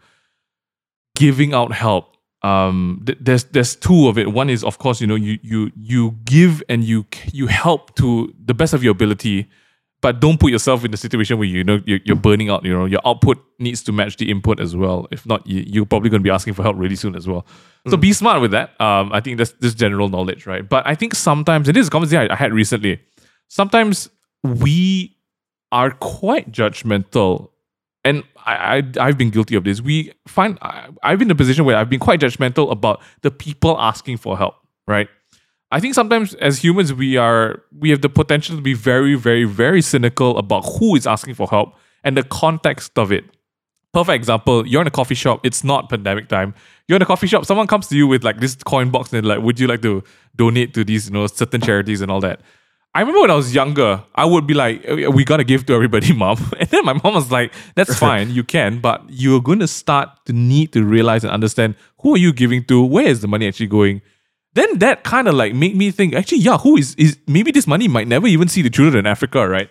giving 1.15 1.55
out 1.55 1.73
help. 1.73 2.17
Um 2.43 3.03
th- 3.05 3.19
there's 3.21 3.45
there's 3.45 3.77
two 3.77 4.09
of 4.09 4.17
it. 4.17 4.33
One 4.33 4.49
is 4.49 4.65
of 4.65 4.79
course 4.79 5.01
you 5.01 5.07
know 5.07 5.15
you 5.15 5.39
you 5.43 5.71
you 5.77 6.17
give 6.25 6.63
and 6.69 6.83
you 6.83 7.05
you 7.33 7.49
help 7.49 7.95
to 7.97 8.33
the 8.43 8.55
best 8.55 8.73
of 8.73 8.83
your 8.83 8.93
ability 8.93 9.49
but 10.03 10.19
don't 10.19 10.41
put 10.41 10.51
yourself 10.51 10.83
in 10.83 10.91
the 10.91 10.97
situation 10.97 11.37
where 11.37 11.47
you 11.47 11.63
know 11.63 11.83
you're, 11.85 11.99
you're 12.05 12.17
burning 12.17 12.49
out 12.49 12.65
you 12.65 12.73
know. 12.73 12.87
Your 12.87 13.03
output 13.05 13.37
needs 13.59 13.83
to 13.83 13.93
match 13.93 14.17
the 14.17 14.31
input 14.31 14.59
as 14.59 14.75
well. 14.75 15.07
If 15.11 15.27
not 15.27 15.47
you, 15.47 15.63
you're 15.67 15.85
probably 15.85 16.09
going 16.09 16.23
to 16.23 16.25
be 16.25 16.31
asking 16.31 16.55
for 16.55 16.63
help 16.63 16.77
really 16.79 16.97
soon 16.97 17.15
as 17.15 17.29
well. 17.29 17.45
So 17.89 17.99
be 17.99 18.15
smart 18.15 18.41
with 18.41 18.53
that. 18.53 18.81
Um 18.81 19.13
i 19.13 19.21
think 19.21 19.37
that's 19.37 19.53
this 19.61 19.75
general 19.75 20.09
knowledge 20.09 20.47
right? 20.47 20.67
But 20.67 20.87
i 20.87 20.95
think 20.95 21.15
sometimes 21.15 21.69
and 21.69 21.77
this 21.77 21.83
is 21.83 21.89
a 21.89 21.91
conversation 21.91 22.31
I, 22.31 22.33
I 22.33 22.37
had 22.37 22.55
recently 22.55 23.01
sometimes 23.49 24.09
we 24.43 25.17
are 25.73 25.91
quite 25.91 26.51
judgmental 26.51 27.51
and 28.05 28.25
I, 28.47 28.79
I 28.79 29.07
I've 29.07 29.19
been 29.19 29.31
guilty 29.31 29.55
of 29.55 29.65
this. 29.65 29.81
We 29.81 30.13
find 30.27 30.59
I, 30.63 30.89
I've 31.03 31.19
been 31.19 31.29
in 31.29 31.33
a 31.33 31.37
position 31.37 31.65
where 31.65 31.77
I've 31.77 31.91
been 31.91 32.01
quite 32.01 32.21
judgmental 32.21 32.71
about 32.71 33.03
the 33.23 33.31
people 33.31 33.79
asking 33.79 34.19
for 34.19 34.37
help. 34.37 34.55
Right. 34.87 35.09
I 35.73 35.79
think 35.79 35.95
sometimes 35.95 36.35
as 36.35 36.63
humans 36.63 36.93
we 36.93 37.17
are 37.17 37.63
we 37.79 37.91
have 37.91 38.01
the 38.01 38.09
potential 38.09 38.57
to 38.57 38.63
be 38.63 38.75
very 38.75 39.15
very 39.15 39.45
very 39.45 39.83
cynical 39.83 40.37
about 40.39 40.63
who 40.63 40.97
is 40.97 41.07
asking 41.07 41.35
for 41.35 41.49
help 41.49 41.75
and 42.03 42.17
the 42.17 42.25
context 42.25 42.99
of 42.99 43.13
it. 43.13 43.25
Perfect 43.93 44.15
example, 44.15 44.67
you're 44.67 44.81
in 44.81 44.87
a 44.87 44.91
coffee 44.91 45.17
shop, 45.17 45.45
it's 45.45 45.65
not 45.65 45.89
pandemic 45.89 46.29
time. 46.29 46.55
You're 46.87 46.97
in 46.97 47.03
a 47.03 47.07
coffee 47.07 47.27
shop, 47.27 47.45
someone 47.45 47.67
comes 47.67 47.89
to 47.89 47.97
you 47.97 48.07
with 48.07 48.23
like 48.23 48.39
this 48.39 48.55
coin 48.55 48.91
box 48.91 49.13
and 49.13 49.27
like, 49.27 49.41
would 49.41 49.59
you 49.59 49.67
like 49.67 49.83
to 49.83 50.05
donate 50.37 50.75
to 50.75 50.85
these, 50.85 51.09
you 51.09 51.13
know, 51.13 51.27
certain 51.27 51.61
charities 51.61 52.01
and 52.01 52.11
all 52.11 52.21
that? 52.21 52.41
I 52.93 53.01
remember 53.01 53.21
when 53.21 53.31
I 53.31 53.35
was 53.35 53.55
younger, 53.55 54.03
I 54.17 54.25
would 54.25 54.49
be 54.49 54.55
like, 54.55 54.85
"Uh, 54.89 55.11
we 55.13 55.25
gotta 55.25 55.45
give 55.45 55.65
to 55.67 55.75
everybody, 55.75 56.13
mom. 56.25 56.39
And 56.59 56.69
then 56.69 56.85
my 56.85 56.93
mom 56.93 57.15
was 57.15 57.31
like, 57.31 57.53
that's 57.77 57.97
fine, 57.97 58.31
you 58.31 58.43
can, 58.43 58.81
but 58.81 59.03
you're 59.09 59.41
gonna 59.41 59.69
start 59.69 60.09
to 60.27 60.33
need 60.33 60.73
to 60.73 60.85
realize 60.85 61.23
and 61.23 61.33
understand 61.33 61.77
who 62.01 62.15
are 62.15 62.19
you 62.19 62.33
giving 62.33 62.65
to, 62.65 62.85
where 62.85 63.07
is 63.07 63.21
the 63.21 63.29
money 63.29 63.47
actually 63.47 63.69
going. 63.69 64.03
Then 64.55 64.79
that 64.81 65.05
kind 65.05 65.29
of 65.29 65.35
like 65.35 65.55
made 65.55 65.77
me 65.77 65.93
think, 65.93 66.15
actually, 66.15 66.39
yeah, 66.39 66.59
who 66.59 66.77
is 66.77 66.97
is 66.97 67.17
maybe 67.29 67.53
this 67.53 67.69
money 67.69 67.87
might 67.87 68.09
never 68.09 68.27
even 68.27 68.49
see 68.49 68.63
the 68.63 68.71
children 68.71 68.99
in 68.99 69.07
Africa, 69.07 69.47
right? 69.49 69.71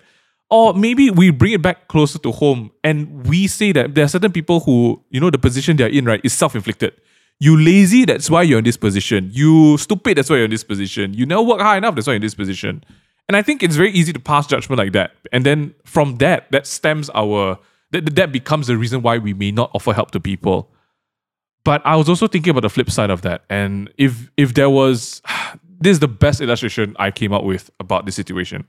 Or 0.49 0.73
maybe 0.73 1.11
we 1.11 1.29
bring 1.29 1.51
it 1.51 1.61
back 1.61 1.89
closer 1.89 2.17
to 2.19 2.31
home 2.31 2.71
and 2.83 3.27
we 3.27 3.47
say 3.47 3.71
that 3.73 3.93
there 3.93 4.05
are 4.05 4.07
certain 4.07 4.31
people 4.31 4.61
who, 4.61 5.03
you 5.09 5.19
know, 5.19 5.29
the 5.29 5.37
position 5.37 5.75
they're 5.75 5.89
in, 5.89 6.05
right, 6.05 6.21
is 6.23 6.33
self-inflicted. 6.33 6.93
You 7.39 7.55
lazy, 7.57 8.05
that's 8.05 8.29
why 8.29 8.41
you're 8.43 8.57
in 8.57 8.63
this 8.65 8.77
position. 8.77 9.29
You 9.31 9.77
stupid, 9.77 10.17
that's 10.17 10.29
why 10.29 10.37
you're 10.37 10.45
in 10.45 10.51
this 10.51 10.63
position. 10.63 11.13
You 11.13 11.25
never 11.25 11.41
work 11.41 11.61
hard 11.61 11.77
enough, 11.77 11.95
that's 11.95 12.07
why 12.07 12.13
you're 12.13 12.17
in 12.17 12.21
this 12.23 12.35
position. 12.35 12.83
And 13.29 13.37
I 13.37 13.43
think 13.43 13.61
it's 13.61 13.75
very 13.75 13.91
easy 13.91 14.11
to 14.11 14.19
pass 14.19 14.47
judgment 14.47 14.79
like 14.79 14.91
that. 14.93 15.11
And 15.31 15.45
then 15.45 15.75
from 15.85 16.17
that, 16.17 16.51
that 16.51 16.65
stems 16.65 17.11
our 17.13 17.59
that, 17.91 18.15
that 18.15 18.31
becomes 18.31 18.67
the 18.67 18.75
reason 18.75 19.03
why 19.03 19.19
we 19.19 19.35
may 19.35 19.51
not 19.51 19.69
offer 19.75 19.93
help 19.93 20.11
to 20.11 20.19
people. 20.19 20.71
But 21.63 21.85
I 21.85 21.95
was 21.95 22.09
also 22.09 22.27
thinking 22.27 22.51
about 22.51 22.61
the 22.61 22.69
flip 22.69 22.89
side 22.89 23.11
of 23.11 23.21
that. 23.21 23.43
And 23.47 23.93
if 23.99 24.31
if 24.35 24.55
there 24.55 24.69
was 24.69 25.21
this 25.79 25.91
is 25.91 25.99
the 25.99 26.07
best 26.07 26.41
illustration 26.41 26.95
I 26.97 27.11
came 27.11 27.31
up 27.31 27.43
with 27.43 27.69
about 27.79 28.07
this 28.07 28.15
situation. 28.15 28.65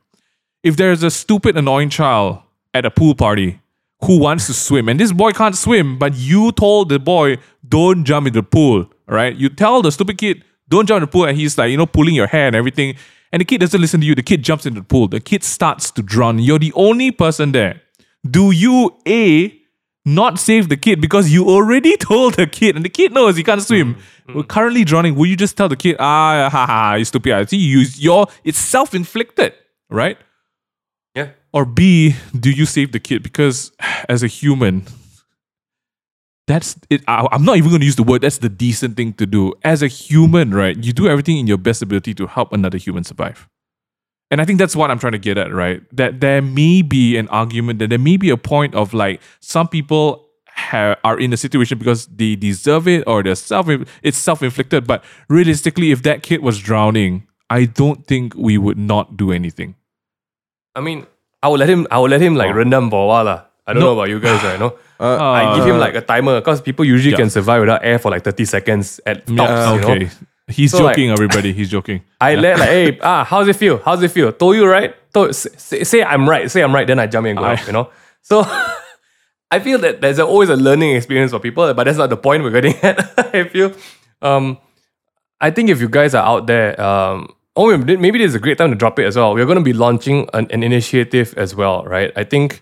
If 0.62 0.77
there's 0.77 1.03
a 1.03 1.11
stupid, 1.11 1.57
annoying 1.57 1.88
child 1.88 2.40
at 2.75 2.85
a 2.85 2.90
pool 2.90 3.14
party 3.14 3.61
who 4.05 4.20
wants 4.20 4.46
to 4.49 4.53
swim, 4.53 4.90
and 4.90 5.01
this 5.01 5.11
boy 5.11 5.33
can't 5.33 5.57
swim, 5.57 5.99
but 5.99 6.14
you 6.14 6.53
told 6.53 6.90
the 6.90 6.99
boy, 6.99 7.38
don't 7.66 8.05
jump 8.05 8.27
in 8.27 8.35
the 8.35 8.42
pool, 8.42 8.90
right? 9.09 9.35
You 9.35 9.49
tell 9.49 9.81
the 9.81 9.90
stupid 9.90 10.18
kid, 10.18 10.44
don't 10.68 10.87
jump 10.87 10.99
in 10.99 11.03
the 11.03 11.07
pool, 11.07 11.25
and 11.25 11.37
he's 11.37 11.57
like, 11.57 11.70
you 11.70 11.79
know, 11.79 11.87
pulling 11.87 12.14
your 12.14 12.27
hair 12.27 12.46
and 12.46 12.55
everything. 12.55 12.94
And 13.32 13.40
the 13.40 13.44
kid 13.44 13.60
doesn't 13.60 13.80
listen 13.80 14.00
to 14.00 14.06
you. 14.06 14.14
The 14.14 14.22
kid 14.22 14.42
jumps 14.42 14.66
into 14.66 14.80
the 14.80 14.86
pool. 14.86 15.08
The 15.08 15.20
kid 15.20 15.44
starts 15.44 15.90
to 15.92 16.02
drown. 16.02 16.38
You're 16.38 16.58
the 16.58 16.72
only 16.74 17.10
person 17.10 17.52
there. 17.52 17.82
Do 18.28 18.50
you 18.50 18.96
A 19.06 19.60
not 20.04 20.38
save 20.38 20.68
the 20.68 20.76
kid 20.76 21.00
because 21.00 21.30
you 21.30 21.48
already 21.48 21.96
told 22.10 22.34
the 22.34 22.46
kid 22.46 22.76
and 22.76 22.84
the 22.84 22.88
kid 22.88 23.12
knows 23.12 23.36
he 23.36 23.44
can't 23.44 23.62
swim. 23.62 23.96
We're 24.34 24.44
currently 24.44 24.84
drowning. 24.84 25.14
Will 25.16 25.26
you 25.26 25.36
just 25.36 25.56
tell 25.56 25.68
the 25.68 25.76
kid, 25.76 25.96
ah, 25.98 26.48
ha, 26.50 26.66
ha, 26.66 26.94
you 26.94 27.04
stupid. 27.04 27.32
I 27.32 27.44
see 27.44 27.56
you 27.56 27.80
your, 27.96 28.26
it's 28.44 28.58
self 28.58 28.94
inflicted, 28.94 29.54
right? 29.90 30.16
Yeah. 31.14 31.30
Or 31.52 31.64
B, 31.64 32.14
do 32.38 32.50
you 32.50 32.64
save 32.64 32.92
the 32.92 33.00
kid? 33.00 33.22
Because 33.22 33.72
as 34.08 34.22
a 34.22 34.28
human, 34.28 34.86
that's 36.50 36.74
it. 36.90 37.00
I, 37.06 37.26
I'm 37.30 37.44
not 37.44 37.56
even 37.58 37.70
going 37.70 37.80
to 37.80 37.86
use 37.86 37.96
the 37.96 38.02
word. 38.10 38.22
That's 38.26 38.38
the 38.38 38.48
decent 38.50 38.96
thing 38.98 39.12
to 39.14 39.26
do. 39.26 39.54
As 39.62 39.82
a 39.82 39.86
human, 39.88 40.52
right? 40.52 40.76
You 40.76 40.92
do 40.92 41.06
everything 41.08 41.38
in 41.38 41.46
your 41.46 41.58
best 41.58 41.80
ability 41.86 42.12
to 42.20 42.26
help 42.26 42.52
another 42.52 42.78
human 42.78 43.04
survive. 43.04 43.48
And 44.30 44.40
I 44.40 44.44
think 44.44 44.58
that's 44.58 44.76
what 44.76 44.90
I'm 44.90 44.98
trying 44.98 45.12
to 45.18 45.18
get 45.18 45.38
at, 45.38 45.52
right? 45.52 45.82
That 45.94 46.20
there 46.20 46.40
may 46.42 46.82
be 46.82 47.16
an 47.16 47.26
argument, 47.28 47.78
that 47.80 47.90
there 47.90 47.98
may 48.10 48.16
be 48.16 48.30
a 48.30 48.36
point 48.36 48.74
of 48.74 48.94
like 48.94 49.20
some 49.40 49.66
people 49.66 50.26
ha- 50.46 50.96
are 51.02 51.18
in 51.18 51.32
a 51.32 51.36
situation 51.36 51.78
because 51.78 52.06
they 52.06 52.36
deserve 52.36 52.86
it 52.86 53.02
or 53.06 53.22
they're 53.24 53.34
self 53.34 53.66
it's 54.02 54.18
self 54.18 54.42
inflicted. 54.42 54.86
But 54.86 55.02
realistically, 55.28 55.90
if 55.90 56.02
that 56.02 56.22
kid 56.22 56.42
was 56.42 56.58
drowning, 56.60 57.26
I 57.50 57.64
don't 57.64 58.06
think 58.06 58.34
we 58.36 58.56
would 58.58 58.78
not 58.78 59.16
do 59.16 59.32
anything. 59.32 59.74
I 60.76 60.80
mean, 60.80 61.06
I 61.42 61.48
will 61.48 61.58
let 61.58 61.68
him. 61.68 61.86
I 61.90 61.98
will 61.98 62.08
let 62.08 62.20
him 62.22 62.36
like 62.36 62.50
rendam 62.54 62.90
for 62.90 63.02
a 63.02 63.06
while. 63.06 63.24
lah. 63.24 63.44
I 63.66 63.72
don't 63.72 63.80
No. 63.82 63.86
know 63.94 63.98
about 63.98 64.08
you 64.10 64.20
guys, 64.20 64.42
right? 64.44 64.58
No, 64.60 64.74
Uh, 65.00 65.16
I 65.32 65.56
give 65.56 65.66
him 65.66 65.78
like 65.78 65.94
a 65.94 66.00
timer 66.02 66.40
because 66.40 66.60
people 66.60 66.84
usually 66.84 67.12
Yeah. 67.12 67.16
can 67.18 67.30
survive 67.30 67.60
without 67.62 67.84
air 67.84 67.98
for 67.98 68.10
like 68.10 68.22
thirty 68.22 68.44
seconds 68.44 69.00
at 69.06 69.26
tops. 69.26 69.38
Yeah, 69.38 69.74
you 69.74 69.80
know? 69.80 69.88
okay. 69.90 70.10
He's 70.48 70.72
So, 70.72 70.82
like- 70.82 70.96
joking, 70.96 71.10
everybody. 71.10 71.52
He's 71.52 71.70
joking. 71.70 72.02
I 72.20 72.34
let 72.34 72.58
like, 72.58 72.68
hey, 72.68 72.98
ah, 73.02 73.24
how's 73.24 73.48
it 73.48 73.56
feel? 73.56 73.78
How's 73.78 74.02
it 74.02 74.10
feel? 74.10 74.32
Told 74.32 74.56
you 74.56 74.66
right? 74.66 74.94
Told, 75.14 75.34
say, 75.34 75.84
say 75.84 76.02
I'm 76.02 76.28
right. 76.28 76.50
Say 76.50 76.60
I'm 76.62 76.74
right. 76.74 76.86
Then 76.86 76.98
I 76.98 77.06
jump 77.06 77.26
in 77.26 77.30
and 77.30 77.38
go 77.38 77.44
I- 77.44 77.54
up. 77.54 77.66
You 77.66 77.72
know. 77.72 77.90
So 78.22 78.44
I 79.50 79.58
feel 79.60 79.78
that 79.78 80.00
there's 80.00 80.18
always 80.18 80.48
a 80.48 80.56
learning 80.56 80.94
experience 80.96 81.32
for 81.32 81.40
people, 81.40 81.72
but 81.74 81.84
that's 81.84 81.98
not 81.98 82.10
the 82.10 82.16
point 82.16 82.42
we're 82.42 82.50
getting 82.50 82.74
at. 82.82 83.34
I 83.34 83.44
feel. 83.44 83.72
Um, 84.22 84.58
I 85.40 85.50
think 85.50 85.70
if 85.70 85.80
you 85.80 85.88
guys 85.88 86.14
are 86.14 86.24
out 86.24 86.46
there, 86.46 86.78
um, 86.80 87.32
oh, 87.56 87.74
maybe 87.78 87.96
maybe 87.96 88.18
this 88.18 88.28
is 88.28 88.34
a 88.34 88.38
great 88.38 88.58
time 88.58 88.70
to 88.70 88.76
drop 88.76 88.98
it 88.98 89.06
as 89.06 89.16
well. 89.16 89.34
We're 89.34 89.46
going 89.46 89.56
to 89.58 89.64
be 89.64 89.72
launching 89.72 90.28
an, 90.34 90.46
an 90.50 90.62
initiative 90.62 91.32
as 91.38 91.54
well, 91.54 91.84
right? 91.84 92.12
I 92.16 92.24
think 92.24 92.60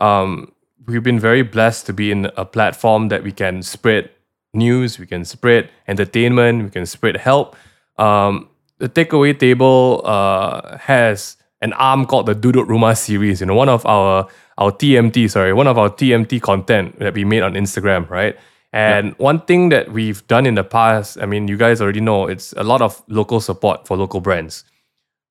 um, 0.00 0.52
we've 0.86 1.02
been 1.02 1.20
very 1.20 1.42
blessed 1.42 1.86
to 1.86 1.92
be 1.92 2.10
in 2.10 2.30
a 2.36 2.44
platform 2.44 3.08
that 3.08 3.22
we 3.22 3.32
can 3.32 3.62
spread 3.62 4.10
news, 4.54 4.98
we 4.98 5.06
can 5.06 5.24
spread 5.24 5.68
entertainment, 5.88 6.64
we 6.64 6.70
can 6.70 6.86
spread 6.86 7.16
help. 7.16 7.56
Um, 7.98 8.48
the 8.78 8.88
takeaway 8.88 9.38
table 9.38 10.02
uh, 10.04 10.78
has 10.78 11.36
an 11.60 11.72
arm 11.74 12.06
called 12.06 12.26
the 12.26 12.34
Duduk 12.34 12.66
Rumah 12.66 12.96
series. 12.96 13.40
You 13.40 13.46
know, 13.46 13.54
one 13.54 13.68
of 13.68 13.84
our 13.86 14.28
our 14.58 14.72
TMT, 14.72 15.30
sorry, 15.30 15.52
one 15.52 15.66
of 15.66 15.76
our 15.76 15.90
TMT 15.90 16.40
content 16.40 16.98
that 16.98 17.14
we 17.14 17.24
made 17.24 17.42
on 17.42 17.54
Instagram, 17.54 18.08
right? 18.08 18.36
And 18.72 19.14
one 19.18 19.40
thing 19.40 19.70
that 19.70 19.92
we've 19.92 20.26
done 20.26 20.44
in 20.46 20.54
the 20.54 20.64
past, 20.64 21.18
I 21.20 21.26
mean, 21.26 21.48
you 21.48 21.56
guys 21.56 21.80
already 21.80 22.00
know, 22.00 22.26
it's 22.26 22.52
a 22.56 22.64
lot 22.64 22.82
of 22.82 23.02
local 23.08 23.40
support 23.40 23.86
for 23.86 23.96
local 23.96 24.20
brands. 24.20 24.64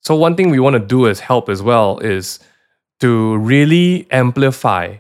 So 0.01 0.15
one 0.15 0.35
thing 0.35 0.49
we 0.49 0.59
want 0.59 0.75
to 0.75 0.79
do 0.79 1.07
as 1.07 1.19
help 1.19 1.49
as 1.49 1.61
well 1.61 1.99
is 1.99 2.39
to 2.99 3.37
really 3.37 4.07
amplify. 4.11 4.97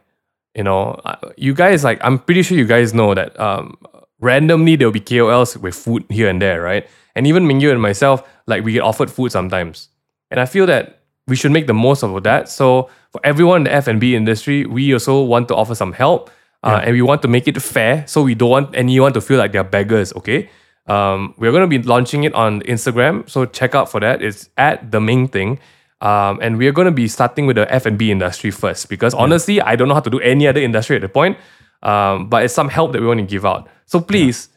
You 0.55 0.63
know, 0.63 0.99
you 1.35 1.53
guys 1.53 1.83
like 1.83 1.99
I'm 2.01 2.17
pretty 2.19 2.41
sure 2.41 2.57
you 2.57 2.65
guys 2.65 2.93
know 2.93 3.13
that 3.13 3.37
um, 3.39 3.77
randomly 4.19 4.75
there'll 4.75 4.93
be 4.93 5.01
KOLs 5.01 5.57
with 5.57 5.75
food 5.75 6.05
here 6.09 6.29
and 6.29 6.41
there, 6.41 6.61
right? 6.61 6.87
And 7.15 7.27
even 7.27 7.45
Mingyu 7.45 7.71
and 7.71 7.81
myself, 7.81 8.27
like 8.47 8.63
we 8.63 8.73
get 8.73 8.81
offered 8.81 9.11
food 9.11 9.31
sometimes, 9.31 9.89
and 10.31 10.39
I 10.39 10.45
feel 10.45 10.65
that 10.67 11.01
we 11.27 11.35
should 11.35 11.51
make 11.51 11.67
the 11.67 11.73
most 11.73 12.03
of 12.03 12.23
that. 12.23 12.49
So 12.49 12.89
for 13.11 13.19
everyone 13.23 13.57
in 13.57 13.63
the 13.65 13.73
F 13.73 13.87
and 13.87 13.99
B 13.99 14.15
industry, 14.15 14.65
we 14.65 14.93
also 14.93 15.23
want 15.23 15.47
to 15.49 15.55
offer 15.55 15.75
some 15.75 15.91
help, 15.91 16.29
uh, 16.63 16.81
and 16.83 16.93
we 16.93 17.01
want 17.01 17.21
to 17.23 17.27
make 17.27 17.47
it 17.47 17.61
fair. 17.61 18.05
So 18.07 18.23
we 18.23 18.35
don't 18.35 18.49
want 18.49 18.75
anyone 18.75 19.13
to 19.13 19.21
feel 19.21 19.37
like 19.37 19.51
they're 19.51 19.63
beggars. 19.63 20.13
Okay. 20.13 20.49
Um, 20.87 21.33
we're 21.37 21.51
going 21.51 21.67
to 21.67 21.79
be 21.79 21.81
launching 21.81 22.25
it 22.25 22.33
on 22.35 22.61
Instagram, 22.61 23.27
so 23.27 23.45
check 23.45 23.73
out 23.73 23.89
for 23.89 23.99
that. 24.01 24.21
It's 24.21 24.49
at 24.55 24.91
the 24.91 25.01
main 25.01 25.27
thing. 25.27 25.59
Um, 26.01 26.39
and 26.41 26.57
we're 26.57 26.73
going 26.73 26.85
to 26.85 26.91
be 26.91 27.07
starting 27.07 27.45
with 27.45 27.55
the 27.55 27.73
F&B 27.73 28.11
industry 28.11 28.51
first 28.51 28.89
because 28.89 29.13
honestly, 29.13 29.61
I 29.61 29.75
don't 29.75 29.87
know 29.87 29.93
how 29.93 30.01
to 30.01 30.09
do 30.09 30.19
any 30.19 30.47
other 30.47 30.59
industry 30.59 30.95
at 30.97 31.01
the 31.01 31.09
point. 31.09 31.37
Um, 31.83 32.29
but 32.29 32.43
it's 32.43 32.53
some 32.53 32.69
help 32.69 32.93
that 32.93 33.01
we 33.01 33.07
want 33.07 33.19
to 33.19 33.25
give 33.25 33.45
out. 33.45 33.69
So 33.85 34.01
please 34.01 34.49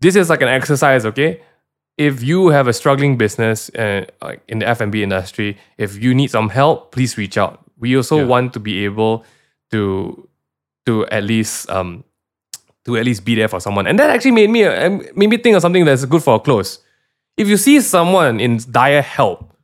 this 0.00 0.16
is 0.16 0.28
like 0.28 0.42
an 0.42 0.48
exercise, 0.48 1.06
okay? 1.06 1.40
If 1.96 2.22
you 2.22 2.48
have 2.48 2.68
a 2.68 2.72
struggling 2.72 3.16
business 3.16 3.70
uh, 3.70 4.04
like 4.20 4.42
in 4.48 4.58
the 4.58 4.68
F&B 4.68 5.02
industry, 5.02 5.56
if 5.78 6.02
you 6.02 6.14
need 6.14 6.30
some 6.30 6.50
help, 6.50 6.92
please 6.92 7.16
reach 7.16 7.38
out. 7.38 7.64
We 7.78 7.96
also 7.96 8.26
want 8.26 8.52
to 8.54 8.60
be 8.60 8.84
able 8.84 9.24
to 9.70 10.28
to 10.86 11.04
at 11.06 11.24
least 11.24 11.68
um 11.68 12.04
to 12.84 12.96
at 12.96 13.04
least 13.04 13.24
be 13.24 13.34
there 13.34 13.48
for 13.48 13.60
someone. 13.60 13.86
And 13.86 13.98
that 13.98 14.10
actually 14.10 14.30
made 14.30 14.50
me 14.50 14.64
uh, 14.64 14.90
made 15.14 15.28
me 15.28 15.36
think 15.38 15.56
of 15.56 15.62
something 15.62 15.84
that's 15.84 16.04
good 16.04 16.22
for 16.22 16.36
a 16.36 16.40
close. 16.40 16.78
If 17.36 17.48
you 17.48 17.56
see 17.56 17.80
someone 17.80 18.40
in 18.40 18.60
dire 18.70 19.02
help, 19.02 19.55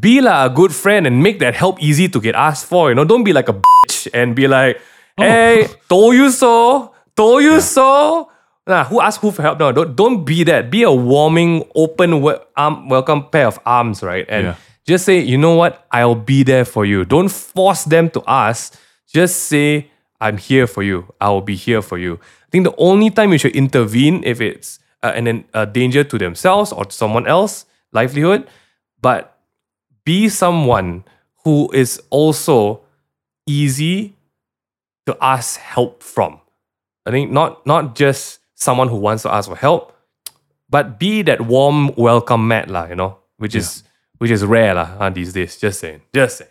be 0.00 0.20
like 0.20 0.50
a 0.50 0.54
good 0.54 0.72
friend 0.74 1.06
and 1.06 1.22
make 1.22 1.38
that 1.40 1.54
help 1.54 1.82
easy 1.82 2.08
to 2.08 2.20
get 2.20 2.34
asked 2.34 2.66
for. 2.66 2.88
You 2.88 2.94
know, 2.94 3.04
don't 3.04 3.24
be 3.24 3.32
like 3.32 3.48
a 3.48 3.54
bitch 3.54 4.08
and 4.14 4.34
be 4.34 4.48
like, 4.48 4.80
"Hey, 5.16 5.68
told 5.88 6.14
you 6.14 6.30
so, 6.30 6.92
told 7.16 7.42
you 7.42 7.60
so." 7.60 8.28
Nah, 8.66 8.84
who 8.84 9.00
asked 9.00 9.20
who 9.20 9.30
for 9.32 9.42
help? 9.42 9.58
No, 9.58 9.72
don't 9.72 9.96
don't 9.96 10.24
be 10.24 10.44
that. 10.44 10.70
Be 10.70 10.82
a 10.84 10.92
warming, 10.92 11.64
open, 11.74 12.22
arm, 12.56 12.88
welcome 12.88 13.28
pair 13.28 13.46
of 13.48 13.58
arms, 13.66 14.02
right? 14.02 14.24
And 14.28 14.46
Yeah. 14.46 14.54
just 14.86 15.04
say, 15.04 15.18
you 15.18 15.36
know 15.36 15.54
what, 15.54 15.84
I'll 15.90 16.14
be 16.14 16.42
there 16.44 16.64
for 16.64 16.84
you. 16.86 17.04
Don't 17.04 17.28
force 17.28 17.84
them 17.84 18.08
to 18.10 18.22
ask. 18.26 18.78
Just 19.12 19.44
say, 19.50 19.90
I'm 20.20 20.38
here 20.38 20.66
for 20.68 20.82
you. 20.82 21.06
I 21.20 21.28
will 21.30 21.42
be 21.42 21.56
here 21.56 21.82
for 21.82 21.98
you. 21.98 22.18
I 22.22 22.48
think 22.50 22.64
the 22.64 22.74
only 22.78 23.10
time 23.10 23.32
you 23.32 23.38
should 23.38 23.54
intervene 23.56 24.22
if 24.24 24.40
it's 24.40 24.78
uh, 25.02 25.12
an, 25.14 25.44
a 25.52 25.66
danger 25.66 26.04
to 26.04 26.16
themselves 26.18 26.72
or 26.72 26.84
to 26.84 26.92
someone 26.94 27.26
else 27.26 27.66
livelihood, 27.92 28.46
but 29.02 29.36
be 30.04 30.28
someone 30.28 31.04
who 31.44 31.70
is 31.72 32.00
also 32.10 32.80
easy 33.46 34.14
to 35.06 35.16
ask 35.20 35.58
help 35.58 36.02
from. 36.02 36.40
I 37.06 37.10
think 37.10 37.30
not 37.32 37.66
not 37.66 37.94
just 37.94 38.38
someone 38.54 38.88
who 38.88 38.96
wants 38.96 39.22
to 39.24 39.32
ask 39.32 39.48
for 39.48 39.56
help, 39.56 39.92
but 40.70 40.98
be 40.98 41.22
that 41.22 41.40
warm 41.42 41.90
welcome 41.96 42.46
mat 42.48 42.68
lah, 42.70 42.86
you 42.86 42.94
know, 42.94 43.18
which 43.38 43.54
is 43.54 43.82
which 44.18 44.30
is 44.30 44.44
rare 44.44 44.74
lah 44.74 44.86
huh, 44.98 45.10
these 45.10 45.32
days. 45.32 45.58
Just 45.58 45.80
saying, 45.80 46.02
just 46.14 46.38
saying. 46.38 46.50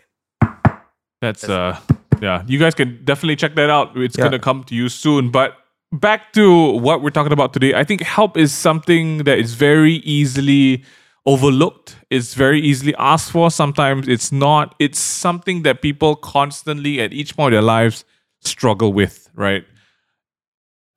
That's 1.20 1.48
uh 1.48 1.78
yeah, 2.20 2.42
you 2.46 2.58
guys 2.58 2.74
can 2.74 3.00
definitely 3.04 3.36
check 3.36 3.54
that 3.54 3.70
out. 3.70 3.96
It's 3.96 4.16
Yeah. 4.18 4.24
gonna 4.24 4.38
come 4.38 4.64
to 4.64 4.74
you 4.74 4.88
soon. 4.88 5.30
But 5.30 5.56
back 5.92 6.32
to 6.34 6.76
what 6.78 7.02
we're 7.02 7.10
talking 7.10 7.32
about 7.32 7.52
today, 7.52 7.74
I 7.74 7.84
think 7.84 8.02
help 8.02 8.36
is 8.36 8.52
something 8.52 9.24
that 9.24 9.38
is 9.38 9.54
very 9.54 9.94
easily 10.04 10.84
overlooked. 11.26 11.96
It's 12.10 12.34
very 12.34 12.60
easily 12.60 12.94
asked 12.98 13.30
for. 13.30 13.50
Sometimes 13.50 14.08
it's 14.08 14.32
not. 14.32 14.74
It's 14.78 14.98
something 14.98 15.62
that 15.62 15.82
people 15.82 16.16
constantly 16.16 17.00
at 17.00 17.12
each 17.12 17.36
point 17.36 17.54
of 17.54 17.58
their 17.58 17.62
lives 17.62 18.04
struggle 18.40 18.92
with, 18.92 19.28
right? 19.34 19.64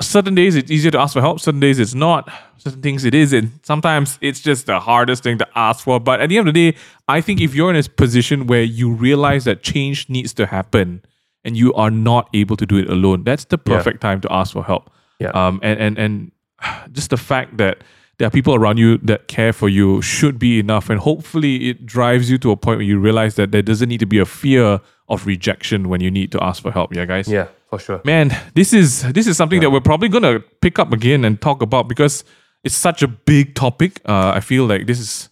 certain 0.02 0.36
days 0.36 0.58
it's 0.58 0.70
easier 0.70 0.92
to 0.92 1.00
ask 1.00 1.14
for 1.14 1.22
help 1.22 1.40
certain 1.40 1.62
days 1.62 1.80
it's 1.80 1.94
not 1.96 2.30
certain 2.58 2.82
things 2.82 3.06
it 3.06 3.16
is, 3.16 3.32
and 3.32 3.50
sometimes 3.64 4.20
it's 4.22 4.42
just 4.42 4.66
the 4.66 4.78
hardest 4.78 5.24
thing 5.24 5.38
to 5.38 5.48
ask 5.56 5.86
for 5.86 6.02
but 6.02 6.20
at 6.20 6.28
the 6.28 6.38
end 6.38 6.48
of 6.50 6.54
the 6.54 6.72
day 6.72 6.78
i 7.08 7.22
think 7.22 7.40
if 7.40 7.56
you're 7.56 7.70
in 7.70 7.78
a 7.78 7.84
position 7.84 8.46
where 8.46 8.62
you 8.62 8.92
realize 8.92 9.46
that 9.46 9.64
change 9.64 10.10
needs 10.10 10.34
to 10.34 10.46
happen 10.48 11.02
and 11.46 11.56
you 11.56 11.74
are 11.76 11.90
not 11.90 12.30
able 12.34 12.58
to 12.58 12.66
do 12.66 12.76
it 12.78 12.90
alone 12.90 13.24
that's 13.24 13.46
the 13.46 13.58
perfect 13.58 14.02
time 14.02 14.20
to 14.20 14.28
ask 14.34 14.52
for 14.52 14.66
help 14.66 14.90
Yeah. 15.20 15.30
um 15.30 15.62
and 15.64 15.80
and 15.80 15.98
and 15.98 16.32
just 16.92 17.10
the 17.12 17.18
fact 17.18 17.56
that 17.56 17.82
there 18.18 18.28
are 18.28 18.32
people 18.32 18.56
around 18.56 18.78
you 18.78 18.98
that 19.00 19.28
care 19.28 19.54
for 19.54 19.68
you 19.70 20.02
should 20.02 20.40
be 20.40 20.60
enough 20.60 20.90
and 20.90 21.00
hopefully 21.00 21.70
it 21.70 21.86
drives 21.86 22.30
you 22.30 22.38
to 22.38 22.52
a 22.52 22.56
point 22.56 22.78
where 22.78 22.86
you 22.86 23.00
realize 23.00 23.36
that 23.36 23.52
there 23.52 23.62
doesn't 23.62 23.90
need 23.90 24.00
to 24.00 24.06
be 24.06 24.20
a 24.20 24.26
fear 24.26 24.80
of 25.10 25.26
rejection 25.26 25.90
when 25.90 26.02
you 26.02 26.10
need 26.10 26.32
to 26.32 26.44
ask 26.44 26.62
for 26.62 26.72
help 26.72 26.96
yeah 26.96 27.06
guys? 27.06 27.28
Yeah, 27.28 27.48
for 27.70 27.80
sure. 27.80 28.02
man 28.06 28.36
this 28.54 28.74
is 28.74 29.02
this 29.14 29.28
is 29.28 29.38
something 29.38 29.62
that 29.62 29.70
we're 29.70 29.82
probably 29.82 30.10
gonna 30.10 30.40
pick 30.62 30.80
up 30.80 30.94
again 30.94 31.26
and 31.26 31.42
talk 31.42 31.62
about 31.62 31.88
because 31.88 32.24
it's 32.64 32.76
such 32.76 33.04
a 33.04 33.08
big 33.08 33.54
topic. 33.54 34.02
Uh, 34.06 34.32
i 34.36 34.40
feel 34.40 34.66
like 34.66 34.88
this 34.88 35.00
is 35.00 35.30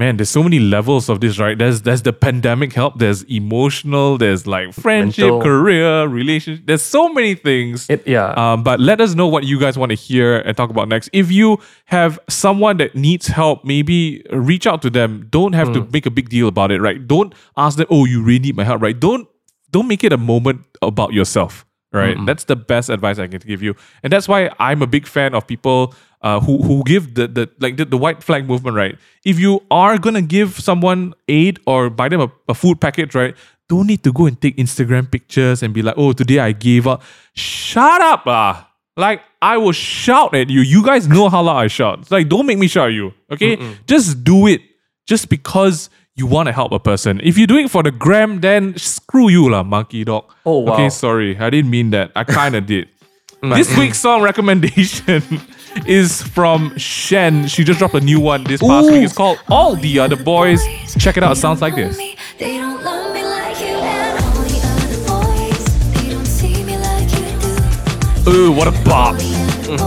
man 0.00 0.16
there's 0.16 0.30
so 0.30 0.42
many 0.42 0.58
levels 0.58 1.08
of 1.08 1.20
this 1.20 1.38
right 1.38 1.58
there's 1.58 1.82
there's 1.82 2.02
the 2.02 2.12
pandemic 2.12 2.72
help 2.72 2.98
there's 2.98 3.22
emotional 3.24 4.16
there's 4.16 4.46
like 4.46 4.72
friendship 4.72 5.24
Mental. 5.24 5.42
career 5.42 6.06
relationship 6.08 6.64
there's 6.66 6.82
so 6.82 7.12
many 7.12 7.34
things 7.34 7.88
It 7.88 8.06
yeah. 8.06 8.32
um, 8.42 8.64
but 8.64 8.80
let 8.80 9.00
us 9.00 9.14
know 9.14 9.28
what 9.28 9.44
you 9.44 9.60
guys 9.60 9.76
want 9.76 9.90
to 9.90 9.96
hear 9.96 10.38
and 10.38 10.56
talk 10.56 10.70
about 10.70 10.88
next. 10.88 11.10
If 11.12 11.30
you 11.30 11.58
have 11.84 12.18
someone 12.28 12.78
that 12.78 12.94
needs 12.94 13.26
help, 13.26 13.64
maybe 13.64 14.24
reach 14.32 14.66
out 14.66 14.80
to 14.82 14.90
them. 14.90 15.26
Don't 15.30 15.52
have 15.52 15.72
to 15.74 15.86
make 15.92 16.06
a 16.06 16.10
big 16.10 16.28
deal 16.30 16.48
about 16.48 16.70
it, 16.72 16.80
right? 16.80 17.06
Don't 17.06 17.34
ask 17.56 17.76
them, 17.76 17.86
"Oh, 17.90 18.04
you 18.06 18.22
really 18.22 18.38
need 18.40 18.56
my 18.56 18.64
help," 18.64 18.80
right? 18.82 18.98
Don't 18.98 19.28
don't 19.70 19.86
make 19.86 20.02
it 20.02 20.12
a 20.12 20.16
moment 20.16 20.64
about 20.82 21.12
yourself, 21.12 21.66
right? 21.92 22.16
That's 22.26 22.44
the 22.44 22.56
best 22.56 22.88
advice 22.88 23.18
I 23.18 23.26
can 23.26 23.40
give 23.40 23.62
you, 23.62 23.74
and 24.02 24.12
that's 24.12 24.28
why 24.28 24.50
I'm 24.58 24.82
a 24.82 24.86
big 24.86 25.06
fan 25.06 25.34
of 25.34 25.46
people 25.46 25.94
uh, 26.22 26.40
who 26.40 26.62
who 26.62 26.82
give 26.84 27.14
the 27.14 27.26
the 27.26 27.48
like 27.60 27.76
the, 27.76 27.84
the 27.84 27.96
white 27.96 28.22
flag 28.22 28.46
movement, 28.46 28.76
right? 28.76 28.98
If 29.24 29.38
you 29.38 29.62
are 29.70 29.98
gonna 29.98 30.22
give 30.22 30.60
someone 30.60 31.14
aid 31.28 31.58
or 31.66 31.90
buy 31.90 32.08
them 32.08 32.20
a, 32.20 32.32
a 32.48 32.54
food 32.54 32.80
package, 32.80 33.14
right? 33.14 33.34
Don't 33.68 33.86
need 33.86 34.02
to 34.02 34.12
go 34.12 34.26
and 34.26 34.40
take 34.40 34.56
Instagram 34.56 35.08
pictures 35.10 35.62
and 35.62 35.72
be 35.72 35.80
like, 35.80 35.94
oh, 35.96 36.12
today 36.12 36.40
I 36.40 36.50
gave 36.52 36.86
up. 36.88 37.02
Shut 37.34 38.00
up, 38.00 38.24
ah. 38.26 38.68
Like 38.96 39.22
I 39.40 39.56
will 39.58 39.72
shout 39.72 40.34
at 40.34 40.50
you. 40.50 40.60
You 40.60 40.84
guys 40.84 41.06
know 41.08 41.28
how 41.28 41.42
loud 41.42 41.56
I 41.56 41.68
shout. 41.68 42.10
Like, 42.10 42.28
don't 42.28 42.46
make 42.46 42.58
me 42.58 42.66
shout 42.66 42.88
at 42.88 42.94
you. 42.94 43.14
Okay? 43.30 43.56
Just 43.86 44.24
do 44.24 44.46
it. 44.48 44.60
Just 45.06 45.28
because 45.28 45.88
you 46.16 46.26
want 46.26 46.48
to 46.48 46.52
help 46.52 46.72
a 46.72 46.78
person. 46.80 47.20
If 47.22 47.38
you're 47.38 47.46
doing 47.46 47.66
it 47.66 47.70
for 47.70 47.82
the 47.82 47.90
gram, 47.92 48.40
then 48.40 48.76
screw 48.76 49.28
you, 49.30 49.48
lah, 49.48 49.62
monkey 49.62 50.04
dog. 50.04 50.24
Oh, 50.44 50.58
wow. 50.58 50.74
Okay, 50.74 50.90
sorry. 50.90 51.38
I 51.38 51.48
didn't 51.48 51.70
mean 51.70 51.90
that. 51.90 52.12
I 52.14 52.24
kinda 52.24 52.60
did. 52.60 52.88
This 53.42 53.74
week's 53.78 53.98
song 53.98 54.20
recommendation 54.20 55.22
is 55.86 56.22
from 56.22 56.76
Shen. 56.76 57.48
She 57.48 57.64
just 57.64 57.78
dropped 57.78 57.94
a 57.94 58.00
new 58.00 58.20
one 58.20 58.44
this 58.44 58.60
past 58.60 58.88
Ooh. 58.88 58.92
week. 58.92 59.02
It's 59.02 59.12
called 59.14 59.38
All 59.48 59.76
the 59.76 59.98
Other 59.98 60.16
Boys. 60.16 60.62
Check 60.98 61.16
it 61.16 61.22
out. 61.22 61.32
It 61.32 61.40
sounds 61.40 61.60
like 61.60 61.74
this. 61.74 61.96
They 62.38 62.58
don't 62.58 62.82
love 62.82 63.14
me 63.14 63.22
like 63.24 63.60
you 63.60 63.66
and 63.66 64.24
all 64.24 64.42
the 64.42 64.60
other 64.64 65.48
boys. 65.52 65.94
They 65.94 66.10
don't 66.10 66.26
see 66.26 66.64
me 66.64 66.76
like 66.76 67.10
you 67.12 68.24
do. 68.24 68.30
Ooh, 68.30 68.52
what 68.52 68.68
a 68.68 68.84
bop. 68.84 69.18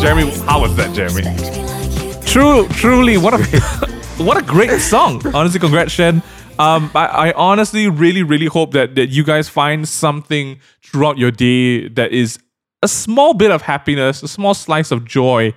Jeremy, 0.02 0.30
how 0.46 0.62
was 0.62 0.76
that, 0.78 0.94
Jeremy? 0.96 1.28
Respect 1.28 1.58
me 1.58 1.64
like 1.64 1.92
you 2.04 2.14
do. 2.14 2.28
True, 2.28 2.68
truly, 2.70 3.18
what 3.18 3.34
a 3.34 3.94
what 4.18 4.38
a 4.38 4.46
great 4.46 4.80
song. 4.80 5.22
Honestly, 5.34 5.60
congrats, 5.60 5.92
Shen. 5.92 6.22
Um, 6.60 6.92
I, 6.94 7.06
I 7.06 7.32
honestly 7.34 7.90
really, 7.90 8.22
really 8.22 8.46
hope 8.46 8.72
that 8.72 8.96
that 8.96 9.08
you 9.08 9.24
guys 9.24 9.50
find 9.50 9.88
something 9.88 10.60
throughout 10.82 11.18
your 11.18 11.32
day 11.32 11.88
that 11.90 12.12
is 12.12 12.38
a 12.84 12.88
small 12.88 13.34
bit 13.34 13.50
of 13.50 13.64
happiness, 13.64 14.22
a 14.22 14.28
small 14.28 14.54
slice 14.54 14.92
of 14.92 15.04
joy, 15.06 15.54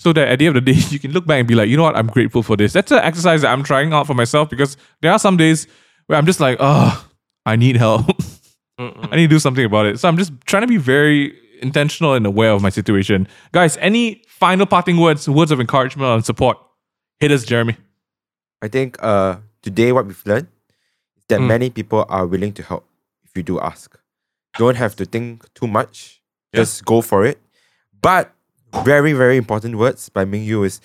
so 0.00 0.14
that 0.14 0.28
at 0.28 0.38
the 0.38 0.46
end 0.46 0.56
of 0.56 0.64
the 0.64 0.72
day 0.72 0.80
you 0.88 0.98
can 0.98 1.12
look 1.12 1.26
back 1.26 1.40
and 1.40 1.46
be 1.46 1.54
like, 1.54 1.68
you 1.68 1.76
know 1.76 1.82
what, 1.82 1.94
I'm 1.94 2.06
grateful 2.06 2.42
for 2.42 2.56
this. 2.56 2.72
That's 2.72 2.90
an 2.90 3.00
exercise 3.00 3.42
that 3.42 3.52
I'm 3.52 3.62
trying 3.62 3.92
out 3.92 4.06
for 4.06 4.14
myself 4.14 4.48
because 4.48 4.78
there 5.02 5.12
are 5.12 5.18
some 5.18 5.36
days 5.36 5.66
where 6.06 6.18
I'm 6.18 6.24
just 6.24 6.40
like, 6.40 6.56
oh, 6.58 7.06
I 7.44 7.56
need 7.56 7.76
help. 7.76 8.06
I 8.78 9.16
need 9.16 9.28
to 9.28 9.28
do 9.28 9.38
something 9.38 9.64
about 9.64 9.84
it. 9.84 10.00
So 10.00 10.08
I'm 10.08 10.16
just 10.16 10.32
trying 10.46 10.62
to 10.62 10.66
be 10.66 10.78
very 10.78 11.38
intentional 11.60 12.14
and 12.14 12.24
aware 12.24 12.52
of 12.52 12.62
my 12.62 12.70
situation. 12.70 13.28
Guys, 13.52 13.76
any 13.76 14.22
final 14.26 14.64
parting 14.64 14.96
words, 14.96 15.28
words 15.28 15.50
of 15.50 15.60
encouragement 15.60 16.08
and 16.08 16.24
support? 16.24 16.56
Hit 17.18 17.30
us, 17.30 17.44
Jeremy. 17.44 17.76
I 18.62 18.68
think 18.68 18.96
uh, 19.02 19.36
today 19.60 19.92
what 19.92 20.06
we've 20.06 20.22
learned 20.24 20.48
is 21.18 21.24
that 21.28 21.42
many 21.42 21.68
people 21.68 22.06
are 22.08 22.26
willing 22.26 22.54
to 22.54 22.62
help 22.62 22.88
if 23.22 23.36
you 23.36 23.42
do 23.42 23.60
ask. 23.60 23.98
Don't 24.56 24.76
have 24.76 24.96
to 24.96 25.04
think 25.04 25.52
too 25.52 25.66
much. 25.66 26.22
Just 26.54 26.86
go 26.86 27.02
for 27.02 27.26
it. 27.26 27.38
But 28.00 28.34
very, 28.84 29.12
very 29.12 29.36
important 29.36 29.76
words 29.76 30.08
by 30.08 30.24
Ming 30.24 30.44
Yu 30.44 30.62
is 30.64 30.80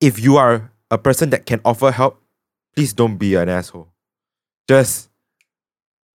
if 0.00 0.18
you 0.18 0.36
are 0.36 0.70
a 0.90 0.98
person 0.98 1.30
that 1.30 1.46
can 1.46 1.60
offer 1.64 1.90
help, 1.90 2.20
please 2.74 2.92
don't 2.92 3.16
be 3.16 3.34
an 3.34 3.48
asshole. 3.48 3.88
Just 4.68 5.08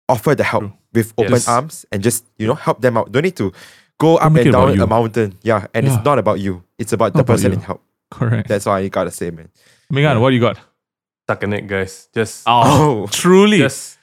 offer 0.08 0.36
the 0.36 0.44
help 0.44 0.64
True. 0.64 0.74
with 0.94 1.14
open 1.18 1.34
Yes. 1.34 1.48
arms 1.48 1.86
and 1.92 2.02
just, 2.04 2.26
you 2.38 2.48
know, 2.48 2.54
help 2.56 2.82
them 2.82 2.98
out. 2.98 3.12
Don't 3.12 3.24
need 3.24 3.36
to 3.38 3.52
go 4.00 4.18
up 4.18 4.36
and 4.36 4.52
down 4.52 4.80
a 4.80 4.88
mountain. 4.88 5.38
Yeah. 5.44 5.68
And 5.74 5.86
Yeah. 5.86 5.96
it's 5.96 6.06
not 6.06 6.20
about 6.20 6.40
you. 6.40 6.64
It's 6.78 6.94
about 6.94 7.16
Not 7.16 7.26
the 7.26 7.32
person 7.34 7.52
you. 7.52 7.58
in 7.58 7.64
help. 7.64 7.82
Correct. 8.12 8.48
That's 8.48 8.68
all 8.68 8.76
I 8.76 8.88
gotta 8.88 9.12
say, 9.12 9.32
man. 9.32 9.50
Megan, 9.90 10.20
what 10.22 10.30
do 10.30 10.36
you 10.36 10.42
got? 10.42 10.60
Stuck 11.26 11.44
in 11.44 11.54
it, 11.54 11.68
guys. 11.68 12.08
Just 12.14 12.44
oh, 12.46 12.62
oh. 13.04 13.08
truly. 13.08 13.58
just 13.58 13.98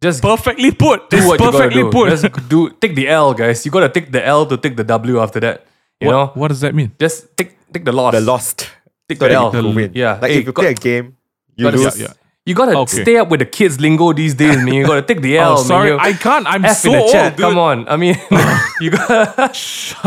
just 0.00 0.22
perfectly 0.22 0.70
put. 0.70 1.10
do 1.10 1.16
It's 1.16 1.26
what 1.26 1.40
you 1.40 1.46
gotta 1.46 1.58
perfectly 1.58 1.82
do. 1.82 1.90
put. 1.90 2.10
Just 2.10 2.48
do 2.48 2.70
take 2.80 2.94
the 2.94 3.08
L, 3.08 3.34
guys. 3.34 3.64
You 3.64 3.72
gotta 3.72 3.88
take 3.88 4.12
the 4.12 4.24
L 4.24 4.46
to 4.46 4.56
take 4.56 4.76
the 4.76 4.84
W 4.84 5.18
after 5.20 5.40
that. 5.40 5.66
You 6.00 6.06
what, 6.08 6.12
know, 6.12 6.26
what 6.34 6.48
does 6.48 6.60
that 6.60 6.74
mean? 6.74 6.92
just 6.98 7.36
take 7.36 7.56
take 7.72 7.84
the 7.84 7.92
loss. 7.92 8.12
The 8.14 8.20
lost. 8.20 8.70
Take 9.08 9.18
So 9.18 9.24
the 9.24 9.28
that 9.30 9.34
L. 9.34 9.44
you 9.46 9.50
could 9.62 9.74
win. 9.76 9.90
Yeah, 9.94 10.18
Like 10.22 10.30
Hey, 10.30 10.38
if 10.38 10.46
you 10.46 10.52
got- 10.52 10.62
play 10.62 10.70
a 10.70 10.74
game, 10.74 11.16
you 11.56 11.70
lose. 11.70 11.98
Yeah, 11.98 12.06
yeah. 12.08 12.12
You 12.48 12.54
gotta 12.54 12.72
Okay. 12.78 13.02
stay 13.02 13.16
up 13.20 13.28
with 13.28 13.40
the 13.40 13.46
kids 13.58 13.78
lingo 13.78 14.06
these 14.14 14.34
days, 14.34 14.56
man. 14.64 14.72
You 14.72 14.86
gotta 14.86 15.02
take 15.02 15.20
the 15.20 15.36
oh, 15.38 15.42
L. 15.42 15.52
Oh, 15.58 15.62
sorry, 15.70 15.90
You- 15.90 15.98
I 16.00 16.12
can't. 16.14 16.46
I'm 16.46 16.64
F 16.64 16.78
so 16.78 16.88
in 16.88 16.92
the 16.96 17.02
old, 17.02 17.12
chat. 17.12 17.36
dude. 17.36 17.44
Come 17.44 17.58
on. 17.58 17.86
I 17.88 17.96
mean, 18.02 18.16
you 18.80 18.90
gotta 18.90 19.52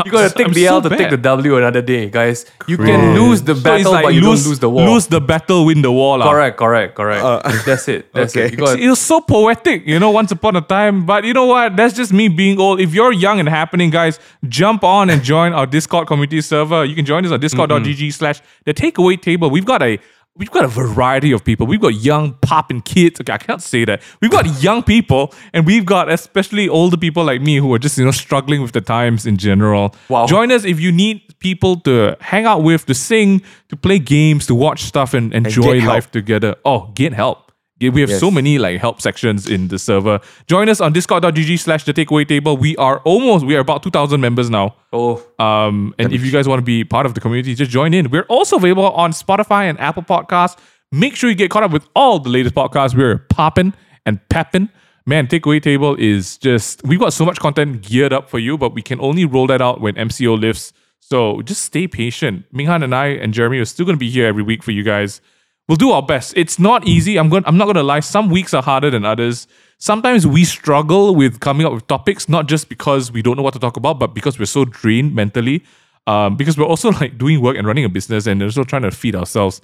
you 0.06 0.12
gotta 0.12 0.34
take 0.34 0.48
I'm 0.48 0.54
the 0.54 0.66
so 0.66 0.74
L 0.78 0.82
to 0.82 0.90
take 0.90 1.12
the 1.12 1.18
W 1.18 1.58
another 1.58 1.84
day, 1.84 2.10
guys. 2.10 2.46
You 2.68 2.78
can 2.78 3.14
lose 3.20 3.44
the 3.44 3.54
So 3.56 3.62
battle, 3.62 3.92
like 3.92 4.06
but 4.06 4.14
you 4.16 4.22
lose, 4.22 4.42
don't 4.42 4.50
lose 4.50 4.60
the 4.60 4.70
war. 4.72 4.90
Lose 4.90 5.06
the 5.06 5.22
battle, 5.22 5.66
win 5.66 5.84
the 5.84 5.92
war, 5.92 6.18
lah. 6.18 6.26
correct, 6.32 6.58
correct, 6.58 6.96
correct. 6.96 7.24
Uh, 7.24 7.42
that's 7.64 7.88
it. 7.88 8.12
That's 8.12 8.36
okay. 8.36 8.48
it. 8.52 8.58
Gotta, 8.58 8.82
It 8.82 8.90
was 8.90 9.00
so 9.00 9.22
poetic, 9.22 9.86
you 9.86 10.00
know, 10.00 10.10
once 10.10 10.32
upon 10.32 10.56
a 10.56 10.62
time. 10.62 11.06
But 11.06 11.26
you 11.26 11.34
know 11.34 11.46
what? 11.46 11.78
That's 11.78 11.94
just 11.94 12.12
me 12.12 12.28
being 12.28 12.60
old. 12.60 12.80
If 12.82 12.96
you're 12.96 13.14
young 13.14 13.40
and 13.40 13.48
happening, 13.50 13.92
guys, 13.92 14.18
jump 14.50 14.84
on 14.84 15.12
and 15.12 15.22
join 15.22 15.54
our 15.54 15.68
Discord 15.68 16.08
community 16.08 16.42
server. 16.42 16.84
You 16.86 16.96
can 16.96 17.06
join 17.06 17.24
us 17.24 17.32
on 17.32 17.40
discord.gg 17.40 18.12
slash 18.14 18.42
the 18.66 18.74
takeaway 18.74 19.22
table. 19.22 19.52
We've 19.52 19.66
got 19.74 19.84
a 19.84 20.00
we've 20.36 20.52
got 20.52 20.64
a 20.64 20.68
variety 20.68 21.32
of 21.32 21.44
people. 21.44 21.68
We've 21.68 21.82
got 21.82 21.96
young 21.96 22.34
popping 22.42 22.82
kids. 22.82 23.20
Okay, 23.20 23.34
I 23.34 23.38
can't 23.38 23.62
say 23.62 23.86
that. 23.86 24.02
We've 24.22 24.32
got 24.32 24.62
young 24.62 24.84
people 24.84 25.34
and 25.54 25.66
we've 25.66 25.86
got 25.86 26.10
especially 26.10 26.70
older 26.70 26.98
people 26.98 27.24
like 27.24 27.42
me 27.42 27.58
who 27.58 27.74
are 27.74 27.80
just, 27.80 27.98
you 27.98 28.06
know, 28.06 28.12
struggling 28.12 28.62
with 28.62 28.72
the 28.72 28.82
times 28.82 29.26
in 29.26 29.38
general. 29.38 29.96
Wow. 30.10 30.26
Join 30.28 30.52
us 30.52 30.64
if 30.64 30.80
you 30.80 30.92
need 30.92 31.36
people 31.40 31.80
to 31.82 32.18
hang 32.22 32.46
out 32.46 32.64
with, 32.64 32.86
to 32.86 32.94
sing, 32.94 33.42
to 33.70 33.76
play 33.76 34.00
games, 34.00 34.48
to 34.48 34.56
watch 34.56 34.84
stuff 34.84 35.14
and 35.14 35.34
enjoy 35.34 35.80
help. 35.80 35.94
life 35.94 36.12
together. 36.12 36.56
Oh, 36.66 36.92
get 36.96 37.14
help. 37.14 37.51
We 37.90 38.02
have 38.02 38.10
so 38.20 38.30
many 38.32 38.58
like 38.60 38.80
help 38.80 39.02
sections 39.02 39.48
in 39.50 39.68
the 39.70 39.80
server. 39.80 40.20
Join 40.48 40.70
us 40.70 40.80
on 40.80 40.94
discord.gg 40.94 41.60
slash 41.60 41.84
the 41.86 41.94
takeaway 41.94 42.28
table. 42.28 42.56
We 42.58 42.78
are 42.78 43.00
almost, 43.00 43.46
we 43.46 43.56
are 43.56 43.60
about 43.60 43.84
2,000 43.84 44.22
members 44.22 44.50
now. 44.50 44.76
oh, 44.94 45.24
Um, 45.40 45.96
and 45.98 46.14
if 46.14 46.24
you 46.24 46.32
guys 46.32 46.48
want 46.48 46.60
to 46.60 46.66
be 46.66 46.84
part 46.84 47.06
of 47.06 47.14
the 47.14 47.20
community, 47.20 47.56
just 47.56 47.72
join 47.72 47.94
in. 47.94 48.10
We're 48.12 48.28
also 48.30 48.58
available 48.58 48.92
on 48.92 49.12
Spotify 49.12 49.70
and 49.70 49.80
Apple 49.80 50.04
Podcasts. 50.04 50.58
Make 50.92 51.16
sure 51.16 51.30
you 51.30 51.36
get 51.36 51.50
caught 51.50 51.64
up 51.64 51.72
with 51.72 51.88
all 51.96 52.20
the 52.20 52.30
latest 52.30 52.54
podcasts. 52.54 52.96
We're 52.96 53.18
popping 53.18 53.74
and 54.06 54.20
pepping. 54.30 54.70
Man, 55.06 55.26
Takeaway 55.28 55.62
Table 55.62 55.96
is 55.98 56.38
just, 56.38 56.84
we've 56.84 57.00
got 57.00 57.12
so 57.14 57.26
much 57.26 57.40
content 57.40 57.82
geared 57.82 58.14
up 58.14 58.30
for 58.30 58.38
you, 58.40 58.58
but 58.58 58.74
we 58.76 58.82
can 58.84 59.00
only 59.02 59.26
roll 59.26 59.48
that 59.48 59.62
out 59.62 59.82
when 59.82 59.96
MCO 59.96 60.40
lifts. 60.40 60.74
So 61.00 61.42
just 61.42 61.64
stay 61.64 61.88
patient. 61.88 62.46
Minghan 62.54 62.84
and 62.84 62.94
I 62.94 63.08
and 63.08 63.34
Jeremy 63.34 63.58
are 63.58 63.66
still 63.66 63.86
going 63.86 63.96
to 63.96 64.00
be 64.00 64.10
here 64.10 64.28
every 64.28 64.44
week 64.44 64.62
for 64.64 64.72
you 64.72 64.84
guys. 64.84 65.20
We'll 65.68 65.78
do 65.78 65.92
our 65.92 66.04
best. 66.04 66.34
It's 66.36 66.60
not 66.60 66.88
easy. 66.88 67.18
I'm 67.18 67.30
going. 67.30 67.44
I'm 67.46 67.58
not 67.58 67.66
going 67.66 67.76
to 67.76 67.84
lie. 67.84 68.02
Some 68.02 68.30
weeks 68.30 68.54
are 68.54 68.64
harder 68.64 68.90
than 68.90 69.06
others. 69.06 69.48
Sometimes 69.78 70.28
we 70.28 70.44
struggle 70.44 71.16
with 71.16 71.40
coming 71.40 71.66
up 71.66 71.74
with 71.74 71.88
topics, 71.88 72.28
not 72.28 72.48
just 72.48 72.70
because 72.70 73.12
we 73.12 73.22
don't 73.22 73.38
know 73.38 73.44
what 73.44 73.54
to 73.54 73.60
talk 73.60 73.78
about, 73.78 73.98
but 73.98 74.14
because 74.14 74.38
we're 74.38 74.46
so 74.46 74.66
drained 74.66 75.16
mentally. 75.16 75.64
Um, 76.08 76.36
because 76.36 76.58
we're 76.58 76.66
also 76.66 76.92
like 77.02 77.18
doing 77.18 77.42
work 77.42 77.58
and 77.58 77.66
running 77.66 77.86
a 77.86 77.90
business, 77.90 78.28
and 78.28 78.42
also 78.44 78.64
trying 78.64 78.84
to 78.84 78.92
feed 78.92 79.16
ourselves. 79.16 79.62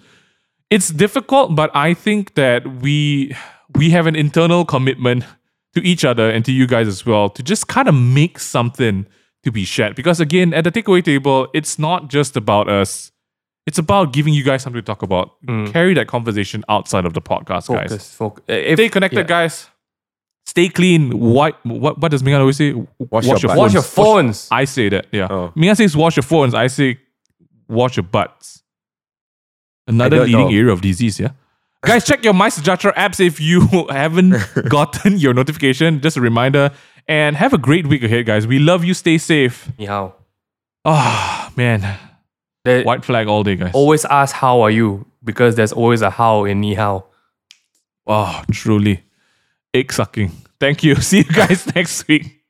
It's 0.70 0.90
difficult, 0.90 1.56
but 1.56 1.76
I 1.76 1.94
think 1.94 2.36
that 2.36 2.82
we 2.82 3.36
we 3.76 3.90
have 3.90 4.08
an 4.08 4.16
internal 4.16 4.66
commitment 4.66 5.26
to 5.76 5.82
each 5.86 6.04
other 6.04 6.30
and 6.30 6.44
to 6.46 6.52
you 6.52 6.68
guys 6.68 6.88
as 6.88 7.06
well 7.06 7.30
to 7.30 7.44
just 7.44 7.68
kind 7.68 7.88
of 7.88 7.96
make 7.96 8.40
something 8.40 9.06
to 9.44 9.52
be 9.52 9.64
shared. 9.64 9.96
Because 9.96 10.20
again, 10.20 10.54
at 10.54 10.64
the 10.64 10.72
takeaway 10.72 11.04
table, 11.04 11.48
it's 11.54 11.78
not 11.78 12.10
just 12.10 12.36
about 12.36 12.70
us. 12.70 13.12
It's 13.68 13.78
about 13.78 14.14
giving 14.14 14.34
you 14.34 14.44
guys 14.44 14.64
something 14.64 14.82
to 14.82 14.86
talk 14.86 15.04
about. 15.04 15.32
Carry 15.74 15.94
that 15.94 16.08
conversation 16.08 16.64
outside 16.70 17.06
of 17.06 17.14
the 17.14 17.22
podcast, 17.22 17.68
guys. 17.68 17.90
focus, 17.90 18.16
focus. 18.16 18.44
If, 18.48 18.78
Stay 18.78 18.90
connected, 18.90 19.20
yeah. 19.20 19.24
guys. 19.24 19.70
Stay 20.46 20.70
clean. 20.70 21.12
What 21.20 21.60
what 21.66 22.00
what 22.00 22.10
does 22.10 22.24
Mingan 22.24 22.40
always 22.40 22.56
say? 22.56 22.74
Wash 22.98 23.26
your 23.26 23.38
butt. 23.40 23.58
Wash 23.58 23.74
your 23.74 23.84
phones. 23.84 24.48
I 24.50 24.64
say 24.64 24.88
that. 24.90 25.08
Yeah. 25.12 25.28
Oh. 25.30 25.52
Mingan 25.56 25.76
says 25.76 25.98
wash 25.98 26.16
your 26.16 26.24
phones. 26.24 26.54
I 26.54 26.68
say 26.68 26.98
wash 27.68 27.98
your 27.98 28.06
butts. 28.06 28.64
Another 29.86 30.22
leading 30.22 30.40
know. 30.40 30.48
area 30.48 30.72
of 30.72 30.80
disease. 30.80 31.20
Yeah. 31.20 31.32
Guys, 31.84 32.06
check 32.06 32.24
your 32.24 32.34
MySejahtera 32.34 32.94
apps 32.96 33.20
if 33.20 33.40
you 33.42 33.68
haven't 33.90 34.36
gotten 34.70 35.18
your 35.18 35.34
notification. 35.34 36.00
Just 36.00 36.16
a 36.16 36.22
reminder. 36.22 36.72
And 37.08 37.36
have 37.36 37.54
a 37.54 37.58
great 37.58 37.88
week 37.88 38.04
ahead, 38.04 38.26
guys. 38.26 38.48
We 38.48 38.60
love 38.60 38.86
you. 38.86 38.94
Stay 38.94 39.18
safe. 39.18 39.70
Ni 39.78 39.86
hao. 39.86 40.16
Ah, 40.86 41.52
man. 41.58 41.98
White 42.86 43.06
flag 43.06 43.28
all 43.28 43.44
day, 43.44 43.56
guys. 43.56 43.72
always 43.74 44.06
ask 44.06 44.36
how 44.36 44.62
are 44.62 44.72
you 44.72 45.06
because 45.24 45.56
there's 45.56 45.74
always 45.74 46.02
a 46.02 46.10
how 46.10 46.46
in 46.46 46.62
ni 46.62 46.74
hao. 46.76 47.06
Oh, 48.06 48.44
truly. 48.52 49.04
Egg 49.74 49.92
sucking. 49.92 50.32
Thank 50.60 50.84
you. 50.84 50.96
See 51.10 51.18
you 51.18 51.24
guys 51.24 51.66
next 51.76 52.08
week. 52.08 52.44